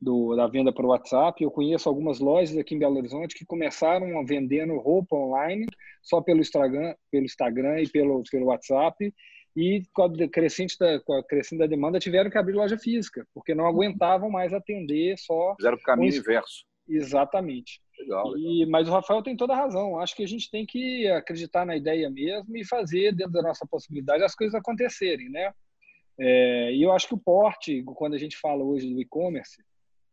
do, 0.00 0.34
da 0.34 0.46
venda 0.46 0.72
por 0.72 0.84
WhatsApp. 0.84 1.42
Eu 1.42 1.50
conheço 1.50 1.88
algumas 1.88 2.20
lojas 2.20 2.56
aqui 2.56 2.74
em 2.74 2.78
Belo 2.78 2.96
Horizonte 2.96 3.34
que 3.34 3.44
começaram 3.44 4.24
vendendo 4.24 4.78
roupa 4.78 5.16
online 5.16 5.66
só 6.02 6.20
pelo 6.20 6.40
Instagram, 6.40 6.94
pelo 7.10 7.24
Instagram 7.24 7.80
e 7.80 7.88
pelo, 7.88 8.22
pelo 8.30 8.46
WhatsApp. 8.46 9.14
E 9.54 9.82
com 9.92 10.04
a, 10.04 10.28
crescente 10.28 10.78
da, 10.78 10.98
com 11.00 11.12
a 11.12 11.22
crescente 11.22 11.58
da 11.58 11.66
demanda 11.66 12.00
tiveram 12.00 12.30
que 12.30 12.38
abrir 12.38 12.54
loja 12.54 12.78
física, 12.78 13.26
porque 13.34 13.54
não 13.54 13.66
aguentavam 13.66 14.30
mais 14.30 14.52
atender 14.52 15.18
só. 15.18 15.54
Fizeram 15.56 15.76
o 15.76 15.82
caminho 15.82 16.16
inverso. 16.16 16.64
Exatamente. 16.88 17.80
Legal, 17.98 18.30
legal. 18.30 18.52
E, 18.52 18.66
mas 18.66 18.88
o 18.88 18.92
Rafael 18.92 19.22
tem 19.22 19.36
toda 19.36 19.52
a 19.52 19.56
razão. 19.56 19.98
Acho 19.98 20.16
que 20.16 20.24
a 20.24 20.28
gente 20.28 20.50
tem 20.50 20.66
que 20.66 21.06
acreditar 21.08 21.64
na 21.64 21.76
ideia 21.76 22.10
mesmo 22.10 22.56
e 22.56 22.66
fazer, 22.66 23.14
dentro 23.14 23.32
da 23.32 23.42
nossa 23.42 23.66
possibilidade, 23.66 24.24
as 24.24 24.34
coisas 24.34 24.54
acontecerem, 24.54 25.28
né? 25.28 25.52
É, 26.18 26.72
e 26.74 26.82
eu 26.82 26.92
acho 26.92 27.08
que 27.08 27.14
o 27.14 27.18
porte, 27.18 27.82
quando 27.82 28.14
a 28.14 28.18
gente 28.18 28.36
fala 28.36 28.62
hoje 28.62 28.92
do 28.92 29.00
e-commerce, 29.00 29.62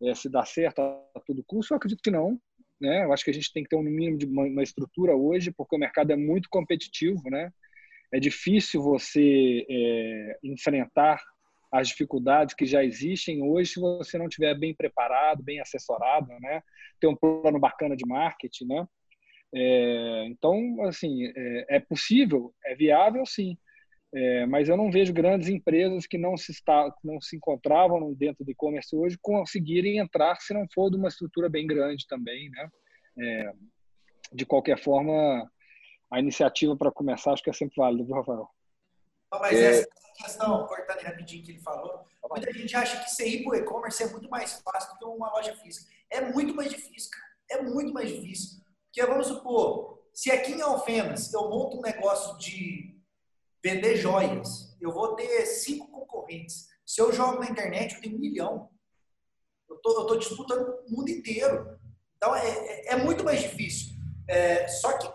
é, 0.01 0.15
se 0.15 0.29
dá 0.29 0.45
certo 0.45 0.79
a 0.79 1.19
todo 1.25 1.43
custo, 1.45 1.73
eu 1.73 1.77
acredito 1.77 2.01
que 2.01 2.11
não. 2.11 2.39
Né? 2.79 3.03
Eu 3.03 3.11
acho 3.11 3.25
que 3.25 3.31
a 3.31 3.33
gente 3.33 3.51
tem 3.51 3.63
que 3.63 3.69
ter 3.69 3.75
um 3.75 3.83
mínimo 3.83 4.17
de 4.17 4.25
uma, 4.25 4.63
estrutura 4.63 5.15
hoje, 5.15 5.51
porque 5.51 5.75
o 5.75 5.79
mercado 5.79 6.11
é 6.11 6.15
muito 6.15 6.47
competitivo, 6.49 7.21
né? 7.29 7.51
É 8.11 8.19
difícil 8.19 8.81
você 8.81 9.65
é, 9.69 10.39
enfrentar 10.43 11.21
as 11.71 11.89
dificuldades 11.89 12.55
que 12.55 12.65
já 12.65 12.83
existem 12.83 13.43
hoje 13.43 13.73
se 13.73 13.79
você 13.79 14.17
não 14.17 14.27
estiver 14.27 14.57
bem 14.57 14.73
preparado, 14.73 15.43
bem 15.43 15.59
assessorado, 15.59 16.27
né? 16.39 16.61
Ter 16.99 17.07
um 17.07 17.15
plano 17.15 17.59
bacana 17.59 17.95
de 17.95 18.05
marketing, 18.05 18.65
né? 18.65 18.87
É, 19.53 20.25
então, 20.27 20.83
assim, 20.83 21.25
é, 21.35 21.77
é, 21.77 21.79
possível, 21.79 22.53
é 22.65 22.75
viável, 22.75 23.25
sim. 23.25 23.57
É, 24.11 24.45
mas 24.47 24.67
eu 24.67 24.75
não 24.75 24.89
vejo 24.89 25.13
grandes 25.13 25.49
empresas 25.49 26.07
que 26.07 26.17
não 26.17 26.35
se, 26.35 26.51
está, 26.51 26.91
não 27.03 27.21
se 27.21 27.35
encontravam 27.35 28.11
dentro 28.13 28.43
do 28.43 28.49
e-commerce 28.49 28.95
hoje 28.95 29.19
conseguirem 29.21 29.99
entrar 29.99 30.35
se 30.37 30.51
não 30.51 30.65
for 30.73 30.89
de 30.89 30.97
uma 30.97 31.09
estrutura 31.09 31.47
bem 31.47 31.67
grande 31.67 32.07
também, 32.07 32.49
né? 32.49 32.69
É, 33.19 33.53
de 34.33 34.45
qualquer 34.45 34.79
forma, 34.79 35.49
a 36.11 36.19
iniciativa 36.19 36.75
para 36.75 36.91
começar 36.91 37.33
acho 37.33 37.43
que 37.43 37.49
é 37.49 37.53
sempre 37.53 37.75
válida, 37.77 38.03
viu, 38.03 38.15
Rafael? 38.15 38.49
Não, 39.31 39.39
mas 39.39 39.57
é... 39.57 39.79
essa 39.79 39.87
questão, 40.17 40.67
cortando 40.67 41.01
rapidinho 41.01 41.43
que 41.43 41.51
ele 41.51 41.61
falou, 41.61 42.05
muita 42.29 42.51
gente 42.53 42.75
acha 42.75 43.03
que 43.03 43.09
você 43.09 43.27
ir 43.27 43.43
para 43.43 43.51
o 43.51 43.55
e-commerce 43.55 44.03
é 44.03 44.07
muito 44.07 44.29
mais 44.29 44.61
fácil 44.61 44.93
do 44.93 44.99
que 44.99 45.05
uma 45.05 45.31
loja 45.31 45.55
física. 45.57 45.89
É 46.09 46.21
muito 46.21 46.55
mais 46.55 46.69
difícil, 46.69 47.09
cara. 47.11 47.29
É 47.49 47.61
muito 47.63 47.93
mais 47.93 48.09
difícil. 48.09 48.59
Porque 48.85 49.05
vamos 49.05 49.27
supor, 49.27 49.99
se 50.13 50.31
aqui 50.31 50.53
em 50.53 50.61
Alfenas 50.61 51.31
eu 51.33 51.49
monto 51.49 51.77
um 51.77 51.81
negócio 51.81 52.37
de 52.37 52.99
vender 53.63 53.97
joias, 53.97 54.75
eu 54.79 54.91
vou 54.91 55.15
ter 55.15 55.45
cinco 55.45 55.87
concorrentes. 55.89 56.67
Se 56.85 57.01
eu 57.01 57.13
jogo 57.13 57.39
na 57.39 57.49
internet, 57.49 57.95
eu 57.95 58.01
tenho 58.01 58.15
um 58.15 58.19
milhão. 58.19 58.69
Eu 59.69 59.77
tô, 59.77 60.05
tô 60.05 60.15
disputando 60.15 60.67
o 60.87 60.91
mundo 60.91 61.09
inteiro. 61.09 61.79
Então 62.17 62.35
é, 62.35 62.47
é, 62.47 62.93
é 62.93 62.95
muito 62.95 63.23
mais 63.23 63.41
difícil. 63.41 63.93
É, 64.27 64.67
só 64.67 64.97
que 64.97 65.09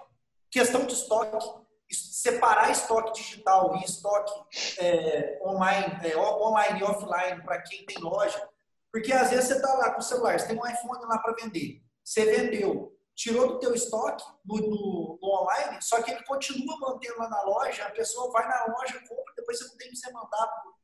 questão 0.51 0.87
de 0.87 0.93
estoque, 0.93 1.64
separar 1.95 2.70
estoque 2.70 3.20
digital 3.20 3.76
e 3.76 3.84
estoque 3.84 4.32
é, 4.78 5.38
online, 5.42 6.07
é, 6.07 6.16
online 6.16 6.80
e 6.80 6.84
offline 6.84 7.42
para 7.42 7.62
quem 7.62 7.84
tem 7.86 7.99
loja, 7.99 8.49
porque 8.92 9.12
às 9.12 9.30
vezes 9.30 9.49
você 9.49 9.57
está 9.57 9.74
lá 9.74 9.90
com 9.92 10.01
o 10.01 10.03
celular, 10.03 10.38
você 10.38 10.49
tem 10.49 10.59
um 10.59 10.66
iPhone 10.66 11.05
lá 11.07 11.18
para 11.18 11.34
vender, 11.34 11.82
você 12.03 12.24
vendeu, 12.24 12.97
tirou 13.14 13.49
do 13.49 13.59
teu 13.59 13.74
estoque 13.74 14.24
no, 14.45 14.57
no, 14.57 15.18
no, 15.20 15.28
online, 15.28 15.78
só 15.80 16.03
que 16.03 16.11
ele 16.11 16.22
continua 16.24 16.78
mantendo 16.78 17.18
lá 17.18 17.28
na 17.28 17.42
loja, 17.42 17.84
a 17.84 17.90
pessoa 17.90 18.30
vai 18.30 18.47
na 18.47 18.66
loja, 18.66 19.01
compra, 19.09 19.34
depois 19.36 19.59
você 19.59 19.68
não 19.68 19.76
tem 19.76 19.90
que 19.90 19.97
ser 19.97 20.12
mandado. 20.12 20.74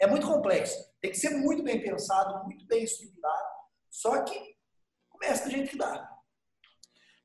É 0.00 0.06
muito 0.06 0.26
complexo, 0.26 0.76
tem 1.00 1.10
que 1.10 1.16
ser 1.16 1.30
muito 1.30 1.62
bem 1.62 1.80
pensado, 1.80 2.44
muito 2.44 2.66
bem 2.66 2.82
estruturado, 2.84 3.48
só 3.90 4.22
que 4.22 4.56
começa 5.08 5.44
do 5.44 5.50
jeito 5.50 5.70
que 5.70 5.78
dá. 5.78 6.10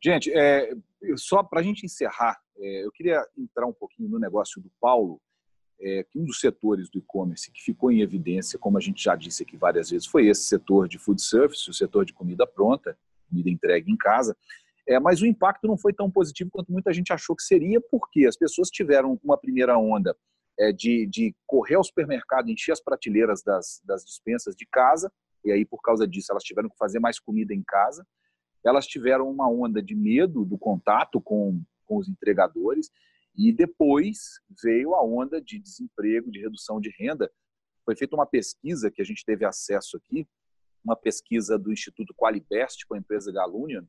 Gente, 0.01 0.32
é, 0.32 0.70
só 1.17 1.43
para 1.43 1.59
a 1.59 1.63
gente 1.63 1.86
encerrar, 1.86 2.41
é, 2.60 2.86
eu 2.86 2.91
queria 2.91 3.26
entrar 3.38 3.66
um 3.66 3.74
pouquinho 3.74 4.10
no 4.10 4.20
negócio 4.20 4.62
do 4.62 4.70
Paulo, 4.80 5.22
é, 5.82 6.03
que 6.03 6.20
um 6.20 6.26
dos 6.26 6.39
setores 6.39 6.89
do 6.89 6.99
e-commerce 6.99 7.51
que 7.51 7.62
ficou 7.62 7.91
em 7.91 8.01
evidência, 8.01 8.60
como 8.60 8.78
a 8.78 8.82
gente 8.82 9.01
já 9.01 9.16
disse 9.16 9.43
aqui 9.43 9.55
várias 9.55 9.89
vezes, 9.89 10.05
foi 10.05 10.28
esse 10.28 10.43
setor 10.43 10.88
de 10.88 10.97
food 10.97 11.22
service, 11.22 11.70
o 11.70 11.74
setor 11.74 12.03
de 12.03 12.14
comida 12.14 12.45
pronta, 12.45 12.97
comida 13.30 13.49
entregue 13.49 13.91
em 13.91 13.97
casa. 13.97 14.36
É, 14.88 14.99
mas 14.99 15.22
o 15.22 15.26
impacto 15.26 15.68
não 15.68 15.78
foi 15.78 15.93
tão 15.93 16.10
positivo 16.12 16.49
quanto 16.51 16.72
muita 16.72 16.91
gente 16.91 17.14
achou 17.14 17.36
que 17.36 17.43
seria, 17.43 17.80
porque 17.80 18.26
as 18.26 18.36
pessoas 18.36 18.70
tiveram 18.70 19.20
uma 19.24 19.38
primeira 19.38 19.78
onda 19.78 20.16
é, 20.60 20.74
de, 20.74 21.05
de 21.07 21.34
correr 21.47 21.76
ao 21.76 21.84
supermercado, 21.84 22.49
encher 22.49 22.74
as 22.74 22.82
prateleiras 22.82 23.41
das, 23.41 23.82
das 23.86 24.03
dispensas 24.03 24.55
de 24.55 24.66
casa, 24.66 25.12
e 25.43 25.51
aí, 25.51 25.66
por 25.66 25.82
causa 25.82 26.07
disso, 26.07 26.32
elas 26.32 26.43
tiveram 26.43 26.70
que 26.70 26.78
fazer 26.78 26.99
mais 26.99 27.20
comida 27.20 27.53
em 27.53 27.64
casa. 27.66 28.05
Elas 28.66 28.86
tiveram 28.86 29.30
uma 29.30 29.49
onda 29.49 29.82
de 29.82 29.95
medo 29.95 30.43
do 30.43 30.57
contato 30.57 31.22
com 31.22 31.62
com 31.90 31.98
os 31.98 32.08
entregadores. 32.08 32.92
E 33.36 33.52
depois 33.52 34.40
veio 34.64 34.94
a 34.94 35.04
onda 35.04 35.42
de 35.42 35.60
desemprego, 35.60 36.32
de 36.32 36.40
redução 36.40 36.80
de 36.80 36.94
renda. 36.98 37.32
Foi 37.84 37.96
feita 37.96 38.16
uma 38.16 38.26
pesquisa 38.26 38.92
que 38.92 39.02
a 39.02 39.06
gente 39.06 39.26
teve 39.26 39.44
acesso 39.44 39.98
aqui, 39.98 40.28
uma 40.86 40.96
pesquisa 40.96 41.58
do 41.58 41.74
Instituto 41.74 42.14
Qualibest 42.14 42.86
com 42.86 42.94
a 42.94 42.98
empresa 43.00 43.32
Galunion, 43.32 43.84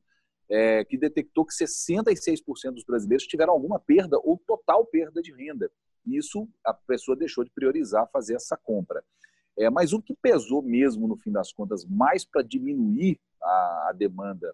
é, 0.49 0.83
que 0.83 0.97
detectou 0.97 1.45
que 1.45 1.53
66% 1.53 2.71
dos 2.71 2.83
brasileiros 2.83 3.27
tiveram 3.27 3.53
alguma 3.53 3.79
perda 3.79 4.17
ou 4.23 4.41
total 4.45 4.85
perda 4.85 5.21
de 5.21 5.31
renda. 5.31 5.71
Isso 6.05 6.49
a 6.65 6.73
pessoa 6.73 7.15
deixou 7.15 7.43
de 7.43 7.51
priorizar 7.51 8.09
fazer 8.11 8.35
essa 8.35 8.57
compra. 8.57 9.03
É, 9.57 9.69
mas 9.69 9.93
o 9.93 10.01
que 10.01 10.15
pesou 10.15 10.61
mesmo, 10.61 11.07
no 11.07 11.15
fim 11.15 11.31
das 11.31 11.53
contas, 11.53 11.85
mais 11.85 12.25
para 12.25 12.41
diminuir 12.41 13.19
a, 13.41 13.89
a 13.89 13.93
demanda 13.95 14.53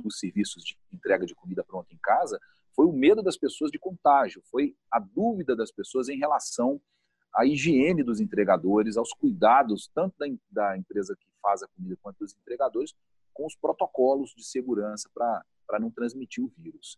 dos 0.00 0.18
serviços 0.18 0.62
de 0.64 0.78
entrega 0.92 1.26
de 1.26 1.34
comida 1.34 1.64
pronta 1.64 1.92
em 1.92 1.98
casa 1.98 2.38
foi 2.78 2.86
o 2.86 2.92
medo 2.92 3.24
das 3.24 3.36
pessoas 3.36 3.72
de 3.72 3.78
contágio, 3.80 4.40
foi 4.52 4.76
a 4.88 5.00
dúvida 5.00 5.56
das 5.56 5.72
pessoas 5.72 6.08
em 6.08 6.16
relação 6.16 6.80
à 7.34 7.44
higiene 7.44 8.04
dos 8.04 8.20
entregadores, 8.20 8.96
aos 8.96 9.12
cuidados 9.12 9.90
tanto 9.92 10.16
da, 10.16 10.26
da 10.48 10.78
empresa 10.78 11.16
que 11.16 11.26
faz 11.42 11.60
a 11.60 11.66
comida 11.66 11.98
quanto 12.00 12.20
dos 12.20 12.36
entregadores 12.36 12.94
com 13.34 13.44
os 13.44 13.56
protocolos 13.56 14.32
de 14.32 14.44
segurança 14.44 15.10
para 15.12 15.80
não 15.80 15.90
transmitir 15.90 16.44
o 16.44 16.52
vírus. 16.56 16.96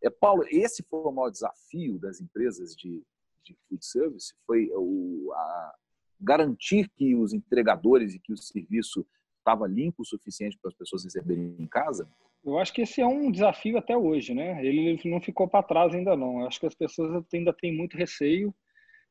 É, 0.00 0.08
Paulo, 0.08 0.44
esse 0.48 0.84
foi 0.84 1.00
o 1.00 1.10
maior 1.10 1.30
desafio 1.30 1.98
das 1.98 2.20
empresas 2.20 2.76
de, 2.76 3.02
de 3.42 3.58
food 3.68 3.84
service, 3.84 4.32
foi 4.46 4.70
o, 4.72 5.32
a, 5.34 5.74
garantir 6.20 6.88
que 6.90 7.16
os 7.16 7.32
entregadores 7.32 8.14
e 8.14 8.20
que 8.20 8.32
o 8.32 8.36
serviço 8.36 9.04
estava 9.38 9.66
limpo 9.66 10.02
o 10.02 10.06
suficiente 10.06 10.56
para 10.56 10.68
as 10.68 10.76
pessoas 10.76 11.02
receberem 11.02 11.56
em 11.58 11.66
casa? 11.66 12.08
Eu 12.44 12.58
acho 12.58 12.72
que 12.72 12.82
esse 12.82 13.00
é 13.00 13.06
um 13.06 13.30
desafio 13.30 13.76
até 13.76 13.96
hoje, 13.96 14.34
né? 14.34 14.64
Ele 14.64 14.98
não 15.04 15.20
ficou 15.20 15.46
para 15.46 15.62
trás 15.62 15.94
ainda 15.94 16.16
não. 16.16 16.40
Eu 16.40 16.46
acho 16.46 16.58
que 16.58 16.66
as 16.66 16.74
pessoas 16.74 17.24
ainda 17.32 17.52
têm 17.52 17.76
muito 17.76 17.96
receio 17.96 18.54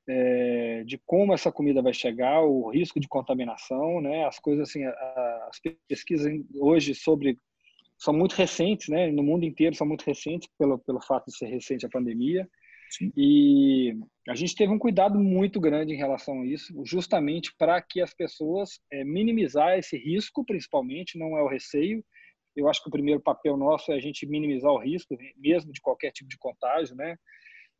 é, 0.07 0.83
de 0.85 0.97
como 1.05 1.33
essa 1.33 1.51
comida 1.51 1.81
vai 1.81 1.93
chegar, 1.93 2.41
o 2.41 2.69
risco 2.69 2.99
de 2.99 3.07
contaminação, 3.07 4.01
né? 4.01 4.25
As 4.25 4.39
coisas 4.39 4.67
assim, 4.67 4.83
as 4.83 5.59
pesquisas 5.87 6.31
hoje 6.55 6.95
sobre 6.95 7.37
são 7.97 8.13
muito 8.13 8.33
recentes, 8.33 8.87
né? 8.87 9.11
No 9.11 9.21
mundo 9.21 9.45
inteiro 9.45 9.75
são 9.75 9.85
muito 9.85 10.03
recentes 10.03 10.49
pelo 10.57 10.79
pelo 10.79 11.01
fato 11.01 11.25
de 11.27 11.37
ser 11.37 11.47
recente 11.47 11.85
a 11.85 11.89
pandemia. 11.89 12.49
Sim. 12.89 13.11
E 13.15 13.95
a 14.27 14.33
gente 14.33 14.55
teve 14.55 14.73
um 14.73 14.79
cuidado 14.79 15.19
muito 15.19 15.59
grande 15.59 15.93
em 15.93 15.97
relação 15.97 16.41
a 16.41 16.45
isso, 16.45 16.73
justamente 16.83 17.53
para 17.55 17.79
que 17.79 18.01
as 18.01 18.13
pessoas 18.13 18.79
é, 18.91 19.03
minimizar 19.03 19.77
esse 19.77 19.95
risco, 19.95 20.43
principalmente, 20.43 21.17
não 21.17 21.37
é 21.37 21.43
o 21.43 21.47
receio, 21.47 22.03
eu 22.55 22.67
acho 22.67 22.81
que 22.81 22.89
o 22.89 22.91
primeiro 22.91 23.21
papel 23.21 23.55
nosso 23.55 23.91
é 23.91 23.95
a 23.95 23.99
gente 23.99 24.25
minimizar 24.25 24.71
o 24.71 24.79
risco, 24.79 25.17
mesmo 25.37 25.71
de 25.71 25.81
qualquer 25.81 26.11
tipo 26.11 26.29
de 26.29 26.37
contágio, 26.37 26.95
né? 26.95 27.15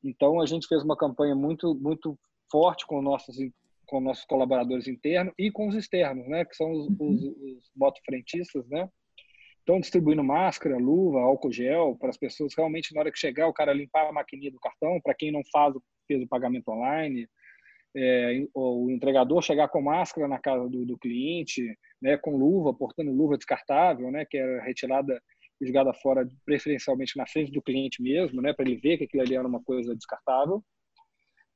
Então 0.04 0.40
a 0.40 0.46
gente 0.46 0.68
fez 0.68 0.84
uma 0.84 0.98
campanha 0.98 1.36
muito 1.36 1.76
muito 1.76 2.18
forte 2.52 2.86
com 2.86 3.02
nossos 3.02 3.38
com 3.86 4.00
nossos 4.00 4.24
colaboradores 4.26 4.88
internos 4.88 5.34
e 5.38 5.52
com 5.52 5.68
os 5.68 5.76
externos, 5.76 6.28
né? 6.28 6.46
Que 6.46 6.56
são 6.56 6.72
os, 6.72 6.88
uhum. 6.88 7.10
os, 7.10 7.24
os 7.24 7.72
motofrentistas, 7.76 8.68
né? 8.70 8.88
Estão 9.60 9.80
distribuindo 9.80 10.24
máscara, 10.24 10.78
luva, 10.78 11.20
álcool 11.22 11.52
gel 11.52 11.98
para 12.00 12.10
as 12.10 12.18
pessoas 12.18 12.54
realmente 12.56 12.94
na 12.94 13.02
hora 13.02 13.12
que 13.12 13.20
chegar 13.20 13.48
o 13.48 13.54
cara 13.54 13.74
limpar 13.74 14.08
a 14.08 14.12
maquininha 14.12 14.52
do 14.52 14.60
cartão, 14.60 15.02
para 15.02 15.16
quem 15.16 15.32
não 15.32 15.42
faz 15.52 15.74
fez 16.08 16.24
o 16.24 16.28
pagamento 16.28 16.70
online, 16.70 17.28
é, 17.96 18.46
o 18.54 18.90
entregador 18.90 19.42
chegar 19.42 19.68
com 19.68 19.82
máscara 19.82 20.28
na 20.28 20.40
casa 20.40 20.68
do, 20.68 20.86
do, 20.86 20.98
cliente, 20.98 21.78
né, 22.02 22.18
com 22.18 22.38
luva, 22.38 22.74
portando 22.74 23.12
luva 23.12 23.38
descartável, 23.38 24.12
né, 24.12 24.26
que 24.26 24.38
era 24.38 24.62
retirada 24.64 25.22
e 25.62 25.68
jogada 25.68 25.94
fora 25.94 26.28
preferencialmente 26.46 27.18
na 27.18 27.28
frente 27.28 27.52
do 27.52 27.62
cliente 27.62 28.02
mesmo, 28.02 28.42
né, 28.42 28.54
para 28.54 28.66
ele 28.66 28.80
ver 28.80 28.98
que 28.98 29.04
aquilo 29.04 29.24
ali 29.24 29.36
era 29.36 29.48
uma 29.48 29.62
coisa 29.62 29.96
descartável. 29.96 30.64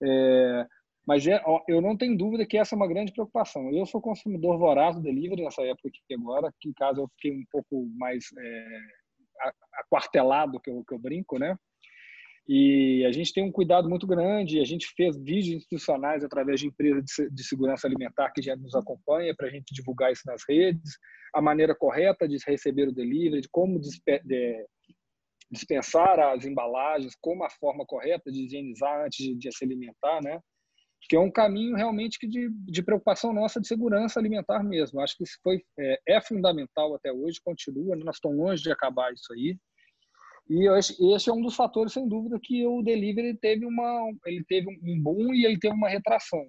É, 0.01 0.67
mas 1.05 1.27
é, 1.27 1.41
eu 1.67 1.81
não 1.81 1.97
tenho 1.97 2.17
dúvida 2.17 2.45
que 2.45 2.57
essa 2.57 2.75
é 2.75 2.77
uma 2.77 2.87
grande 2.87 3.11
preocupação. 3.11 3.71
Eu 3.71 3.85
sou 3.85 4.01
consumidor 4.01 4.57
voraz 4.57 4.95
do 4.95 5.01
delivery 5.01 5.43
nessa 5.43 5.61
época 5.63 5.89
aqui 5.89 6.13
agora, 6.13 6.53
que 6.59 6.69
em 6.69 6.73
casa 6.73 7.01
eu 7.01 7.09
fiquei 7.09 7.31
um 7.31 7.45
pouco 7.51 7.85
mais 7.97 8.25
é, 8.37 8.79
aquartelado, 9.73 10.59
que 10.59 10.69
eu, 10.69 10.83
que 10.85 10.93
eu 10.93 10.99
brinco, 10.99 11.37
né? 11.37 11.57
E 12.47 13.05
a 13.05 13.11
gente 13.11 13.31
tem 13.31 13.43
um 13.43 13.51
cuidado 13.51 13.89
muito 13.89 14.05
grande. 14.05 14.59
A 14.59 14.65
gente 14.65 14.87
fez 14.97 15.15
vídeos 15.15 15.55
institucionais 15.57 16.23
através 16.23 16.59
de 16.59 16.67
empresas 16.67 17.05
de 17.31 17.43
segurança 17.43 17.87
alimentar 17.87 18.31
que 18.31 18.41
já 18.41 18.55
nos 18.55 18.75
acompanha 18.75 19.33
para 19.35 19.47
a 19.47 19.49
gente 19.49 19.73
divulgar 19.73 20.11
isso 20.11 20.23
nas 20.25 20.43
redes, 20.47 20.97
a 21.33 21.41
maneira 21.41 21.73
correta 21.73 22.27
de 22.27 22.37
receber 22.45 22.89
o 22.89 22.93
delivery, 22.93 23.41
de 23.41 23.49
como 23.49 23.79
dispensar 25.49 26.19
as 26.19 26.45
embalagens, 26.45 27.15
como 27.21 27.43
a 27.45 27.49
forma 27.49 27.85
correta 27.85 28.29
de 28.29 28.43
higienizar 28.43 29.05
antes 29.05 29.37
de, 29.37 29.51
se 29.51 29.63
alimentar, 29.63 30.21
né? 30.21 30.39
Que 31.09 31.15
é 31.15 31.19
um 31.19 31.31
caminho 31.31 31.75
realmente 31.75 32.27
de, 32.27 32.49
de 32.49 32.83
preocupação 32.83 33.33
nossa 33.33 33.59
de 33.59 33.67
segurança 33.67 34.19
alimentar 34.19 34.63
mesmo. 34.63 34.99
Acho 34.99 35.17
que 35.17 35.23
isso 35.23 35.37
foi 35.41 35.61
é, 35.79 35.99
é 36.07 36.21
fundamental 36.21 36.93
até 36.95 37.11
hoje, 37.11 37.39
continua. 37.43 37.95
Nós 37.95 38.15
estamos 38.15 38.37
longe 38.37 38.63
de 38.63 38.71
acabar 38.71 39.13
isso 39.13 39.31
aí. 39.33 39.57
E 40.49 40.67
esse 41.15 41.29
é 41.29 41.33
um 41.33 41.41
dos 41.41 41.55
fatores, 41.55 41.93
sem 41.93 42.07
dúvida, 42.07 42.39
que 42.41 42.65
o 42.65 42.81
delivery 42.81 43.37
teve 43.37 43.65
uma, 43.65 44.11
ele 44.25 44.43
teve 44.47 44.67
um 44.67 45.01
boom 45.01 45.33
e 45.33 45.45
ele 45.45 45.57
teve 45.57 45.73
uma 45.73 45.89
retração. 45.89 46.45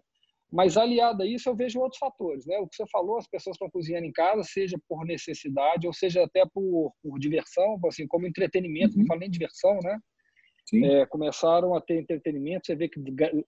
Mas 0.52 0.76
aliado 0.76 1.22
a 1.22 1.26
isso, 1.26 1.48
eu 1.48 1.56
vejo 1.56 1.80
outros 1.80 1.98
fatores, 1.98 2.46
né? 2.46 2.58
O 2.58 2.68
que 2.68 2.76
você 2.76 2.84
falou, 2.90 3.18
as 3.18 3.26
pessoas 3.26 3.56
estão 3.56 3.68
cozinhando 3.70 4.06
em 4.06 4.12
casa, 4.12 4.44
seja 4.44 4.76
por 4.88 5.04
necessidade 5.04 5.86
ou 5.86 5.92
seja 5.92 6.22
até 6.22 6.44
por, 6.46 6.92
por 7.02 7.18
diversão, 7.18 7.76
assim 7.88 8.06
como 8.06 8.26
entretenimento. 8.26 8.94
Uhum. 8.94 9.00
Não 9.00 9.06
falo 9.06 9.20
nem 9.20 9.30
diversão, 9.30 9.78
né? 9.82 9.98
É, 10.72 11.06
começaram 11.06 11.74
a 11.74 11.80
ter 11.80 11.98
entretenimento. 11.98 12.66
Você 12.66 12.74
vê 12.74 12.88
que 12.88 13.00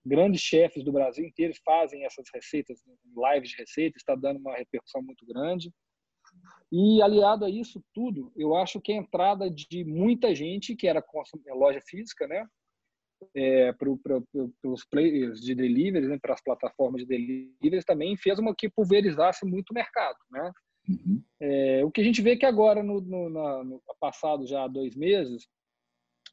grandes 0.05 0.41
chefes 0.41 0.85
do 0.85 0.93
Brasil 0.93 1.25
inteiro 1.25 1.55
fazem 1.65 2.05
essas 2.05 2.27
receitas, 2.35 2.79
lives 3.17 3.51
de 3.51 3.57
receitas, 3.57 4.03
está 4.03 4.15
dando 4.15 4.39
uma 4.39 4.57
repercussão 4.57 5.01
muito 5.01 5.25
grande. 5.27 5.71
E 6.71 7.01
aliado 7.01 7.45
a 7.45 7.51
isso 7.51 7.83
tudo, 7.95 8.33
eu 8.37 8.57
acho 8.57 8.81
que 8.81 8.93
a 8.93 8.97
entrada 8.97 9.49
de 9.49 9.85
muita 9.85 10.35
gente 10.35 10.75
que 10.75 10.89
era 10.89 11.01
é, 11.47 11.55
loja 11.55 11.81
física, 11.81 12.27
né, 12.27 12.45
é, 13.35 13.73
para 13.73 13.89
os 14.65 14.85
players 14.85 15.41
de 15.41 15.55
delivery, 15.55 16.09
né, 16.09 16.19
para 16.21 16.35
as 16.35 16.43
plataformas 16.43 17.03
de 17.03 17.07
delivery, 17.07 17.85
também 17.85 18.17
fez 18.17 18.39
uma 18.39 18.55
que 18.55 18.69
pulverizasse 18.69 19.47
muito 19.47 19.71
o 19.71 19.75
mercado, 19.75 20.19
né? 20.31 20.53
Uhum. 20.89 21.23
É, 21.41 21.85
o 21.85 21.91
que 21.91 22.01
a 22.01 22.05
gente 22.05 22.23
vê 22.23 22.37
que 22.37 22.47
agora, 22.47 22.83
no, 22.83 23.01
no, 23.01 23.65
no 23.65 23.83
passado 23.99 24.47
já 24.47 24.69
dois 24.69 24.95
meses, 24.95 25.47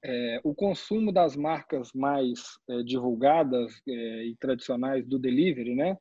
é, 0.03 0.41
o 0.43 0.53
consumo 0.53 1.11
das 1.11 1.35
marcas 1.35 1.91
mais 1.93 2.39
é, 2.69 2.83
divulgadas 2.83 3.73
é, 3.87 4.25
e 4.25 4.35
tradicionais 4.35 5.07
do 5.07 5.17
delivery, 5.17 5.75
né? 5.75 5.97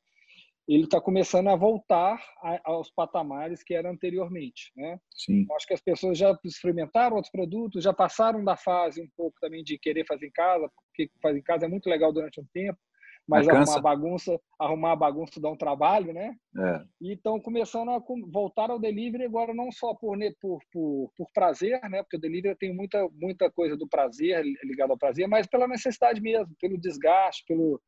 Ele 0.68 0.84
está 0.84 1.00
começando 1.00 1.48
a 1.48 1.56
voltar 1.56 2.22
a, 2.42 2.60
aos 2.64 2.90
patamares 2.90 3.62
que 3.62 3.74
era 3.74 3.90
anteriormente, 3.90 4.70
né? 4.76 4.98
Sim. 5.10 5.46
Acho 5.56 5.66
que 5.66 5.74
as 5.74 5.80
pessoas 5.80 6.16
já 6.16 6.36
experimentaram 6.44 7.16
outros 7.16 7.32
produtos, 7.32 7.82
já 7.82 7.92
passaram 7.92 8.44
da 8.44 8.56
fase 8.56 9.02
um 9.02 9.08
pouco 9.16 9.36
também 9.40 9.64
de 9.64 9.78
querer 9.78 10.06
fazer 10.06 10.26
em 10.26 10.32
casa, 10.32 10.70
porque 10.86 11.10
fazer 11.20 11.38
em 11.38 11.42
casa 11.42 11.66
é 11.66 11.68
muito 11.68 11.88
legal 11.88 12.12
durante 12.12 12.40
um 12.40 12.46
tempo, 12.52 12.78
mas 13.26 13.48
arrumar 13.48 13.80
bagunça, 13.80 14.40
arrumar 14.58 14.92
a 14.92 14.96
bagunça 14.96 15.40
dá 15.40 15.50
um 15.50 15.56
trabalho, 15.56 16.12
né? 16.12 16.34
É. 16.56 16.84
E 17.00 17.12
estão 17.14 17.40
começando 17.40 17.90
a 17.90 18.02
voltar 18.30 18.70
ao 18.70 18.78
delivery 18.78 19.24
agora 19.24 19.54
não 19.54 19.70
só 19.70 19.94
por, 19.94 20.16
por, 20.40 20.58
por, 20.72 21.12
por 21.16 21.28
prazer, 21.32 21.80
né? 21.88 22.02
Porque 22.02 22.16
o 22.16 22.20
delivery 22.20 22.56
tem 22.56 22.74
muita 22.74 23.08
muita 23.14 23.50
coisa 23.50 23.76
do 23.76 23.88
prazer 23.88 24.44
ligado 24.64 24.90
ao 24.90 24.98
prazer, 24.98 25.28
mas 25.28 25.46
pela 25.46 25.68
necessidade 25.68 26.20
mesmo, 26.20 26.54
pelo 26.60 26.78
desgaste, 26.78 27.44
pelo 27.46 27.80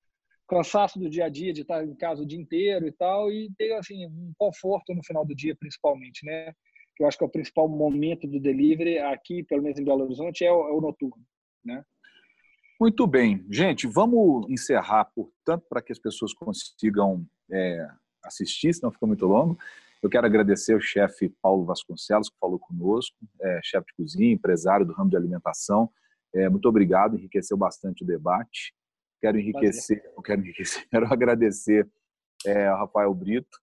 cansaço 0.49 0.99
do 0.99 1.09
dia 1.09 1.27
a 1.27 1.29
dia, 1.29 1.53
de 1.53 1.63
estar 1.63 1.85
em 1.85 1.95
casa 1.95 2.23
o 2.23 2.27
dia 2.27 2.39
inteiro 2.39 2.87
e 2.87 2.93
tal, 2.93 3.31
e 3.31 3.51
ter 3.57 3.73
assim 3.75 4.07
um 4.07 4.33
conforto 4.37 4.95
no 4.95 5.05
final 5.05 5.25
do 5.25 5.35
dia, 5.35 5.57
principalmente, 5.57 6.25
né? 6.25 6.53
Eu 6.99 7.07
acho 7.07 7.19
que 7.19 7.25
é 7.25 7.27
o 7.27 7.31
principal 7.31 7.69
momento 7.69 8.27
do 8.27 8.39
delivery 8.39 8.99
aqui, 8.99 9.43
pelo 9.43 9.63
menos 9.63 9.79
em 9.79 9.85
Belo 9.85 10.05
Horizonte, 10.05 10.45
é 10.45 10.53
o, 10.53 10.69
é 10.69 10.73
o 10.73 10.81
noturno, 10.81 11.25
né? 11.65 11.85
Muito 12.81 13.07
bem, 13.07 13.45
gente, 13.51 13.87
vamos 13.87 14.49
encerrar, 14.51 15.07
portanto, 15.15 15.65
para 15.69 15.81
que 15.81 15.93
as 15.93 15.99
pessoas 15.99 16.35
consigam 16.35 17.25
é, 17.51 17.87
assistir, 18.23 18.75
senão 18.75 18.93
fica 18.93 19.07
muito 19.07 19.27
longo. 19.27 19.59
Eu 20.03 20.11
quero 20.11 20.27
agradecer 20.27 20.75
ao 20.75 20.81
chefe 20.81 21.33
Paulo 21.41 21.65
Vasconcelos, 21.65 22.29
que 22.29 22.37
falou 22.39 22.59
conosco, 22.59 23.17
é, 23.41 23.61
chefe 23.63 23.87
de 23.87 23.95
cozinha, 23.95 24.33
empresário 24.33 24.85
do 24.85 24.93
ramo 24.93 25.09
de 25.09 25.17
alimentação. 25.17 25.91
É, 26.35 26.49
muito 26.49 26.69
obrigado, 26.69 27.17
enriqueceu 27.17 27.57
bastante 27.57 28.03
o 28.03 28.07
debate. 28.07 28.75
Quero 29.25 29.39
enriquecer, 29.39 30.05
eu 30.15 30.23
quero 30.23 30.43
enriquecer, 30.43 30.87
quero 30.93 31.11
agradecer 31.11 31.91
é, 32.45 32.67
ao 32.67 32.81
Rafael 32.81 33.15
Brito, 33.15 33.59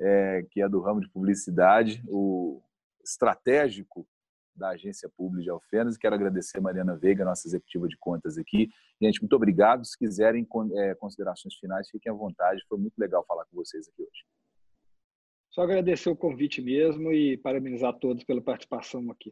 é, 0.00 0.42
que 0.50 0.62
é 0.62 0.66
do 0.66 0.80
ramo 0.80 1.02
de 1.02 1.10
publicidade, 1.10 2.02
o 2.08 2.62
estratégico 3.04 4.08
da 4.54 4.70
Agência 4.70 5.06
Pública 5.14 5.42
de 5.42 5.50
Alfenas. 5.50 5.98
Quero 5.98 6.14
agradecer 6.14 6.56
a 6.56 6.60
Mariana 6.62 6.96
Veiga, 6.96 7.26
nossa 7.26 7.46
executiva 7.46 7.86
de 7.86 7.96
contas 7.98 8.38
aqui. 8.38 8.70
Gente, 8.98 9.20
muito 9.20 9.36
obrigado. 9.36 9.84
Se 9.84 9.98
quiserem 9.98 10.48
é, 10.76 10.94
considerações 10.94 11.54
finais, 11.56 11.90
fiquem 11.90 12.10
à 12.10 12.14
vontade. 12.14 12.64
Foi 12.66 12.78
muito 12.78 12.96
legal 12.96 13.22
falar 13.28 13.44
com 13.44 13.56
vocês 13.56 13.86
aqui 13.86 14.00
hoje. 14.00 14.24
Só 15.50 15.60
agradecer 15.60 16.08
o 16.08 16.16
convite 16.16 16.62
mesmo 16.62 17.12
e 17.12 17.36
parabenizar 17.36 17.90
a 17.90 17.98
todos 17.98 18.24
pela 18.24 18.40
participação 18.40 19.10
aqui. 19.10 19.30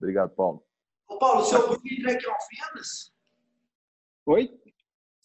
Obrigado, 0.00 0.34
Paulo. 0.34 0.66
Ô, 1.08 1.16
Paulo, 1.16 1.44
seu 1.44 1.68
grupo 1.68 1.86
entrega 1.86 2.18
aqui 2.18 2.26
em 2.26 2.30
Alfenas? 2.32 3.12
Oi? 4.26 4.60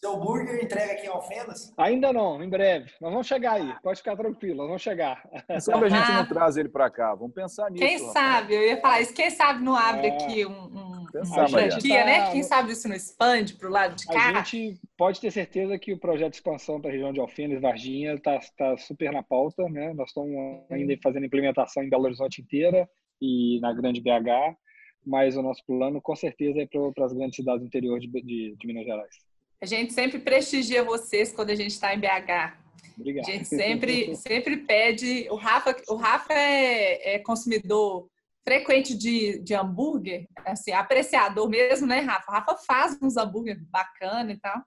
Seu 0.06 0.18
burger 0.18 0.64
entrega 0.64 0.94
aqui 0.94 1.08
em 1.08 1.10
Alfenas? 1.10 1.74
Ainda 1.76 2.14
não, 2.14 2.44
em 2.44 2.48
breve. 2.48 2.92
Nós 3.02 3.12
vamos 3.12 3.26
chegar 3.26 3.54
aí, 3.54 3.74
pode 3.82 3.98
ficar 3.98 4.16
tranquilo, 4.16 4.58
nós 4.58 4.68
vamos 4.68 4.82
chegar. 4.84 5.28
Sabe 5.60 5.86
a 5.86 5.90
gente 5.90 6.12
não 6.12 6.28
traz 6.28 6.58
ele 6.58 6.70
para 6.70 6.92
cá? 6.92 7.16
Vamos 7.16 7.34
pensar 7.34 7.72
nisso. 7.72 7.84
Quem 7.84 7.98
sabe, 7.98 8.54
eu 8.54 8.62
ia 8.62 8.80
falar 8.80 9.02
isso, 9.02 9.16
quem 9.16 9.32
sabe 9.32 9.64
não 9.64 9.76
abre 9.76 10.06
é... 10.06 10.12
aqui 10.12 10.46
um, 10.46 10.52
um, 10.52 11.06
Pensar, 11.12 11.50
franquia, 11.50 12.00
tá... 12.00 12.06
né? 12.06 12.32
Quem 12.32 12.44
sabe 12.44 12.72
isso 12.72 12.88
não 12.88 12.96
expande 12.96 13.56
para 13.56 13.68
o 13.68 13.72
lado 13.72 13.96
de 13.96 14.06
cá? 14.06 14.30
A 14.30 14.44
gente 14.44 14.80
pode 14.96 15.20
ter 15.20 15.32
certeza 15.32 15.76
que 15.80 15.92
o 15.92 16.00
projeto 16.00 16.34
de 16.34 16.38
expansão 16.38 16.80
para 16.80 16.92
a 16.92 16.94
região 16.94 17.12
de 17.12 17.20
Alfenas, 17.20 17.60
Varginha, 17.60 18.14
está 18.14 18.40
tá 18.56 18.78
super 18.78 19.12
na 19.12 19.24
pauta, 19.24 19.68
né? 19.70 19.92
Nós 19.96 20.10
estamos 20.10 20.36
ainda 20.70 20.96
fazendo 21.02 21.26
implementação 21.26 21.82
em 21.82 21.90
Belo 21.90 22.04
Horizonte 22.04 22.44
inteira 22.44 22.88
e 23.20 23.60
na 23.60 23.74
Grande 23.74 24.02
BH, 24.02 24.56
mas 25.04 25.36
o 25.36 25.42
nosso 25.42 25.66
plano 25.66 26.00
com 26.00 26.16
certeza 26.16 26.62
é 26.62 26.68
para 26.94 27.06
as 27.06 27.14
grandes 27.14 27.38
cidades 27.38 27.62
do 27.62 27.68
interior 27.68 28.00
de, 28.00 28.08
de, 28.08 28.56
de 28.56 28.68
Minas 28.68 28.86
Gerais. 28.86 29.26
A 29.66 29.68
gente 29.68 29.94
sempre 29.94 30.20
prestigia 30.20 30.84
vocês 30.84 31.32
quando 31.32 31.50
a 31.50 31.56
gente 31.56 31.72
está 31.72 31.92
em 31.92 32.00
BH. 32.00 32.54
Obrigado. 33.00 33.28
A 33.28 33.32
gente 33.32 33.46
sempre, 33.46 34.16
sempre 34.16 34.58
pede. 34.58 35.28
O 35.32 35.36
Rafa, 35.36 35.76
o 35.90 35.96
Rafa 35.96 36.34
é, 36.34 37.16
é 37.16 37.20
consumidor 37.20 38.08
frequente 38.44 38.96
de, 38.96 39.40
de 39.40 39.56
hambúrguer, 39.56 40.28
assim, 40.46 40.72
apreciador 40.72 41.50
mesmo, 41.50 41.88
né, 41.88 42.02
Rafa? 42.02 42.32
O 42.32 42.36
Rafa 42.36 42.58
faz 42.58 42.96
uns 43.02 43.18
hambúrguer 43.18 43.60
bacana 43.72 44.34
e 44.34 44.38
tal. 44.38 44.62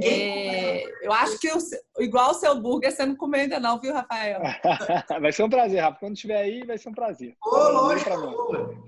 É, 0.00 0.84
eu 1.04 1.12
acho 1.12 1.36
que 1.40 1.50
o, 1.50 1.58
igual 1.98 2.30
o 2.30 2.34
seu 2.34 2.52
hambúrguer 2.52 2.92
você 2.92 3.04
não 3.04 3.16
comeu 3.16 3.40
ainda 3.40 3.58
não, 3.58 3.80
viu, 3.80 3.92
Rafael? 3.92 4.40
vai 5.20 5.32
ser 5.32 5.42
um 5.42 5.50
prazer, 5.50 5.80
Rafa. 5.80 5.98
Quando 5.98 6.14
estiver 6.14 6.36
aí, 6.36 6.64
vai 6.64 6.78
ser 6.78 6.90
um 6.90 6.94
prazer. 6.94 7.34
Ô, 7.44 7.56
lógico, 7.56 8.08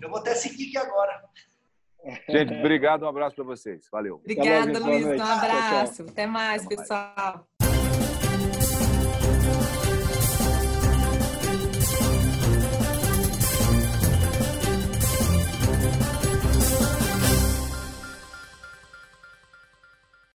já 0.00 0.08
vou 0.08 0.18
até 0.18 0.32
seguir 0.36 0.68
aqui 0.68 0.78
agora. 0.78 1.24
Gente, 2.28 2.54
obrigado, 2.54 3.02
um 3.04 3.08
abraço 3.08 3.36
para 3.36 3.44
vocês. 3.44 3.86
Valeu. 3.90 4.16
Obrigada, 4.16 4.78
Luiz. 4.78 5.06
Um 5.06 5.22
abraço. 5.22 6.02
Até 6.02 6.26
mais, 6.26 6.66
pessoal. 6.66 7.46